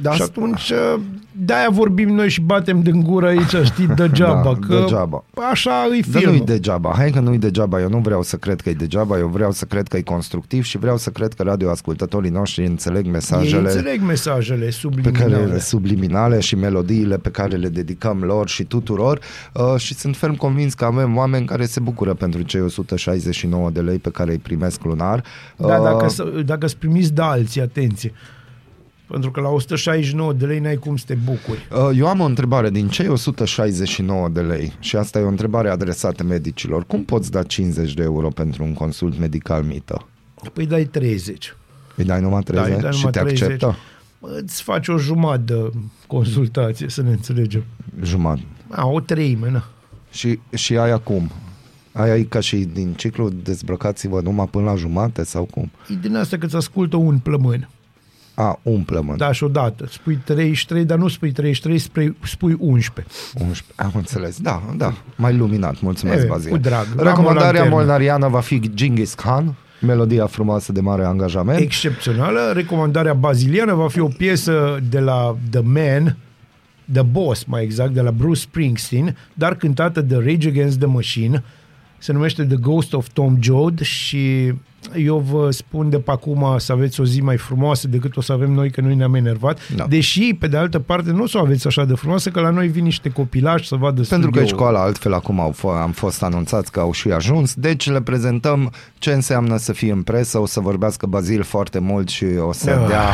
Da, 0.00 0.12
și 0.12 0.22
atunci, 0.22 0.72
de-aia 1.32 1.68
vorbim 1.70 2.08
noi 2.14 2.28
și 2.28 2.40
batem 2.40 2.82
din 2.82 3.02
gură 3.02 3.26
aici, 3.26 3.54
știi, 3.64 3.86
degeaba. 3.96 4.42
Da, 4.42 4.66
că 4.66 4.80
degeaba. 4.80 5.24
Așa 5.50 5.84
e 5.96 6.00
Dar 6.10 6.20
filmul. 6.20 6.36
nu-i 6.36 6.46
degeaba. 6.46 6.92
Hai 6.96 7.10
că 7.10 7.20
nu-i 7.20 7.38
degeaba. 7.38 7.80
Eu 7.80 7.88
nu 7.88 7.98
vreau 7.98 8.22
să 8.22 8.36
cred 8.36 8.60
că 8.60 8.68
e 8.68 8.72
degeaba, 8.72 9.18
eu 9.18 9.26
vreau 9.28 9.50
să 9.52 9.64
cred 9.64 9.88
că 9.88 9.96
e 9.96 10.02
constructiv 10.02 10.64
și 10.64 10.78
vreau 10.78 10.96
să 10.96 11.10
cred 11.10 11.32
că 11.32 11.42
radioascultătorii 11.42 12.30
noștri 12.30 12.66
înțeleg 12.66 13.04
Ei 13.04 13.10
mesajele 13.10 13.60
înțeleg 13.60 14.00
mesajele 14.02 14.64
pe 14.64 14.70
subliminale. 14.70 15.32
care 15.32 15.44
le 15.44 15.58
subliminale 15.58 16.40
și 16.40 16.56
melodiile 16.56 17.16
pe 17.18 17.30
care 17.30 17.56
le 17.56 17.68
dedicăm 17.68 18.22
lor 18.22 18.48
și 18.48 18.64
tuturor 18.64 19.18
uh, 19.54 19.74
și 19.80 19.94
sunt 19.94 20.16
ferm 20.16 20.34
convins 20.36 20.74
că 20.74 20.84
avem 20.84 21.16
oameni 21.16 21.46
care 21.46 21.64
se 21.64 21.80
bucură 21.80 22.14
pentru 22.14 22.42
cei 22.42 22.60
169 22.60 23.70
de 23.70 23.80
lei 23.80 23.98
pe 23.98 24.10
care 24.10 24.30
îi 24.30 24.38
primesc 24.38 24.84
lunar. 24.84 25.22
Da, 25.56 25.66
Uh, 25.76 25.82
dacă, 25.82 26.08
să- 26.08 26.42
dacă 26.46 26.64
îți 26.64 26.76
primiți 26.76 27.12
de 27.12 27.22
alții, 27.22 27.60
atenție. 27.60 28.12
Pentru 29.12 29.30
că 29.30 29.40
la 29.40 29.48
169 29.48 30.32
de 30.32 30.46
lei 30.46 30.58
n-ai 30.58 30.76
cum 30.76 30.96
să 30.96 31.04
te 31.06 31.14
bucuri. 31.14 31.68
Uh, 31.72 31.98
Eu 31.98 32.06
am 32.06 32.20
o 32.20 32.24
întrebare 32.24 32.70
din 32.70 32.88
cei 32.88 33.08
169 33.08 34.28
de 34.28 34.40
lei 34.40 34.72
și 34.80 34.96
asta 34.96 35.18
e 35.18 35.22
o 35.22 35.28
întrebare 35.28 35.68
adresată 35.70 36.24
medicilor. 36.24 36.84
Cum 36.86 37.04
poți 37.04 37.30
da 37.30 37.42
50 37.42 37.94
de 37.94 38.02
euro 38.02 38.28
pentru 38.28 38.64
un 38.64 38.72
consult 38.74 39.18
medical 39.18 39.62
mită? 39.62 40.06
Păi 40.52 40.66
dai 40.66 40.84
30. 40.84 41.54
Îi 41.96 42.04
dai 42.04 42.20
numai 42.20 42.42
30 42.42 42.68
Da, 42.68 42.74
îi 42.74 42.82
dai 42.82 42.92
și 42.92 42.96
numai 42.96 43.12
te 43.12 43.18
30. 43.18 43.42
acceptă? 43.42 43.76
Îți 44.20 44.62
faci 44.62 44.88
o 44.88 44.98
jumătate 44.98 45.42
de 45.52 45.70
consultație, 46.06 46.88
să 46.88 47.02
ne 47.02 47.10
înțelegem. 47.10 47.64
Jumătate. 48.02 48.46
A, 48.70 48.86
o 48.86 49.00
treime, 49.00 49.50
na. 49.50 49.64
Și, 50.10 50.38
și 50.54 50.76
aia 50.76 50.98
cum? 50.98 51.30
Aia 51.92 52.16
e 52.16 52.22
ca 52.22 52.40
și 52.40 52.56
din 52.56 52.92
ciclu 52.92 53.28
dezbrăcați-vă 53.28 54.20
numai 54.20 54.46
până 54.46 54.64
la 54.64 54.74
jumate 54.76 55.24
sau 55.24 55.44
cum? 55.44 55.70
E 55.88 55.94
din 56.00 56.16
asta 56.16 56.36
că 56.38 56.46
îți 56.46 56.56
ascultă 56.56 56.96
un 56.96 57.18
plămân. 57.18 57.68
A, 58.34 58.58
umplă-mă. 58.62 59.14
Da, 59.16 59.32
și 59.32 59.44
odată. 59.44 59.86
Spui 59.90 60.18
33, 60.24 60.84
dar 60.84 60.98
nu 60.98 61.08
spui 61.08 61.32
33, 61.32 61.78
spui, 61.78 62.16
spui 62.24 62.56
11. 62.58 63.14
11. 63.34 63.64
Am 63.76 63.92
înțeles. 63.94 64.38
Da, 64.40 64.62
da. 64.76 64.94
Mai 65.16 65.36
luminat. 65.36 65.80
Mulțumesc, 65.80 66.24
E, 66.24 66.26
Bazil. 66.26 66.50
cu 66.50 66.56
drag. 66.56 66.86
Am 66.86 66.98
o 66.98 67.02
Recomandarea 67.02 67.44
lanternă. 67.50 67.74
molnariană 67.74 68.28
va 68.28 68.40
fi 68.40 68.60
Genghis 68.74 69.14
Khan, 69.14 69.54
melodia 69.80 70.26
frumoasă 70.26 70.72
de 70.72 70.80
mare 70.80 71.04
angajament. 71.04 71.60
Excepțională. 71.60 72.50
Recomandarea 72.54 73.12
baziliană 73.14 73.74
va 73.74 73.88
fi 73.88 74.00
o 74.00 74.08
piesă 74.08 74.78
de 74.90 74.98
la 75.00 75.36
The 75.50 75.60
Man, 75.60 76.16
The 76.92 77.02
Boss, 77.02 77.44
mai 77.44 77.62
exact, 77.62 77.92
de 77.92 78.00
la 78.00 78.10
Bruce 78.10 78.40
Springsteen, 78.40 79.16
dar 79.34 79.54
cântată 79.54 80.00
de 80.00 80.14
Rage 80.14 80.48
Against 80.48 80.78
the 80.78 80.86
Machine. 80.86 81.44
Se 81.98 82.12
numește 82.12 82.44
The 82.44 82.56
Ghost 82.56 82.92
of 82.92 83.08
Tom 83.12 83.36
Joad 83.40 83.80
și 83.80 84.52
eu 84.96 85.18
vă 85.18 85.50
spun 85.50 85.90
de 85.90 85.98
pe 85.98 86.10
acum 86.10 86.54
să 86.58 86.72
aveți 86.72 87.00
o 87.00 87.04
zi 87.04 87.20
mai 87.20 87.36
frumoasă 87.36 87.88
decât 87.88 88.16
o 88.16 88.20
să 88.20 88.32
avem 88.32 88.52
noi, 88.52 88.70
că 88.70 88.80
noi 88.80 88.94
ne-am 88.94 89.14
enervat. 89.14 89.58
Da. 89.76 89.86
Deși, 89.88 90.34
pe 90.38 90.46
de 90.46 90.56
altă 90.56 90.78
parte, 90.78 91.10
nu 91.10 91.22
o 91.22 91.26
să 91.26 91.38
o 91.38 91.40
aveți 91.40 91.66
așa 91.66 91.84
de 91.84 91.94
frumoasă, 91.94 92.30
că 92.30 92.40
la 92.40 92.50
noi 92.50 92.68
vin 92.68 92.84
niște 92.84 93.08
copilași 93.08 93.66
să 93.68 93.74
vadă 93.76 94.02
Pentru 94.08 94.30
că 94.30 94.38
e 94.38 94.44
studioul. 94.44 94.46
școala 94.48 94.80
altfel, 94.82 95.12
acum 95.14 95.40
au 95.40 95.54
f- 95.58 95.82
am 95.82 95.90
fost 95.90 96.22
anunțați 96.22 96.72
că 96.72 96.80
au 96.80 96.92
și 96.92 97.08
ajuns, 97.08 97.54
deci 97.54 97.90
le 97.90 98.00
prezentăm 98.00 98.72
ce 98.98 99.12
înseamnă 99.12 99.56
să 99.56 99.72
fie 99.72 99.92
în 99.92 100.02
presă, 100.02 100.38
o 100.38 100.46
să 100.46 100.60
vorbească 100.60 101.06
Bazil 101.06 101.42
foarte 101.42 101.78
mult 101.78 102.08
și 102.08 102.24
o 102.48 102.52
să 102.52 102.70
Ah. 102.70 102.86
dea 102.88 103.04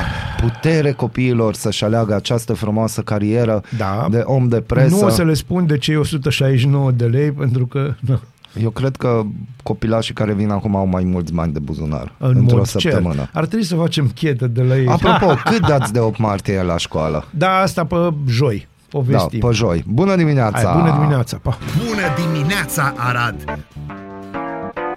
putere 0.41 0.93
copiilor 0.93 1.55
să-și 1.55 1.85
aleagă 1.85 2.15
această 2.15 2.53
frumoasă 2.53 3.01
carieră 3.01 3.63
Da. 3.77 4.07
de 4.11 4.23
om 4.25 4.49
de 4.49 4.61
presă. 4.61 4.95
Nu 4.95 5.07
o 5.07 5.09
să 5.09 5.25
le 5.25 5.35
spun 5.35 5.67
de 5.67 5.79
cei 5.79 5.97
169 5.97 6.91
de 6.91 7.05
lei, 7.07 7.33
pentru 7.33 7.67
că... 7.67 7.95
Na. 8.01 8.21
Eu 8.63 8.71
cred 8.71 8.97
că 8.97 9.23
copilașii 9.63 10.15
care 10.15 10.33
vin 10.33 10.51
acum 10.51 10.77
au 10.77 10.87
mai 10.87 11.05
mulți 11.05 11.33
bani 11.33 11.53
de 11.53 11.59
buzunar 11.59 12.13
În 12.19 12.37
într-o 12.37 12.57
mod 12.57 12.67
săptămână. 12.67 13.15
Cert. 13.15 13.31
Ar 13.37 13.47
trebui 13.47 13.65
să 13.65 13.75
facem 13.75 14.11
chetă 14.15 14.47
de 14.47 14.63
la 14.63 14.77
ei. 14.77 14.87
Apropo, 14.87 15.35
cât 15.51 15.67
dați 15.67 15.93
de 15.93 15.99
8 15.99 16.19
martie 16.19 16.63
la 16.63 16.77
școală? 16.77 17.25
Da, 17.31 17.51
asta 17.51 17.85
pe 17.85 17.97
joi. 18.27 18.69
Da, 18.91 18.99
Povestim. 18.99 19.41
pe 19.41 19.49
joi. 19.53 19.85
Bună 19.89 20.17
dimineața! 20.17 20.69
Hai, 20.69 20.81
bună 20.81 20.93
dimineața, 20.93 21.39
pa! 21.43 21.59
Bună 21.87 22.33
dimineața, 22.33 22.95
Arad! 22.97 23.59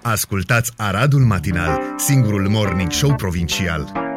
Ascultați 0.02 0.72
Aradul 0.76 1.20
Matinal, 1.20 1.80
singurul 1.96 2.48
morning 2.50 2.90
show 2.90 3.14
provincial. 3.14 4.11